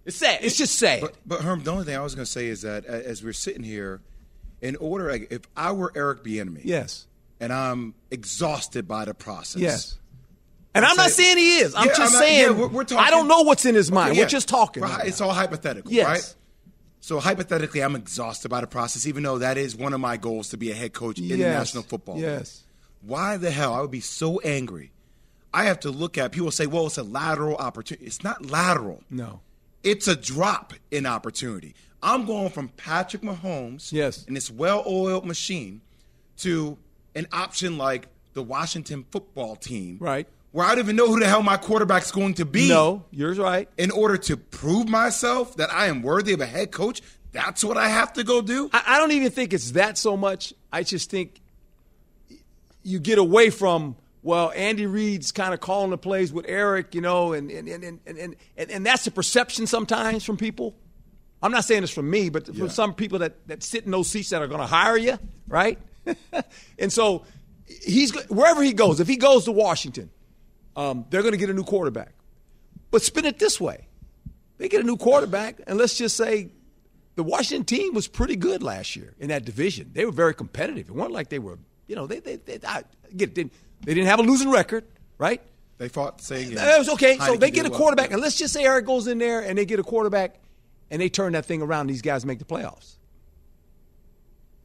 It's 0.06 0.18
sad. 0.18 0.40
It's 0.42 0.58
just 0.58 0.78
sad. 0.80 1.02
But, 1.02 1.16
but 1.26 1.42
Herm, 1.42 1.64
the 1.64 1.72
only 1.72 1.86
thing 1.86 1.96
I 1.96 2.02
was 2.02 2.16
going 2.16 2.26
to 2.26 2.32
say 2.32 2.48
is 2.48 2.62
that 2.64 2.86
as 2.86 3.24
we're 3.24 3.34
sitting 3.34 3.64
here, 3.64 4.02
in 4.62 4.76
order, 4.78 5.10
like, 5.12 5.32
if 5.32 5.42
I 5.56 5.72
were 5.72 5.92
Eric 5.96 6.24
Bieniemy, 6.24 6.62
yes, 6.64 7.06
and 7.40 7.54
I'm 7.54 7.94
exhausted 8.12 8.88
by 8.88 9.06
the 9.06 9.14
process, 9.14 9.62
Yes. 9.62 9.96
And 10.76 10.86
I'm 10.86 10.96
not 10.98 11.10
say- 11.10 11.24
saying 11.24 11.38
he 11.38 11.58
is. 11.60 11.74
I'm 11.76 11.88
Yeah, 11.88 11.94
just 11.96 12.14
not- 12.14 12.20
saying 12.22 12.40
yeah, 12.42 12.50
we're, 12.52 12.68
we're 12.68 12.84
talking, 12.84 13.00
I 13.06 13.10
don't 13.10 13.28
know 13.28 13.42
what's 13.42 13.66
in 13.66 13.74
his 13.76 13.92
mind. 13.92 14.12
Okay, 14.12 14.22
We're 14.22 14.28
just 14.28 14.48
talking. 14.48 14.84
Right, 14.84 15.08
it's 15.08 15.20
all 15.20 15.32
hypothetical, 15.32 15.92
Yes. 15.92 16.06
right? 16.08 16.36
So 17.02 17.20
hypothetically, 17.20 17.82
I'm 17.82 17.96
exhausted 17.96 18.50
by 18.50 18.62
the 18.62 18.68
process, 18.68 19.08
even 19.08 19.24
though 19.24 19.40
that 19.40 19.58
is 19.58 19.76
one 19.76 19.94
of 19.94 20.00
my 20.00 20.18
goals 20.18 20.50
to 20.50 20.58
be 20.58 20.70
a 20.72 20.76
head 20.76 20.94
coach 20.94 21.18
in 21.18 21.28
the 21.28 21.38
Yes. 21.38 21.58
National 21.58 21.84
Football 21.84 22.16
League. 22.16 22.26
Yes. 22.26 22.64
Why 23.02 23.38
the 23.38 23.50
hell? 23.52 23.74
I 23.74 23.82
would 23.82 23.90
be 23.92 24.02
so 24.02 24.40
angry. 24.42 24.92
I 25.54 25.66
have 25.66 25.80
to 25.82 25.90
look 25.92 26.18
at 26.18 26.32
people 26.32 26.52
say, 26.52 26.66
"Well, 26.68 26.88
it's 26.88 26.98
a 26.98 27.04
lateral 27.04 27.56
opportunity." 27.58 28.06
It's 28.06 28.24
not 28.24 28.46
lateral. 28.50 29.04
No. 29.10 29.42
It's 29.84 30.08
a 30.08 30.16
drop 30.16 30.74
in 30.92 31.06
opportunity. 31.06 31.74
I'm 32.04 32.26
going 32.26 32.50
from 32.50 32.70
Patrick 32.70 33.22
Mahomes 33.24 33.92
Yes. 33.92 34.26
and 34.28 34.36
this 34.36 34.50
well-oiled 34.52 35.26
machine 35.26 35.82
to 36.38 36.78
an 37.16 37.28
option 37.32 37.78
like 37.78 38.08
the 38.34 38.44
Washington 38.44 39.06
football 39.12 39.56
team, 39.56 39.98
Right. 40.00 40.28
Where 40.52 40.66
I 40.66 40.70
don't 40.76 40.80
even 40.86 40.96
know 40.96 41.08
who 41.08 41.20
the 41.20 41.28
hell 41.28 41.44
my 41.44 41.58
quarterback's 41.58 42.12
going 42.12 42.34
to 42.36 42.46
be. 42.46 42.70
No, 42.70 43.04
you're 43.12 43.34
right. 43.36 43.70
In 43.78 43.92
order 43.92 44.18
to 44.18 44.36
prove 44.38 44.88
myself 44.90 45.56
that 45.58 45.72
I 45.72 45.88
am 45.88 46.02
worthy 46.02 46.34
of 46.34 46.42
a 46.42 46.46
head 46.48 46.72
coach, 46.72 47.02
that's 47.32 47.64
what 47.64 47.78
I 47.78 47.88
have 47.90 48.14
to 48.14 48.24
go 48.24 48.42
do. 48.42 48.70
I, 48.74 48.84
I 48.88 48.98
don't 48.98 49.12
even 49.12 49.30
think 49.32 49.54
it's 49.54 49.72
that 49.72 49.98
so 49.98 50.18
much. 50.18 50.54
I 50.74 50.82
just 50.84 51.10
think 51.12 51.40
you 52.84 53.00
get 53.00 53.18
away 53.20 53.50
from 53.50 53.96
well, 54.22 54.52
Andy 54.54 54.86
Reid's 54.86 55.32
kind 55.32 55.54
of 55.54 55.60
calling 55.60 55.92
the 55.92 55.98
plays 55.98 56.34
with 56.34 56.46
Eric, 56.48 56.94
you 56.94 57.02
know, 57.02 57.34
and 57.34 57.50
and 57.50 57.68
and 57.70 57.84
and 57.84 58.00
and, 58.06 58.36
and, 58.58 58.72
and 58.72 58.86
that's 58.86 59.06
the 59.06 59.12
perception 59.12 59.66
sometimes 59.66 60.24
from 60.26 60.38
people. 60.38 60.76
I'm 61.42 61.52
not 61.54 61.64
saying 61.64 61.84
it's 61.84 61.92
from 61.94 62.10
me, 62.10 62.30
but 62.30 62.54
from 62.54 62.68
some 62.68 62.94
people 62.94 63.20
that, 63.20 63.48
that 63.48 63.64
sit 63.64 63.86
in 63.86 63.92
those 63.92 64.10
seats 64.10 64.30
that 64.32 64.42
are 64.42 64.48
going 64.48 64.60
to 64.60 64.68
hire 64.68 64.98
you, 64.98 65.18
right? 65.48 65.80
and 66.80 66.92
so 66.92 67.24
he's 67.66 68.14
wherever 68.26 68.62
he 68.62 68.74
goes. 68.74 69.00
If 69.00 69.08
he 69.08 69.16
goes 69.16 69.46
to 69.46 69.54
Washington, 69.54 70.10
um, 70.76 71.06
they're 71.10 71.22
going 71.22 71.32
to 71.32 71.38
get 71.38 71.50
a 71.50 71.54
new 71.54 71.64
quarterback. 71.64 72.12
But 72.92 73.04
spin 73.04 73.26
it 73.26 73.40
this 73.40 73.60
way: 73.62 73.88
they 74.58 74.68
get 74.68 74.82
a 74.82 74.86
new 74.86 74.98
quarterback, 74.98 75.62
and 75.66 75.78
let's 75.78 75.98
just 75.98 76.18
say 76.18 76.50
the 77.16 77.24
Washington 77.24 77.64
team 77.64 77.94
was 77.94 78.10
pretty 78.10 78.36
good 78.36 78.62
last 78.62 78.98
year 78.98 79.14
in 79.18 79.30
that 79.30 79.46
division. 79.46 79.92
They 79.94 80.04
were 80.04 80.12
very 80.12 80.34
competitive. 80.34 80.90
It 80.90 80.96
wasn't 80.96 81.14
like 81.14 81.30
they 81.30 81.40
were, 81.40 81.58
you 81.88 81.96
know, 81.96 82.06
they 82.06 82.20
they, 82.20 82.36
they 82.36 82.60
I 82.68 82.84
get 83.16 83.30
it, 83.30 83.36
didn't 83.36 83.54
they 83.84 83.94
didn't 83.94 84.08
have 84.08 84.20
a 84.20 84.24
losing 84.24 84.50
record, 84.52 84.86
right? 85.18 85.42
They 85.78 85.88
fought 85.88 86.22
saying 86.22 86.56
That 86.56 86.78
was 86.78 86.90
okay. 86.90 87.18
So 87.18 87.36
they 87.38 87.52
get 87.52 87.66
a 87.66 87.70
quarterback, 87.70 88.12
and 88.12 88.22
let's 88.22 88.36
just 88.36 88.54
say 88.54 88.64
Eric 88.66 88.86
goes 88.86 89.08
in 89.08 89.18
there 89.18 89.40
and 89.42 89.58
they 89.58 89.66
get 89.66 89.80
a 89.80 89.84
quarterback, 89.84 90.36
and 90.92 91.02
they 91.02 91.08
turn 91.10 91.34
that 91.34 91.46
thing 91.46 91.62
around. 91.62 91.88
These 91.88 92.02
guys 92.02 92.26
make 92.26 92.40
the 92.40 92.46
playoffs. 92.46 92.96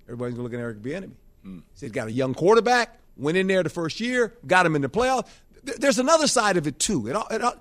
Everybody's 0.06 0.34
gonna 0.34 0.44
look 0.44 0.54
at 0.54 0.60
Eric 0.60 0.82
Bieniemy. 0.82 1.12
Hmm. 1.42 1.58
He's 1.80 1.92
got 1.92 2.08
a 2.08 2.12
young 2.12 2.34
quarterback. 2.34 2.98
Went 3.16 3.36
in 3.36 3.46
there 3.46 3.62
the 3.62 3.70
first 3.70 4.00
year, 4.00 4.34
got 4.46 4.66
him 4.66 4.74
in 4.74 4.82
the 4.82 4.88
playoffs. 4.88 5.28
There's 5.62 5.98
another 5.98 6.26
side 6.26 6.56
of 6.56 6.66
it 6.66 6.78
too. 6.78 7.06
It, 7.06 7.14
all- 7.16 7.28
it, 7.30 7.40
all- 7.42 7.56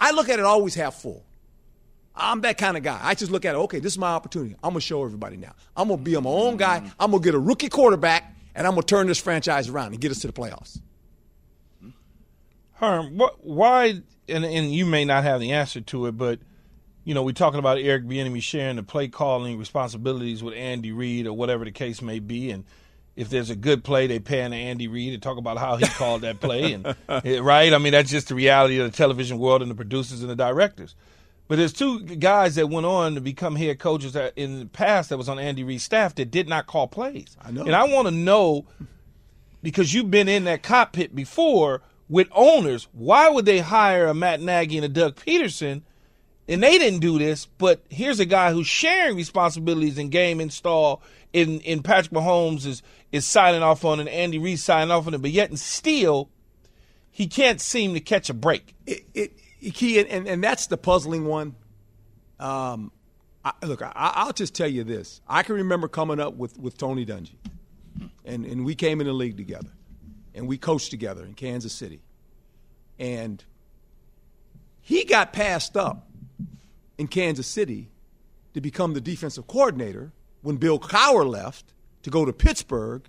I 0.00 0.12
look 0.12 0.28
at 0.28 0.38
it 0.38 0.44
always 0.44 0.74
half 0.74 0.94
full. 0.94 1.24
I'm 2.14 2.40
that 2.42 2.56
kind 2.56 2.76
of 2.76 2.82
guy. 2.82 2.98
I 3.02 3.14
just 3.14 3.30
look 3.32 3.44
at 3.44 3.54
it. 3.54 3.58
Okay, 3.58 3.78
this 3.80 3.92
is 3.92 3.98
my 3.98 4.10
opportunity. 4.10 4.54
I'm 4.62 4.70
gonna 4.70 4.80
show 4.80 5.04
everybody 5.04 5.36
now. 5.36 5.54
I'm 5.76 5.88
gonna 5.88 6.00
be 6.00 6.18
my 6.18 6.30
own 6.30 6.56
guy. 6.56 6.88
I'm 7.00 7.10
gonna 7.10 7.22
get 7.22 7.34
a 7.34 7.38
rookie 7.38 7.68
quarterback, 7.68 8.35
and 8.56 8.66
I'm 8.66 8.72
gonna 8.72 8.82
turn 8.82 9.06
this 9.06 9.20
franchise 9.20 9.68
around 9.68 9.92
and 9.92 10.00
get 10.00 10.10
us 10.10 10.20
to 10.20 10.26
the 10.26 10.32
playoffs. 10.32 10.80
Herm, 12.72 13.16
what, 13.16 13.44
why? 13.44 14.00
And, 14.28 14.44
and 14.44 14.72
you 14.72 14.84
may 14.84 15.04
not 15.04 15.22
have 15.22 15.40
the 15.40 15.52
answer 15.52 15.80
to 15.82 16.06
it, 16.06 16.12
but 16.12 16.40
you 17.04 17.14
know, 17.14 17.22
we're 17.22 17.32
talking 17.32 17.60
about 17.60 17.78
Eric 17.78 18.04
Bieniemy 18.04 18.42
sharing 18.42 18.76
the 18.76 18.82
play 18.82 19.06
calling 19.06 19.58
responsibilities 19.58 20.42
with 20.42 20.54
Andy 20.54 20.90
Reid 20.90 21.26
or 21.26 21.34
whatever 21.34 21.64
the 21.64 21.70
case 21.70 22.02
may 22.02 22.18
be, 22.18 22.50
and 22.50 22.64
if 23.14 23.30
there's 23.30 23.50
a 23.50 23.56
good 23.56 23.84
play, 23.84 24.06
they 24.06 24.18
pan 24.18 24.50
to 24.50 24.56
Andy 24.56 24.88
Reid 24.88 25.14
and 25.14 25.22
talk 25.22 25.38
about 25.38 25.56
how 25.58 25.76
he 25.76 25.86
called 25.86 26.22
that 26.22 26.40
play, 26.40 26.72
and 26.72 26.86
eh, 27.08 27.38
right? 27.38 27.72
I 27.72 27.78
mean, 27.78 27.92
that's 27.92 28.10
just 28.10 28.28
the 28.28 28.34
reality 28.34 28.78
of 28.78 28.90
the 28.90 28.96
television 28.96 29.38
world 29.38 29.62
and 29.62 29.70
the 29.70 29.74
producers 29.74 30.22
and 30.22 30.30
the 30.30 30.36
directors. 30.36 30.94
But 31.48 31.58
there's 31.58 31.72
two 31.72 32.00
guys 32.00 32.56
that 32.56 32.68
went 32.68 32.86
on 32.86 33.14
to 33.14 33.20
become 33.20 33.54
head 33.54 33.78
coaches 33.78 34.16
in 34.34 34.58
the 34.58 34.66
past 34.66 35.10
that 35.10 35.16
was 35.16 35.28
on 35.28 35.38
Andy 35.38 35.62
Reid's 35.62 35.84
staff 35.84 36.14
that 36.16 36.30
did 36.30 36.48
not 36.48 36.66
call 36.66 36.88
plays. 36.88 37.36
I 37.40 37.52
know. 37.52 37.62
And 37.62 37.74
I 37.74 37.84
want 37.84 38.08
to 38.08 38.14
know 38.14 38.66
because 39.62 39.94
you've 39.94 40.10
been 40.10 40.28
in 40.28 40.44
that 40.44 40.62
cockpit 40.62 41.14
before 41.14 41.82
with 42.08 42.28
owners, 42.32 42.88
why 42.92 43.28
would 43.28 43.46
they 43.46 43.58
hire 43.58 44.06
a 44.06 44.14
Matt 44.14 44.40
Nagy 44.40 44.76
and 44.76 44.84
a 44.84 44.88
Doug 44.88 45.16
Pederson? 45.16 45.82
And 46.48 46.62
they 46.62 46.78
didn't 46.78 47.00
do 47.00 47.18
this, 47.18 47.46
but 47.58 47.84
here's 47.88 48.20
a 48.20 48.24
guy 48.24 48.52
who's 48.52 48.68
sharing 48.68 49.16
responsibilities 49.16 49.98
in 49.98 50.10
game 50.10 50.40
install. 50.40 51.02
In 51.32 51.60
in 51.60 51.82
Patrick 51.82 52.12
Mahomes 52.12 52.64
is 52.64 52.82
is 53.10 53.26
signing 53.26 53.62
off 53.62 53.84
on 53.84 53.98
it, 53.98 54.08
Andy 54.08 54.38
Reid 54.38 54.60
signing 54.60 54.92
off 54.92 55.06
on 55.08 55.14
it, 55.14 55.22
but 55.22 55.32
yet 55.32 55.50
and 55.50 55.58
still 55.58 56.30
he 57.10 57.26
can't 57.26 57.60
seem 57.60 57.94
to 57.94 58.00
catch 58.00 58.30
a 58.30 58.34
break. 58.34 58.74
It, 58.86 59.04
it, 59.14 59.32
key, 59.60 59.98
and, 60.00 60.26
and 60.26 60.42
that's 60.42 60.66
the 60.66 60.76
puzzling 60.76 61.26
one. 61.26 61.54
Um, 62.38 62.92
I, 63.44 63.52
look, 63.64 63.82
I, 63.82 63.92
I'll 63.94 64.32
just 64.32 64.54
tell 64.54 64.68
you 64.68 64.84
this: 64.84 65.20
I 65.28 65.42
can 65.42 65.56
remember 65.56 65.88
coming 65.88 66.20
up 66.20 66.34
with 66.34 66.58
with 66.58 66.76
Tony 66.76 67.06
Dungy, 67.06 67.36
and 68.24 68.44
and 68.44 68.64
we 68.64 68.74
came 68.74 69.00
in 69.00 69.06
the 69.06 69.12
league 69.12 69.36
together, 69.36 69.70
and 70.34 70.46
we 70.46 70.58
coached 70.58 70.90
together 70.90 71.24
in 71.24 71.34
Kansas 71.34 71.72
City, 71.72 72.00
and 72.98 73.42
he 74.80 75.04
got 75.04 75.32
passed 75.32 75.76
up 75.76 76.08
in 76.98 77.08
Kansas 77.08 77.46
City 77.46 77.88
to 78.54 78.60
become 78.60 78.94
the 78.94 79.00
defensive 79.00 79.46
coordinator 79.46 80.12
when 80.42 80.56
Bill 80.56 80.78
Cowher 80.78 81.28
left 81.28 81.72
to 82.02 82.10
go 82.10 82.24
to 82.24 82.32
Pittsburgh 82.32 83.02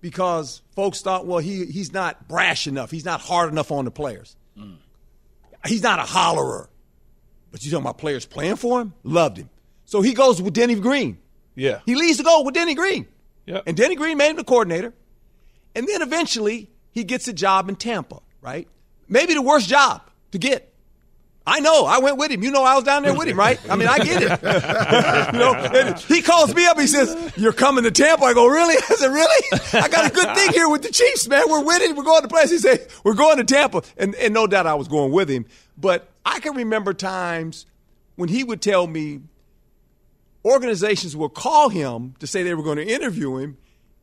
because 0.00 0.62
folks 0.74 1.02
thought, 1.02 1.26
well, 1.26 1.38
he, 1.38 1.66
he's 1.66 1.92
not 1.92 2.28
brash 2.28 2.66
enough. 2.66 2.90
He's 2.90 3.04
not 3.04 3.20
hard 3.20 3.52
enough 3.52 3.70
on 3.70 3.84
the 3.84 3.90
players. 3.90 4.36
He's 5.66 5.82
not 5.82 5.98
a 5.98 6.02
hollerer. 6.02 6.68
But 7.50 7.64
you 7.64 7.70
talking 7.70 7.84
about 7.84 7.98
players 7.98 8.24
playing 8.26 8.56
for 8.56 8.80
him? 8.80 8.94
Loved 9.02 9.36
him. 9.36 9.50
So 9.84 10.00
he 10.00 10.14
goes 10.14 10.40
with 10.40 10.54
Denny 10.54 10.74
Green. 10.74 11.18
Yeah. 11.54 11.80
He 11.84 11.94
leaves 11.94 12.16
the 12.16 12.24
goal 12.24 12.44
with 12.44 12.54
Denny 12.54 12.74
Green. 12.74 13.06
Yeah. 13.46 13.60
And 13.66 13.76
Denny 13.76 13.94
Green 13.94 14.16
made 14.16 14.30
him 14.30 14.36
the 14.36 14.44
coordinator. 14.44 14.94
And 15.74 15.86
then 15.86 16.02
eventually 16.02 16.70
he 16.90 17.04
gets 17.04 17.28
a 17.28 17.32
job 17.32 17.68
in 17.68 17.76
Tampa, 17.76 18.20
right? 18.40 18.68
Maybe 19.08 19.34
the 19.34 19.42
worst 19.42 19.68
job 19.68 20.02
to 20.30 20.38
get. 20.38 20.71
I 21.46 21.60
know. 21.60 21.86
I 21.86 21.98
went 21.98 22.18
with 22.18 22.30
him. 22.30 22.42
You 22.42 22.52
know, 22.52 22.62
I 22.62 22.76
was 22.76 22.84
down 22.84 23.02
there 23.02 23.14
with 23.14 23.26
him, 23.26 23.38
right? 23.38 23.58
I 23.68 23.74
mean, 23.74 23.88
I 23.88 23.98
get 23.98 24.22
it. 24.22 25.32
you 25.32 25.38
know, 25.38 25.94
he 26.08 26.22
calls 26.22 26.54
me 26.54 26.66
up. 26.66 26.78
He 26.78 26.86
says, 26.86 27.32
"You're 27.36 27.52
coming 27.52 27.82
to 27.84 27.90
Tampa." 27.90 28.24
I 28.24 28.34
go, 28.34 28.46
"Really?" 28.46 28.76
I 28.76 28.94
said, 28.94 29.08
"Really? 29.08 29.60
I 29.72 29.88
got 29.88 30.10
a 30.10 30.14
good 30.14 30.34
thing 30.36 30.50
here 30.52 30.68
with 30.68 30.82
the 30.82 30.92
Chiefs, 30.92 31.26
man. 31.28 31.44
We're 31.48 31.64
winning. 31.64 31.96
We're 31.96 32.04
going 32.04 32.22
to 32.22 32.28
place." 32.28 32.50
He 32.50 32.58
said, 32.58 32.86
"We're 33.02 33.14
going 33.14 33.38
to 33.38 33.44
Tampa," 33.44 33.82
and 33.96 34.14
and 34.14 34.32
no 34.32 34.46
doubt 34.46 34.66
I 34.66 34.74
was 34.74 34.86
going 34.86 35.10
with 35.10 35.28
him. 35.28 35.46
But 35.76 36.08
I 36.24 36.38
can 36.38 36.54
remember 36.54 36.94
times 36.94 37.66
when 38.14 38.28
he 38.28 38.44
would 38.44 38.62
tell 38.62 38.86
me 38.86 39.20
organizations 40.44 41.16
would 41.16 41.34
call 41.34 41.68
him 41.68 42.14
to 42.20 42.26
say 42.26 42.42
they 42.42 42.54
were 42.54 42.62
going 42.62 42.78
to 42.78 42.86
interview 42.86 43.36
him, 43.38 43.56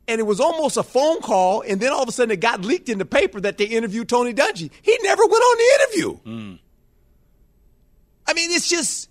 and 0.08 0.19
it 0.19 0.23
was 0.23 0.39
almost 0.39 0.78
a 0.78 0.84
phone 0.84 1.21
call, 1.21 1.62
and 1.62 1.80
then 1.80 1.91
all 1.93 2.04
of 2.04 2.10
a 2.10 2.12
sudden 2.12 2.32
it 2.32 2.39
got 2.39 2.62
leaked 2.62 2.89
in 2.89 2.97
the 2.97 3.06
paper 3.06 3.39
that 3.41 3.58
they 3.58 3.65
interviewed 3.65 4.10
Tony 4.10 4.34
Dungy. 4.34 4.71
He 4.82 4.97
never 5.04 5.23
went 5.25 5.41
on 5.41 5.58
the 5.58 5.84
interview. 5.84 6.19
Mm. 6.25 6.60
I 8.29 8.33
mean, 8.33 8.51
it's 8.51 8.69
just 8.69 9.09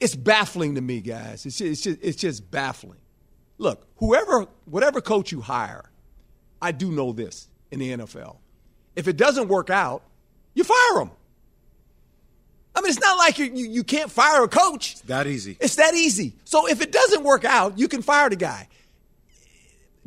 it's 0.00 0.16
baffling 0.16 0.74
to 0.74 0.80
me, 0.80 1.00
guys. 1.00 1.46
It's 1.46 1.58
just, 1.58 1.70
it's 1.70 1.80
just 1.80 1.98
it's 2.02 2.16
just 2.16 2.50
baffling. 2.50 2.98
Look, 3.56 3.86
whoever 3.98 4.48
whatever 4.64 5.00
coach 5.00 5.30
you 5.30 5.40
hire, 5.40 5.92
I 6.60 6.72
do 6.72 6.90
know 6.90 7.12
this 7.12 7.48
in 7.70 7.78
the 7.78 7.92
NFL. 7.92 8.38
If 8.96 9.06
it 9.06 9.16
doesn't 9.16 9.46
work 9.46 9.70
out, 9.70 10.02
you 10.54 10.64
fire 10.64 11.02
him. 11.02 11.12
I 12.74 12.80
mean, 12.80 12.90
it's 12.90 12.98
not 12.98 13.16
like 13.16 13.38
you, 13.38 13.44
you, 13.54 13.66
you 13.66 13.84
can't 13.84 14.10
fire 14.10 14.42
a 14.42 14.48
coach. 14.48 14.94
It's 14.94 15.00
that 15.02 15.28
easy. 15.28 15.56
It's 15.60 15.76
that 15.76 15.94
easy. 15.94 16.34
So 16.44 16.68
if 16.68 16.80
it 16.80 16.90
doesn't 16.90 17.22
work 17.22 17.44
out, 17.44 17.78
you 17.78 17.86
can 17.86 18.02
fire 18.02 18.28
the 18.28 18.34
guy. 18.34 18.66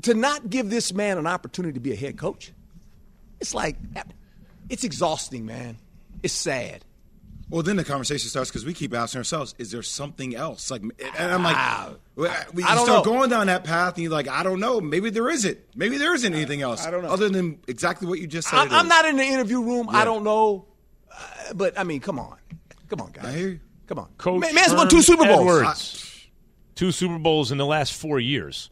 To 0.01 0.13
not 0.13 0.49
give 0.49 0.69
this 0.69 0.91
man 0.91 1.17
an 1.17 1.25
opportunity 1.25 1.75
to 1.75 1.79
be 1.79 1.93
a 1.93 1.95
head 1.95 2.17
coach, 2.17 2.51
it's 3.39 3.53
like, 3.53 3.77
it's 4.67 4.83
exhausting, 4.83 5.45
man. 5.45 5.77
It's 6.21 6.33
sad. 6.33 6.83
Well, 7.49 7.63
then 7.63 7.77
the 7.77 7.85
conversation 7.85 8.29
starts 8.29 8.49
because 8.49 8.65
we 8.65 8.73
keep 8.73 8.93
asking 8.93 9.19
ourselves, 9.19 9.55
"Is 9.57 9.71
there 9.71 9.81
something 9.81 10.35
else?" 10.35 10.69
Like, 10.69 10.81
and 10.81 10.93
I'm 11.31 11.43
like, 11.43 11.55
we 12.15 12.27
I 12.27 12.75
don't 12.75 12.85
start 12.85 13.05
know. 13.05 13.13
going 13.13 13.29
down 13.29 13.47
that 13.47 13.63
path, 13.63 13.95
and 13.95 14.03
you're 14.03 14.11
like, 14.11 14.27
"I 14.27 14.43
don't 14.43 14.59
know. 14.59 14.81
Maybe 14.81 15.09
there 15.09 15.29
isn't. 15.29 15.57
Maybe 15.73 15.97
there 15.97 16.13
isn't 16.13 16.33
anything 16.33 16.61
else. 16.61 16.85
I 16.85 16.91
don't 16.91 17.03
know. 17.03 17.09
other 17.09 17.29
than 17.29 17.59
exactly 17.67 18.07
what 18.07 18.19
you 18.19 18.27
just 18.27 18.49
said." 18.49 18.57
I, 18.57 18.79
I'm 18.79 18.85
is. 18.85 18.89
not 18.89 19.05
in 19.05 19.15
the 19.15 19.23
interview 19.23 19.61
room. 19.61 19.87
Yeah. 19.89 19.99
I 19.99 20.05
don't 20.05 20.25
know. 20.25 20.65
Uh, 21.09 21.53
but, 21.55 21.79
I 21.79 21.83
mean, 21.83 22.01
come 22.01 22.19
on. 22.19 22.37
Come 22.89 22.99
on, 22.99 23.11
guys. 23.11 23.25
I 23.25 23.31
hear 23.31 23.49
you. 23.49 23.59
Come 23.87 23.99
on. 23.99 24.09
Coach 24.17 24.41
Man, 24.41 24.53
man's 24.53 24.69
won 24.73 24.79
Herm 24.79 24.89
two 24.89 25.01
Super 25.01 25.23
Bowls. 25.25 25.39
Edwards. 25.61 26.27
Two 26.75 26.91
Super 26.91 27.17
Bowls 27.17 27.51
in 27.51 27.57
the 27.57 27.65
last 27.65 27.93
four 27.93 28.19
years. 28.19 28.69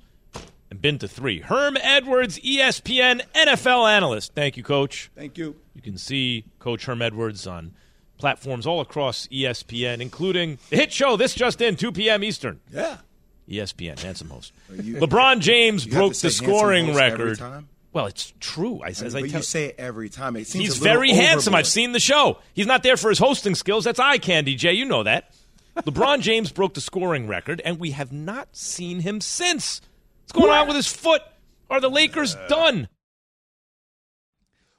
And 0.70 0.82
been 0.82 1.00
to 1.00 1.08
three. 1.08 1.40
Herm 1.40 1.78
Edwards, 1.82 2.40
ESPN 2.40 3.22
NFL 3.34 3.90
analyst. 3.90 4.34
Thank 4.34 4.58
you, 4.58 4.64
Coach. 4.64 5.12
Thank 5.16 5.38
you. 5.38 5.56
You 5.74 5.82
can 5.82 5.98
see 5.98 6.46
Coach 6.60 6.86
Herm 6.86 7.02
Edwards 7.02 7.48
on 7.48 7.74
platforms 8.18 8.66
all 8.66 8.82
across 8.82 9.28
ESPN, 9.28 10.00
including 10.02 10.58
the 10.70 10.78
hit 10.78 10.92
show 10.94 11.18
This 11.18 11.34
Just 11.36 11.62
In, 11.62 11.76
2 11.76 11.92
p.m. 11.92 12.24
Eastern. 12.24 12.60
Yeah. 12.72 12.98
ESPN, 13.50 14.00
handsome 14.00 14.30
host. 14.30 14.54
you- 14.82 14.96
LeBron 14.96 15.40
James 15.40 15.86
broke 15.86 16.16
the 16.16 16.32
scoring 16.32 16.96
record. 16.96 17.40
Well, 17.94 18.08
it's 18.08 18.34
true. 18.42 18.82
I, 18.84 18.88
I 18.88 18.90
as 18.90 19.02
mean, 19.16 19.26
I 19.26 19.28
tell 19.30 19.40
you 19.40 19.44
say 19.44 19.66
it 19.68 19.76
every 19.78 20.10
time. 20.10 20.36
It 20.36 20.48
seems 20.48 20.66
He's 20.66 20.78
very 20.78 21.12
handsome. 21.12 21.56
I've 21.56 21.68
seen 21.68 21.94
the 21.94 22.00
show. 22.00 22.40
He's 22.54 22.68
not 22.68 22.84
there 22.84 22.98
for 22.98 23.08
his 23.10 23.20
hosting 23.20 23.56
skills. 23.56 23.86
That's 23.86 24.00
eye 24.00 24.18
candy, 24.18 24.56
Jay. 24.56 24.74
You 24.74 24.84
know 24.84 25.04
that. 25.04 25.34
LeBron 25.78 26.20
James 26.22 26.52
broke 26.52 26.74
the 26.74 26.82
scoring 26.82 27.28
record, 27.28 27.62
and 27.64 27.80
we 27.80 27.92
have 27.92 28.12
not 28.12 28.50
seen 28.54 29.00
him 29.00 29.22
since. 29.22 29.80
What's 30.24 30.34
going 30.34 30.52
on 30.52 30.68
with 30.68 30.76
his 30.76 30.88
foot? 30.92 31.22
Are 31.70 31.80
the 31.80 31.90
Lakers 31.90 32.36
done? 32.50 32.90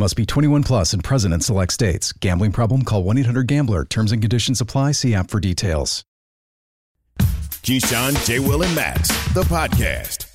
Must 0.00 0.14
be 0.14 0.24
21 0.24 0.62
plus 0.62 0.92
and 0.92 1.02
present 1.02 1.34
in 1.34 1.40
select 1.40 1.72
states. 1.72 2.12
Gambling 2.12 2.52
problem? 2.52 2.82
Call 2.82 3.02
1 3.02 3.18
800 3.18 3.48
Gambler. 3.48 3.84
Terms 3.84 4.12
and 4.12 4.22
conditions 4.22 4.60
apply. 4.60 4.92
See 4.92 5.12
app 5.12 5.28
for 5.28 5.40
details. 5.40 6.04
Keyshawn, 7.18 8.24
J. 8.24 8.38
Will, 8.38 8.62
and 8.62 8.72
Max, 8.76 9.08
the 9.34 9.42
podcast. 9.42 10.26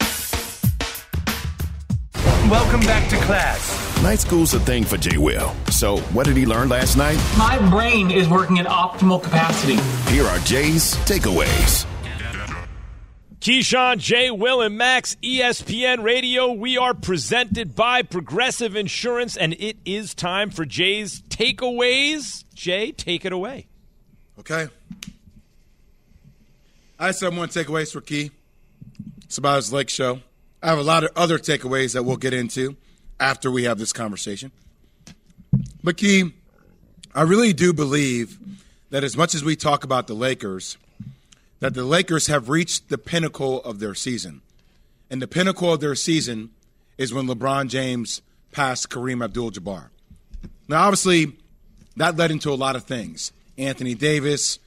Welcome 2.52 2.82
back 2.82 3.10
to 3.10 3.16
class. 3.22 4.04
Night 4.04 4.20
school's 4.20 4.54
a 4.54 4.60
thing 4.60 4.84
for 4.84 4.98
J. 4.98 5.18
Will. 5.18 5.56
So, 5.72 5.98
what 6.12 6.26
did 6.26 6.36
he 6.36 6.46
learn 6.46 6.68
last 6.68 6.98
night? 6.98 7.18
My 7.38 7.58
brain 7.70 8.12
is 8.12 8.28
working 8.28 8.60
at 8.60 8.66
optimal 8.66 9.24
capacity. 9.24 9.78
Here 10.12 10.26
are 10.26 10.40
Jay's 10.40 10.94
takeaways. 11.08 11.86
Keyshawn, 13.44 13.98
J. 13.98 14.32
Will, 14.32 14.62
and 14.62 14.78
Max, 14.78 15.18
ESPN 15.22 16.02
Radio. 16.02 16.54
We 16.54 16.78
are 16.78 16.94
presented 16.94 17.76
by 17.76 18.02
Progressive 18.02 18.74
Insurance, 18.78 19.36
and 19.36 19.52
it 19.60 19.76
is 19.84 20.14
time 20.14 20.50
for 20.50 20.64
Jay's 20.64 21.22
takeaways. 21.24 22.46
Jay, 22.56 22.94
take 22.94 23.26
it 23.26 23.34
away. 23.34 23.68
Okay. 24.40 24.70
I 26.98 27.12
said 27.12 27.36
one 27.36 27.50
takeaways 27.50 27.92
for 27.92 28.00
Key. 28.00 28.32
It's 29.26 29.38
about 29.38 29.58
his 29.58 29.74
Lake 29.74 29.90
show. 29.90 30.22
I 30.62 30.68
have 30.68 30.80
a 30.80 30.82
lot 30.84 31.04
of 31.04 31.10
other 31.18 31.38
takeaways 31.38 31.96
that 31.96 32.04
we'll 32.04 32.16
get 32.16 32.34
into 32.34 32.78
after 33.20 33.52
we 33.52 33.66
have 33.66 33.78
this 33.78 33.92
conversation. 33.92 34.54
But 35.84 35.98
Key, 35.98 36.32
I 37.14 37.24
really 37.24 37.52
do 37.52 37.74
believe 37.74 38.40
that 38.90 39.04
as 39.04 39.18
much 39.18 39.36
as 39.36 39.44
we 39.44 39.58
talk 39.58 39.84
about 39.84 40.08
the 40.08 40.14
Lakers, 40.14 40.78
that 41.64 41.76
the 41.76 41.86
Lakers 41.86 42.28
have 42.28 42.50
reached 42.50 42.90
the 42.90 42.98
pinnacle 42.98 43.64
of 43.64 43.80
their 43.80 43.96
season. 43.96 44.42
And 45.10 45.22
the 45.22 45.30
pinnacle 45.30 45.72
of 45.72 45.80
their 45.80 45.96
season 45.96 46.50
is 46.98 47.14
when 47.14 47.26
LeBron 47.26 47.70
James 47.70 48.22
passed 48.52 48.90
Kareem 48.90 49.24
Abdul 49.24 49.52
Jabbar. 49.52 49.88
Now, 50.68 50.82
obviously, 50.82 51.38
that 51.96 52.18
led 52.18 52.32
into 52.32 52.52
a 52.52 52.56
lot 52.56 52.76
of 52.76 52.84
things. 52.84 53.32
Anthony 53.58 53.96
Davis, 53.96 54.60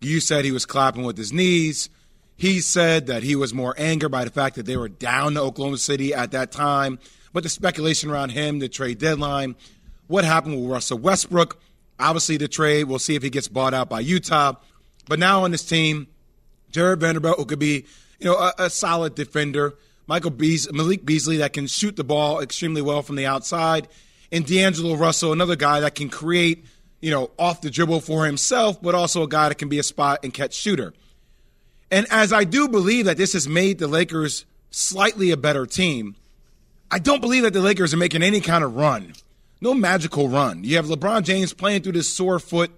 you 0.00 0.18
said 0.18 0.44
he 0.44 0.50
was 0.50 0.66
clapping 0.66 1.04
with 1.04 1.16
his 1.16 1.32
knees. 1.32 1.88
He 2.36 2.58
said 2.58 3.06
that 3.06 3.22
he 3.22 3.36
was 3.36 3.54
more 3.54 3.76
angered 3.78 4.10
by 4.10 4.24
the 4.24 4.32
fact 4.32 4.56
that 4.56 4.66
they 4.66 4.76
were 4.76 4.88
down 4.88 5.34
to 5.34 5.42
Oklahoma 5.42 5.78
City 5.78 6.12
at 6.12 6.32
that 6.32 6.50
time. 6.50 6.98
But 7.32 7.44
the 7.44 7.50
speculation 7.50 8.10
around 8.10 8.30
him, 8.30 8.58
the 8.58 8.68
trade 8.68 8.98
deadline, 8.98 9.54
what 10.08 10.24
happened 10.24 10.60
with 10.60 10.68
Russell 10.68 10.98
Westbrook, 10.98 11.62
obviously 12.00 12.36
the 12.36 12.48
trade, 12.48 12.88
we'll 12.88 12.98
see 12.98 13.14
if 13.14 13.22
he 13.22 13.30
gets 13.30 13.46
bought 13.46 13.74
out 13.74 13.88
by 13.88 14.00
Utah. 14.00 14.54
But 15.06 15.20
now 15.20 15.44
on 15.44 15.52
this 15.52 15.64
team, 15.64 16.08
Jarred 16.72 17.00
Vanderbilt, 17.00 17.38
who 17.38 17.44
could 17.44 17.58
be, 17.58 17.86
you 18.18 18.26
know, 18.26 18.34
a, 18.34 18.52
a 18.58 18.70
solid 18.70 19.14
defender. 19.14 19.74
Michael 20.06 20.30
Beas- 20.30 20.70
Malik 20.72 21.04
Beasley 21.04 21.36
that 21.38 21.52
can 21.52 21.66
shoot 21.66 21.94
the 21.96 22.04
ball 22.04 22.40
extremely 22.40 22.82
well 22.82 23.02
from 23.02 23.16
the 23.16 23.26
outside, 23.26 23.88
and 24.32 24.44
D'Angelo 24.44 24.96
Russell, 24.96 25.32
another 25.32 25.56
guy 25.56 25.80
that 25.80 25.94
can 25.94 26.08
create, 26.08 26.64
you 27.00 27.10
know, 27.10 27.30
off 27.38 27.60
the 27.60 27.70
dribble 27.70 28.00
for 28.00 28.26
himself, 28.26 28.82
but 28.82 28.94
also 28.94 29.22
a 29.22 29.28
guy 29.28 29.48
that 29.48 29.58
can 29.58 29.68
be 29.68 29.78
a 29.78 29.82
spot 29.82 30.20
and 30.24 30.34
catch 30.34 30.54
shooter. 30.54 30.92
And 31.90 32.06
as 32.10 32.32
I 32.32 32.44
do 32.44 32.68
believe 32.68 33.04
that 33.04 33.18
this 33.18 33.34
has 33.34 33.46
made 33.46 33.78
the 33.78 33.86
Lakers 33.86 34.46
slightly 34.70 35.30
a 35.30 35.36
better 35.36 35.66
team, 35.66 36.16
I 36.90 36.98
don't 36.98 37.20
believe 37.20 37.42
that 37.42 37.52
the 37.52 37.60
Lakers 37.60 37.94
are 37.94 37.98
making 37.98 38.22
any 38.22 38.40
kind 38.40 38.64
of 38.64 38.74
run. 38.74 39.12
No 39.60 39.74
magical 39.74 40.28
run. 40.28 40.64
You 40.64 40.76
have 40.76 40.86
LeBron 40.86 41.22
James 41.22 41.52
playing 41.52 41.82
through 41.82 41.92
this 41.92 42.12
sore 42.12 42.38
foot 42.38 42.70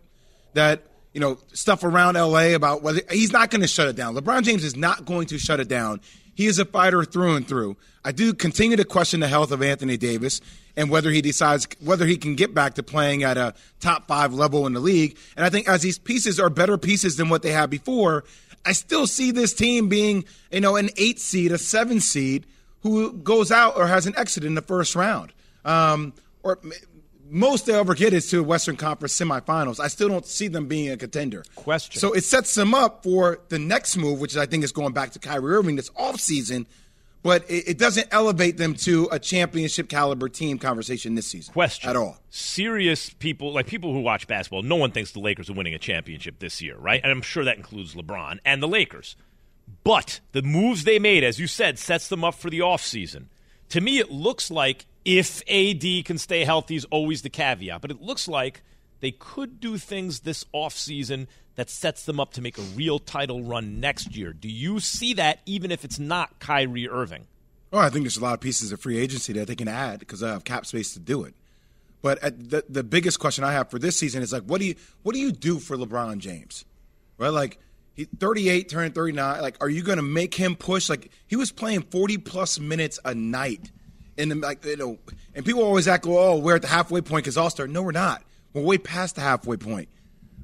that 0.52 0.82
you 1.14 1.20
know, 1.20 1.38
stuff 1.52 1.84
around 1.84 2.14
LA 2.16 2.54
about 2.54 2.82
whether 2.82 3.00
he's 3.10 3.32
not 3.32 3.50
going 3.50 3.62
to 3.62 3.68
shut 3.68 3.86
it 3.86 3.96
down. 3.96 4.14
LeBron 4.14 4.42
James 4.42 4.64
is 4.64 4.76
not 4.76 5.06
going 5.06 5.28
to 5.28 5.38
shut 5.38 5.60
it 5.60 5.68
down. 5.68 6.00
He 6.34 6.46
is 6.46 6.58
a 6.58 6.64
fighter 6.64 7.04
through 7.04 7.36
and 7.36 7.46
through. 7.46 7.76
I 8.04 8.12
do 8.12 8.34
continue 8.34 8.76
to 8.76 8.84
question 8.84 9.20
the 9.20 9.28
health 9.28 9.52
of 9.52 9.62
Anthony 9.62 9.96
Davis 9.96 10.40
and 10.76 10.90
whether 10.90 11.10
he 11.10 11.22
decides 11.22 11.68
whether 11.80 12.04
he 12.04 12.16
can 12.16 12.34
get 12.34 12.52
back 12.52 12.74
to 12.74 12.82
playing 12.82 13.22
at 13.22 13.38
a 13.38 13.54
top 13.80 14.08
five 14.08 14.34
level 14.34 14.66
in 14.66 14.72
the 14.72 14.80
league. 14.80 15.16
And 15.36 15.46
I 15.46 15.50
think 15.50 15.68
as 15.68 15.82
these 15.82 15.98
pieces 15.98 16.40
are 16.40 16.50
better 16.50 16.76
pieces 16.76 17.16
than 17.16 17.28
what 17.28 17.42
they 17.42 17.52
had 17.52 17.70
before, 17.70 18.24
I 18.66 18.72
still 18.72 19.06
see 19.06 19.30
this 19.30 19.54
team 19.54 19.88
being, 19.88 20.24
you 20.50 20.60
know, 20.60 20.74
an 20.74 20.90
eight 20.96 21.20
seed, 21.20 21.52
a 21.52 21.58
seven 21.58 22.00
seed 22.00 22.46
who 22.82 23.12
goes 23.12 23.52
out 23.52 23.76
or 23.76 23.86
has 23.86 24.06
an 24.06 24.14
exit 24.16 24.44
in 24.44 24.54
the 24.54 24.62
first 24.62 24.96
round. 24.96 25.32
Um, 25.64 26.12
or 26.42 26.58
most 27.34 27.66
they'll 27.66 27.80
ever 27.80 27.94
get 27.94 28.12
is 28.12 28.30
to 28.30 28.38
a 28.38 28.42
Western 28.42 28.76
Conference 28.76 29.18
semifinals. 29.18 29.80
I 29.80 29.88
still 29.88 30.08
don't 30.08 30.24
see 30.24 30.46
them 30.46 30.68
being 30.68 30.90
a 30.90 30.96
contender. 30.96 31.44
Question. 31.56 32.00
So 32.00 32.12
it 32.12 32.22
sets 32.22 32.54
them 32.54 32.74
up 32.74 33.02
for 33.02 33.40
the 33.48 33.58
next 33.58 33.96
move, 33.96 34.20
which 34.20 34.36
I 34.36 34.46
think 34.46 34.62
is 34.62 34.70
going 34.70 34.92
back 34.92 35.10
to 35.12 35.18
Kyrie 35.18 35.52
Irving 35.52 35.74
this 35.74 35.90
offseason, 35.90 36.66
but 37.24 37.42
it, 37.50 37.70
it 37.70 37.78
doesn't 37.78 38.06
elevate 38.12 38.56
them 38.56 38.74
to 38.74 39.08
a 39.10 39.18
championship 39.18 39.88
caliber 39.88 40.28
team 40.28 40.58
conversation 40.58 41.16
this 41.16 41.26
season. 41.26 41.52
Question. 41.52 41.90
At 41.90 41.96
all. 41.96 42.18
Serious 42.30 43.10
people, 43.10 43.52
like 43.52 43.66
people 43.66 43.92
who 43.92 44.00
watch 44.00 44.28
basketball, 44.28 44.62
no 44.62 44.76
one 44.76 44.92
thinks 44.92 45.10
the 45.10 45.18
Lakers 45.18 45.50
are 45.50 45.54
winning 45.54 45.74
a 45.74 45.78
championship 45.78 46.38
this 46.38 46.62
year, 46.62 46.76
right? 46.76 47.00
And 47.02 47.10
I'm 47.10 47.22
sure 47.22 47.44
that 47.44 47.56
includes 47.56 47.96
LeBron 47.96 48.38
and 48.44 48.62
the 48.62 48.68
Lakers. 48.68 49.16
But 49.82 50.20
the 50.30 50.42
moves 50.42 50.84
they 50.84 51.00
made, 51.00 51.24
as 51.24 51.40
you 51.40 51.48
said, 51.48 51.80
sets 51.80 52.06
them 52.06 52.22
up 52.22 52.36
for 52.36 52.48
the 52.48 52.60
offseason. 52.60 53.26
To 53.70 53.80
me, 53.80 53.98
it 53.98 54.10
looks 54.10 54.52
like 54.52 54.86
if 55.04 55.42
AD 55.48 56.04
can 56.04 56.18
stay 56.18 56.44
healthy 56.44 56.76
is 56.76 56.84
always 56.86 57.22
the 57.22 57.30
caveat, 57.30 57.80
but 57.80 57.90
it 57.90 58.00
looks 58.00 58.28
like 58.28 58.62
they 59.00 59.12
could 59.12 59.60
do 59.60 59.76
things 59.76 60.20
this 60.20 60.44
offseason 60.54 61.26
that 61.56 61.70
sets 61.70 62.04
them 62.04 62.18
up 62.18 62.32
to 62.32 62.42
make 62.42 62.58
a 62.58 62.62
real 62.62 62.98
title 62.98 63.42
run 63.42 63.80
next 63.80 64.16
year. 64.16 64.32
Do 64.32 64.48
you 64.48 64.80
see 64.80 65.14
that 65.14 65.40
even 65.46 65.70
if 65.70 65.84
it's 65.84 65.98
not 65.98 66.40
Kyrie 66.40 66.88
Irving? 66.88 67.26
Oh, 67.72 67.78
I 67.78 67.90
think 67.90 68.04
there's 68.04 68.16
a 68.16 68.22
lot 68.22 68.34
of 68.34 68.40
pieces 68.40 68.72
of 68.72 68.80
free 68.80 68.98
agency 68.98 69.32
that 69.34 69.46
they 69.46 69.56
can 69.56 69.68
add 69.68 69.98
because 69.98 70.20
they 70.20 70.28
have 70.28 70.44
cap 70.44 70.64
space 70.64 70.94
to 70.94 71.00
do 71.00 71.24
it. 71.24 71.34
But 72.02 72.20
the 72.20 72.64
the 72.68 72.84
biggest 72.84 73.18
question 73.18 73.44
I 73.44 73.52
have 73.52 73.70
for 73.70 73.78
this 73.78 73.96
season 73.96 74.22
is 74.22 74.32
like, 74.32 74.42
what 74.42 74.60
do 74.60 74.66
you 74.66 74.74
what 75.02 75.14
do 75.14 75.20
you 75.20 75.32
do 75.32 75.58
for 75.58 75.76
LeBron 75.76 76.18
James, 76.18 76.64
right? 77.18 77.30
Like 77.30 77.58
he 77.94 78.04
38, 78.04 78.68
turning 78.68 78.92
39. 78.92 79.40
Like, 79.40 79.56
are 79.60 79.68
you 79.68 79.82
going 79.82 79.96
to 79.96 80.02
make 80.02 80.34
him 80.34 80.54
push? 80.54 80.90
Like 80.90 81.10
he 81.26 81.36
was 81.36 81.50
playing 81.50 81.82
40 81.82 82.18
plus 82.18 82.58
minutes 82.58 83.00
a 83.04 83.14
night, 83.14 83.72
and 84.18 84.30
then 84.30 84.40
like 84.40 84.64
you 84.64 84.76
know, 84.76 84.98
and 85.34 85.44
people 85.44 85.62
always 85.62 85.88
act, 85.88 86.06
oh, 86.06 86.38
we're 86.38 86.56
at 86.56 86.62
the 86.62 86.68
halfway 86.68 87.00
point 87.00 87.24
because 87.24 87.36
All 87.36 87.50
Star. 87.50 87.66
No, 87.66 87.82
we're 87.82 87.92
not. 87.92 88.22
We're 88.52 88.62
way 88.62 88.78
past 88.78 89.16
the 89.16 89.20
halfway 89.20 89.56
point. 89.56 89.88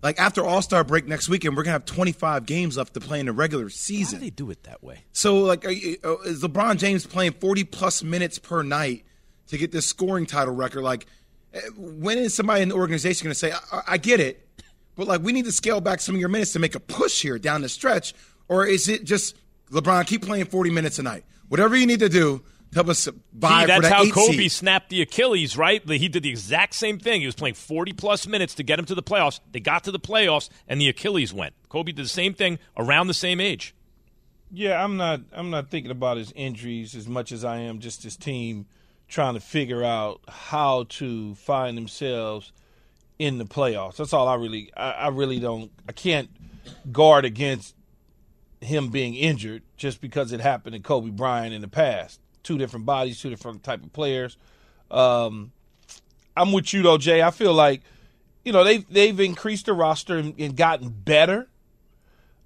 Like 0.02 0.18
after 0.18 0.44
All 0.44 0.62
Star 0.62 0.82
break 0.82 1.06
next 1.06 1.28
weekend, 1.28 1.56
we're 1.56 1.62
gonna 1.62 1.72
have 1.72 1.84
25 1.84 2.46
games 2.46 2.76
left 2.76 2.94
to 2.94 3.00
play 3.00 3.20
in 3.20 3.26
the 3.26 3.32
regular 3.32 3.68
season. 3.68 4.18
Why 4.18 4.24
do 4.24 4.30
they 4.30 4.30
do 4.30 4.50
it 4.50 4.62
that 4.64 4.82
way? 4.82 5.04
So, 5.12 5.40
like, 5.40 5.64
are 5.66 5.70
you, 5.70 5.96
uh, 6.02 6.18
is 6.20 6.42
LeBron 6.42 6.78
James 6.78 7.06
playing 7.06 7.32
40 7.32 7.64
plus 7.64 8.02
minutes 8.02 8.38
per 8.38 8.62
night 8.62 9.04
to 9.48 9.58
get 9.58 9.72
this 9.72 9.86
scoring 9.86 10.26
title 10.26 10.54
record? 10.54 10.82
Like, 10.82 11.06
uh, 11.54 11.60
when 11.76 12.18
is 12.18 12.34
somebody 12.34 12.62
in 12.62 12.70
the 12.70 12.76
organization 12.76 13.24
going 13.24 13.32
to 13.32 13.38
say, 13.38 13.52
I-, 13.52 13.82
"I 13.88 13.96
get 13.98 14.20
it, 14.20 14.48
but 14.96 15.06
like, 15.06 15.20
we 15.22 15.32
need 15.32 15.44
to 15.44 15.52
scale 15.52 15.80
back 15.80 16.00
some 16.00 16.14
of 16.14 16.20
your 16.20 16.30
minutes 16.30 16.52
to 16.54 16.58
make 16.58 16.74
a 16.74 16.80
push 16.80 17.20
here 17.20 17.38
down 17.38 17.60
the 17.60 17.68
stretch," 17.68 18.14
or 18.48 18.66
is 18.66 18.88
it 18.88 19.04
just 19.04 19.36
LeBron 19.70 20.06
keep 20.06 20.22
playing 20.22 20.46
40 20.46 20.70
minutes 20.70 20.98
a 20.98 21.02
night? 21.02 21.24
Whatever 21.48 21.76
you 21.76 21.86
need 21.86 22.00
to 22.00 22.08
do 22.08 22.42
help 22.74 22.88
us 22.88 23.08
buy 23.32 23.62
Gee, 23.62 23.66
that's 23.66 23.82
that 23.82 23.92
how 23.92 24.02
eight 24.02 24.12
Kobe 24.12 24.32
seed. 24.36 24.52
snapped 24.52 24.90
the 24.90 25.02
Achilles, 25.02 25.56
right? 25.56 25.86
He 25.88 26.08
did 26.08 26.22
the 26.22 26.30
exact 26.30 26.74
same 26.74 26.98
thing. 26.98 27.20
He 27.20 27.26
was 27.26 27.34
playing 27.34 27.54
40 27.54 27.92
plus 27.94 28.26
minutes 28.26 28.54
to 28.54 28.62
get 28.62 28.78
him 28.78 28.84
to 28.86 28.94
the 28.94 29.02
playoffs. 29.02 29.40
They 29.50 29.60
got 29.60 29.84
to 29.84 29.90
the 29.92 30.00
playoffs, 30.00 30.48
and 30.68 30.80
the 30.80 30.88
Achilles 30.88 31.32
went. 31.32 31.54
Kobe 31.68 31.92
did 31.92 32.04
the 32.04 32.08
same 32.08 32.34
thing 32.34 32.58
around 32.76 33.06
the 33.06 33.14
same 33.14 33.40
age. 33.40 33.74
Yeah, 34.52 34.82
I'm 34.82 34.96
not. 34.96 35.20
I'm 35.32 35.50
not 35.50 35.70
thinking 35.70 35.92
about 35.92 36.16
his 36.16 36.32
injuries 36.32 36.94
as 36.96 37.06
much 37.06 37.30
as 37.30 37.44
I 37.44 37.58
am 37.58 37.78
just 37.78 38.02
his 38.02 38.16
team 38.16 38.66
trying 39.06 39.34
to 39.34 39.40
figure 39.40 39.84
out 39.84 40.20
how 40.28 40.84
to 40.88 41.34
find 41.36 41.76
themselves 41.76 42.52
in 43.18 43.38
the 43.38 43.44
playoffs. 43.44 43.96
That's 43.96 44.12
all 44.12 44.26
I 44.26 44.34
really. 44.34 44.72
I, 44.76 44.90
I 44.90 45.08
really 45.08 45.38
don't. 45.38 45.70
I 45.88 45.92
can't 45.92 46.30
guard 46.90 47.24
against 47.24 47.74
him 48.60 48.88
being 48.88 49.14
injured 49.14 49.62
just 49.76 50.00
because 50.00 50.32
it 50.32 50.40
happened 50.40 50.74
to 50.74 50.80
Kobe 50.80 51.10
Bryant 51.10 51.54
in 51.54 51.60
the 51.60 51.68
past. 51.68 52.20
Two 52.42 52.58
different 52.58 52.86
bodies, 52.86 53.20
two 53.20 53.30
different 53.30 53.62
type 53.62 53.82
of 53.82 53.92
players. 53.92 54.36
Um, 54.90 55.52
I'm 56.36 56.52
with 56.52 56.72
you 56.72 56.82
though, 56.82 56.98
Jay. 56.98 57.22
I 57.22 57.30
feel 57.30 57.52
like 57.52 57.82
you 58.44 58.52
know 58.52 58.64
they've 58.64 58.86
they've 58.88 59.18
increased 59.20 59.66
the 59.66 59.74
roster 59.74 60.16
and, 60.16 60.34
and 60.38 60.56
gotten 60.56 60.88
better. 60.88 61.48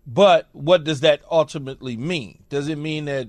But 0.07 0.49
what 0.53 0.85
does 0.85 1.01
that 1.01 1.23
ultimately 1.31 1.97
mean? 1.97 2.45
Does 2.51 2.69
it 2.69 2.77
mean 2.77 3.07
that 3.07 3.29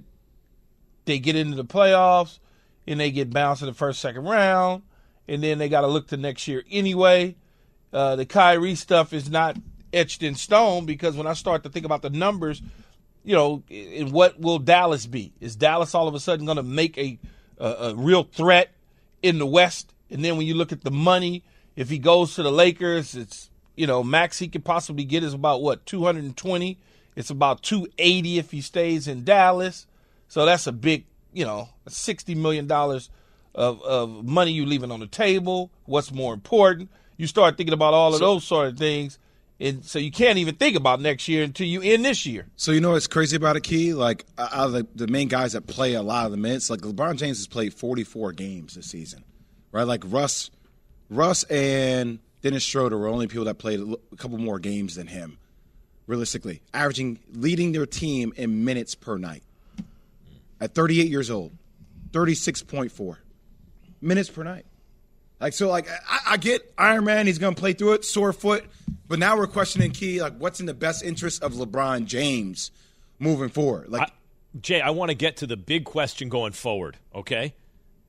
they 1.05 1.19
get 1.19 1.35
into 1.35 1.55
the 1.55 1.65
playoffs 1.65 2.39
and 2.87 2.99
they 2.99 3.11
get 3.11 3.31
bounced 3.31 3.61
in 3.61 3.67
the 3.67 3.73
first, 3.73 4.01
second 4.01 4.25
round, 4.25 4.83
and 5.27 5.41
then 5.41 5.57
they 5.57 5.69
got 5.69 5.81
to 5.81 5.87
look 5.87 6.07
to 6.07 6.17
next 6.17 6.47
year 6.47 6.63
anyway. 6.69 7.35
Uh, 7.93 8.15
the 8.15 8.25
Kyrie 8.25 8.75
stuff 8.75 9.13
is 9.13 9.29
not 9.29 9.55
etched 9.93 10.21
in 10.21 10.35
stone 10.35 10.85
because 10.85 11.15
when 11.15 11.27
I 11.27 11.33
start 11.33 11.63
to 11.63 11.69
think 11.69 11.85
about 11.85 12.01
the 12.01 12.09
numbers, 12.09 12.61
you 13.25 13.35
know, 13.35 13.63
and 13.69 14.11
what 14.11 14.39
will 14.39 14.59
Dallas 14.59 15.07
be? 15.07 15.33
Is 15.41 15.55
Dallas 15.55 15.95
all 15.95 16.07
of 16.07 16.13
a 16.13 16.19
sudden 16.19 16.45
going 16.45 16.57
to 16.57 16.63
make 16.63 16.97
a, 16.97 17.19
a 17.57 17.67
a 17.67 17.95
real 17.95 18.23
threat 18.23 18.69
in 19.21 19.39
the 19.39 19.45
West? 19.45 19.93
And 20.11 20.23
then 20.23 20.37
when 20.37 20.45
you 20.45 20.53
look 20.53 20.71
at 20.71 20.83
the 20.83 20.91
money, 20.91 21.43
if 21.75 21.89
he 21.89 21.97
goes 21.97 22.35
to 22.35 22.43
the 22.43 22.51
Lakers, 22.51 23.15
it's 23.15 23.49
you 23.75 23.87
know 23.87 24.03
max 24.03 24.37
he 24.39 24.47
could 24.47 24.63
possibly 24.63 25.03
get 25.03 25.23
is 25.23 25.33
about 25.33 25.61
what 25.61 25.85
220. 25.87 26.77
It's 27.15 27.29
about 27.29 27.63
280 27.63 28.37
if 28.37 28.51
he 28.51 28.61
stays 28.61 29.07
in 29.07 29.23
Dallas. 29.23 29.87
So 30.27 30.45
that's 30.45 30.67
a 30.67 30.71
big, 30.71 31.05
you 31.33 31.45
know, 31.45 31.69
60 31.87 32.35
million 32.35 32.67
dollars 32.67 33.09
of 33.55 33.81
of 33.81 34.23
money 34.23 34.51
you 34.51 34.65
leaving 34.65 34.91
on 34.91 34.99
the 34.99 35.07
table. 35.07 35.71
What's 35.85 36.11
more 36.11 36.33
important? 36.33 36.89
You 37.17 37.25
start 37.25 37.57
thinking 37.57 37.73
about 37.73 37.93
all 37.93 38.13
of 38.13 38.19
those 38.19 38.43
sort 38.43 38.67
of 38.67 38.77
things. 38.77 39.17
And 39.59 39.85
so 39.85 39.99
you 39.99 40.11
can't 40.11 40.37
even 40.37 40.55
think 40.55 40.75
about 40.75 40.99
next 40.99 41.27
year 41.27 41.43
until 41.43 41.65
you 41.65 41.81
end 41.81 42.03
this 42.03 42.25
year. 42.25 42.47
So 42.57 42.73
you 42.73 42.81
know 42.81 42.91
what's 42.91 43.07
crazy 43.07 43.37
about 43.37 43.55
a 43.55 43.61
key? 43.61 43.93
Like 43.93 44.25
out 44.37 44.51
of 44.51 44.71
the, 44.73 44.87
the 44.95 45.07
main 45.07 45.29
guys 45.29 45.53
that 45.53 45.65
play 45.65 45.93
a 45.93 46.01
lot 46.01 46.25
of 46.25 46.31
the 46.31 46.37
minutes, 46.37 46.69
like 46.69 46.81
LeBron 46.81 47.17
James 47.17 47.37
has 47.37 47.47
played 47.47 47.73
44 47.73 48.33
games 48.33 48.75
this 48.75 48.87
season, 48.87 49.23
right? 49.71 49.83
Like 49.87 50.03
Russ, 50.05 50.49
Russ 51.09 51.43
and 51.45 52.19
Dennis 52.41 52.63
Schroeder 52.63 52.97
were 52.97 53.07
only 53.07 53.27
people 53.27 53.45
that 53.45 53.57
played 53.57 53.79
a 53.79 54.15
couple 54.17 54.37
more 54.37 54.59
games 54.59 54.95
than 54.95 55.07
him, 55.07 55.37
realistically, 56.05 56.61
averaging 56.73 57.19
leading 57.33 57.71
their 57.71 57.85
team 57.85 58.33
in 58.35 58.65
minutes 58.65 58.93
per 58.93 59.17
night. 59.17 59.43
At 60.59 60.73
38 60.73 61.09
years 61.09 61.29
old, 61.31 61.51
36.4 62.11 63.17
minutes 64.01 64.29
per 64.29 64.43
night. 64.43 64.65
Like 65.39 65.53
so, 65.53 65.69
like 65.69 65.87
I, 65.89 66.19
I 66.33 66.37
get 66.37 66.73
Iron 66.77 67.05
Man, 67.05 67.25
he's 67.25 67.39
gonna 67.39 67.55
play 67.55 67.73
through 67.73 67.93
it, 67.93 68.05
sore 68.05 68.31
foot, 68.33 68.65
but 69.07 69.19
now 69.19 69.37
we're 69.37 69.47
questioning 69.47 69.91
key, 69.91 70.21
like 70.21 70.37
what's 70.37 70.59
in 70.59 70.65
the 70.65 70.73
best 70.73 71.03
interest 71.03 71.43
of 71.43 71.53
LeBron 71.53 72.05
James 72.05 72.71
moving 73.19 73.49
forward? 73.49 73.89
Like 73.89 74.11
Jay, 74.61 74.81
I 74.81 74.89
want 74.91 75.09
to 75.09 75.15
get 75.15 75.37
to 75.37 75.47
the 75.47 75.57
big 75.57 75.83
question 75.85 76.29
going 76.29 76.53
forward, 76.53 76.97
okay? 77.13 77.53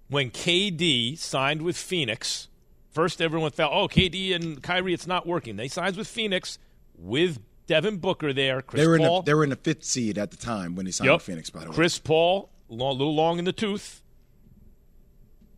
When 0.08 0.30
KD 0.30 1.18
signed 1.18 1.62
with 1.62 1.76
Phoenix, 1.76 2.48
first 2.90 3.20
everyone 3.20 3.50
felt, 3.50 3.72
oh, 3.74 3.88
KD 3.88 4.34
and 4.34 4.62
Kyrie, 4.62 4.94
it's 4.94 5.06
not 5.08 5.26
working. 5.26 5.56
They 5.56 5.66
signed 5.68 5.96
with 5.96 6.06
Phoenix 6.06 6.58
with 6.96 7.40
Devin 7.66 7.96
Booker 7.96 8.32
there, 8.32 8.62
Chris 8.62 8.80
they 8.80 8.86
were 8.86 8.94
in 8.94 9.02
the, 9.02 9.22
they 9.22 9.34
were 9.34 9.42
in 9.42 9.50
the 9.50 9.56
fifth 9.56 9.82
seed 9.82 10.18
at 10.18 10.30
the 10.30 10.36
time 10.36 10.76
when 10.76 10.86
he 10.86 10.92
signed 10.92 11.06
Yep. 11.06 11.14
with 11.16 11.22
Phoenix. 11.24 11.50
By 11.50 11.64
the 11.64 11.70
way, 11.70 11.74
Chris 11.74 11.98
Paul, 11.98 12.48
a 12.70 12.74
little 12.74 13.14
long 13.14 13.40
in 13.40 13.44
the 13.44 13.52
tooth. 13.52 14.02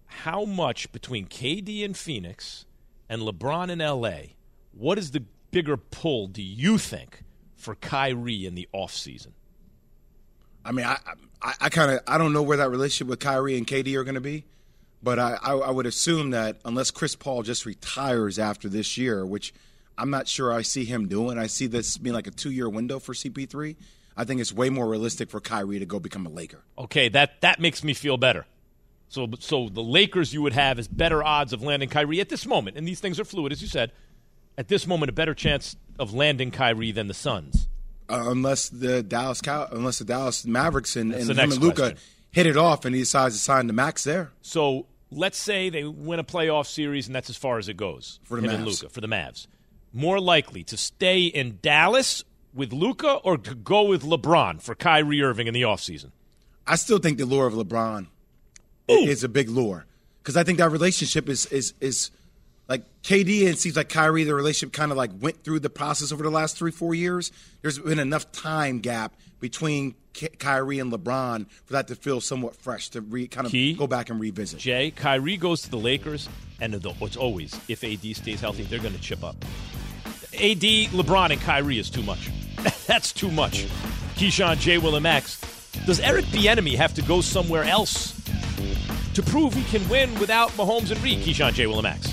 How 0.06 0.44
much 0.46 0.90
between 0.90 1.26
KD 1.26 1.84
and 1.84 1.96
Phoenix 1.96 2.64
and 3.08 3.20
LeBron 3.22 3.68
in 3.70 3.78
LA, 3.80 4.32
what 4.78 4.98
is 4.98 5.10
the 5.10 5.24
bigger 5.50 5.76
pull, 5.76 6.28
do 6.28 6.42
you 6.42 6.78
think, 6.78 7.24
for 7.56 7.74
Kyrie 7.74 8.46
in 8.46 8.54
the 8.54 8.68
offseason? 8.72 9.32
I 10.64 10.72
mean, 10.72 10.86
I 10.86 10.98
I, 11.42 11.54
I 11.62 11.68
kind 11.68 11.92
of 11.92 12.00
I 12.06 12.18
don't 12.18 12.32
know 12.32 12.42
where 12.42 12.56
that 12.58 12.70
relationship 12.70 13.08
with 13.08 13.20
Kyrie 13.20 13.56
and 13.56 13.66
KD 13.66 13.94
are 13.96 14.04
going 14.04 14.14
to 14.14 14.20
be, 14.20 14.44
but 15.02 15.18
I, 15.18 15.38
I 15.42 15.52
I 15.54 15.70
would 15.70 15.86
assume 15.86 16.30
that 16.30 16.60
unless 16.64 16.90
Chris 16.90 17.16
Paul 17.16 17.42
just 17.42 17.66
retires 17.66 18.38
after 18.38 18.68
this 18.68 18.96
year, 18.96 19.26
which 19.26 19.52
I'm 19.96 20.10
not 20.10 20.28
sure 20.28 20.52
I 20.52 20.62
see 20.62 20.84
him 20.84 21.08
doing. 21.08 21.38
I 21.38 21.46
see 21.46 21.66
this 21.66 21.98
being 21.98 22.14
like 22.14 22.26
a 22.26 22.30
two 22.30 22.50
year 22.50 22.68
window 22.68 22.98
for 22.98 23.12
CP3. 23.14 23.76
I 24.16 24.24
think 24.24 24.40
it's 24.40 24.52
way 24.52 24.68
more 24.68 24.88
realistic 24.88 25.30
for 25.30 25.40
Kyrie 25.40 25.78
to 25.78 25.86
go 25.86 26.00
become 26.00 26.26
a 26.26 26.30
Laker. 26.30 26.62
Okay, 26.76 27.08
that 27.10 27.40
that 27.40 27.60
makes 27.60 27.82
me 27.82 27.94
feel 27.94 28.16
better. 28.16 28.46
So 29.08 29.28
so 29.40 29.68
the 29.68 29.82
Lakers 29.82 30.34
you 30.34 30.42
would 30.42 30.52
have 30.52 30.78
is 30.78 30.86
better 30.86 31.22
odds 31.24 31.52
of 31.52 31.62
landing 31.62 31.88
Kyrie 31.88 32.20
at 32.20 32.28
this 32.28 32.46
moment, 32.46 32.76
and 32.76 32.86
these 32.86 33.00
things 33.00 33.18
are 33.18 33.24
fluid, 33.24 33.52
as 33.52 33.62
you 33.62 33.68
said. 33.68 33.92
At 34.58 34.68
this 34.68 34.86
moment, 34.86 35.08
a 35.08 35.12
better 35.12 35.32
chance 35.34 35.76
of 35.98 36.12
landing 36.12 36.50
Kyrie 36.50 36.92
than 36.92 37.06
the 37.06 37.14
Suns. 37.14 37.68
Uh, 38.10 38.24
unless 38.28 38.68
the 38.68 39.02
Dallas 39.02 39.40
Cow- 39.40 39.68
unless 39.70 39.98
the 40.00 40.04
Dallas 40.04 40.44
Mavericks 40.44 40.96
and, 40.96 41.12
That's 41.12 41.28
and 41.30 41.38
him 41.38 41.52
and 41.52 41.60
Luka 41.62 41.94
hit 42.32 42.44
it 42.46 42.56
off, 42.56 42.84
and 42.84 42.94
he 42.94 43.02
decides 43.02 43.34
to 43.36 43.40
sign 43.40 43.68
the 43.68 43.72
max 43.72 44.04
there. 44.04 44.32
So 44.42 44.86
let's 45.10 45.38
say 45.38 45.70
they 45.70 45.84
win 45.84 46.18
a 46.18 46.24
playoff 46.24 46.66
series, 46.66 47.06
and 47.06 47.14
that's 47.14 47.30
as 47.30 47.36
far 47.36 47.58
as 47.58 47.68
it 47.68 47.76
goes 47.76 48.18
For 48.24 48.40
the 48.40 48.46
him 48.48 48.54
and 48.54 48.64
Mavs. 48.66 48.82
Luka 48.82 48.92
for 48.92 49.00
the 49.00 49.06
Mavs. 49.06 49.46
More 49.92 50.18
likely 50.20 50.64
to 50.64 50.76
stay 50.76 51.24
in 51.24 51.58
Dallas 51.62 52.24
with 52.52 52.72
Luka 52.72 53.14
or 53.24 53.38
to 53.38 53.54
go 53.54 53.84
with 53.84 54.02
LeBron 54.02 54.60
for 54.60 54.74
Kyrie 54.74 55.22
Irving 55.22 55.46
in 55.46 55.54
the 55.54 55.62
offseason? 55.62 56.10
I 56.66 56.76
still 56.76 56.98
think 56.98 57.18
the 57.18 57.24
lure 57.26 57.46
of 57.46 57.54
LeBron 57.54 58.06
i- 58.88 58.92
is 58.92 59.22
a 59.22 59.28
big 59.28 59.48
lure 59.48 59.86
because 60.22 60.36
I 60.36 60.42
think 60.44 60.58
that 60.58 60.70
relationship 60.70 61.28
is 61.28 61.46
is 61.46 61.72
is 61.80 62.10
like 62.68 62.84
KD 63.02 63.40
and 63.40 63.50
it 63.50 63.58
seems 63.58 63.76
like 63.76 63.88
Kyrie. 63.88 64.24
The 64.24 64.34
relationship 64.34 64.72
kind 64.72 64.90
of 64.90 64.96
like 64.98 65.10
went 65.20 65.42
through 65.44 65.60
the 65.60 65.70
process 65.70 66.12
over 66.12 66.22
the 66.22 66.30
last 66.30 66.56
three 66.56 66.70
four 66.70 66.94
years. 66.94 67.32
There's 67.62 67.78
been 67.78 67.98
enough 67.98 68.30
time 68.32 68.80
gap 68.80 69.14
between 69.40 69.94
K- 70.12 70.28
Kyrie 70.38 70.78
and 70.78 70.92
LeBron 70.92 71.48
for 71.64 71.72
that 71.72 71.88
to 71.88 71.94
feel 71.94 72.20
somewhat 72.20 72.56
fresh 72.56 72.88
to 72.90 73.00
re, 73.00 73.26
kind 73.28 73.46
of 73.46 73.52
Key. 73.52 73.74
go 73.74 73.86
back 73.86 74.10
and 74.10 74.20
revisit. 74.20 74.58
Jay, 74.58 74.90
Kyrie 74.90 75.36
goes 75.36 75.62
to 75.62 75.70
the 75.70 75.78
Lakers, 75.78 76.28
and 76.60 76.74
it's 76.74 77.16
always 77.16 77.58
if 77.68 77.84
AD 77.84 78.16
stays 78.16 78.40
healthy, 78.40 78.64
they're 78.64 78.80
going 78.80 78.94
to 78.94 79.00
chip 79.00 79.22
up. 79.24 79.36
AD, 80.34 80.60
LeBron, 80.60 81.30
and 81.30 81.40
Kyrie 81.40 81.78
is 81.78 81.88
too 81.90 82.02
much. 82.02 82.30
That's 82.86 83.12
too 83.12 83.30
much. 83.30 83.64
Keyshawn, 84.16 84.58
J. 84.58 84.78
Will, 84.78 84.94
and 84.96 85.02
Max. 85.02 85.40
Does 85.86 86.00
Eric 86.00 86.24
Bieniemy 86.26 86.74
have 86.76 86.92
to 86.94 87.02
go 87.02 87.20
somewhere 87.20 87.64
else 87.64 88.20
to 89.14 89.22
prove 89.22 89.54
he 89.54 89.62
can 89.64 89.88
win 89.88 90.12
without 90.18 90.50
Mahomes 90.50 90.90
and 90.90 91.00
Reid? 91.02 91.20
Keyshawn, 91.20 91.54
J. 91.54 91.66
Will, 91.66 91.74
and 91.78 91.84
Max. 91.84 92.12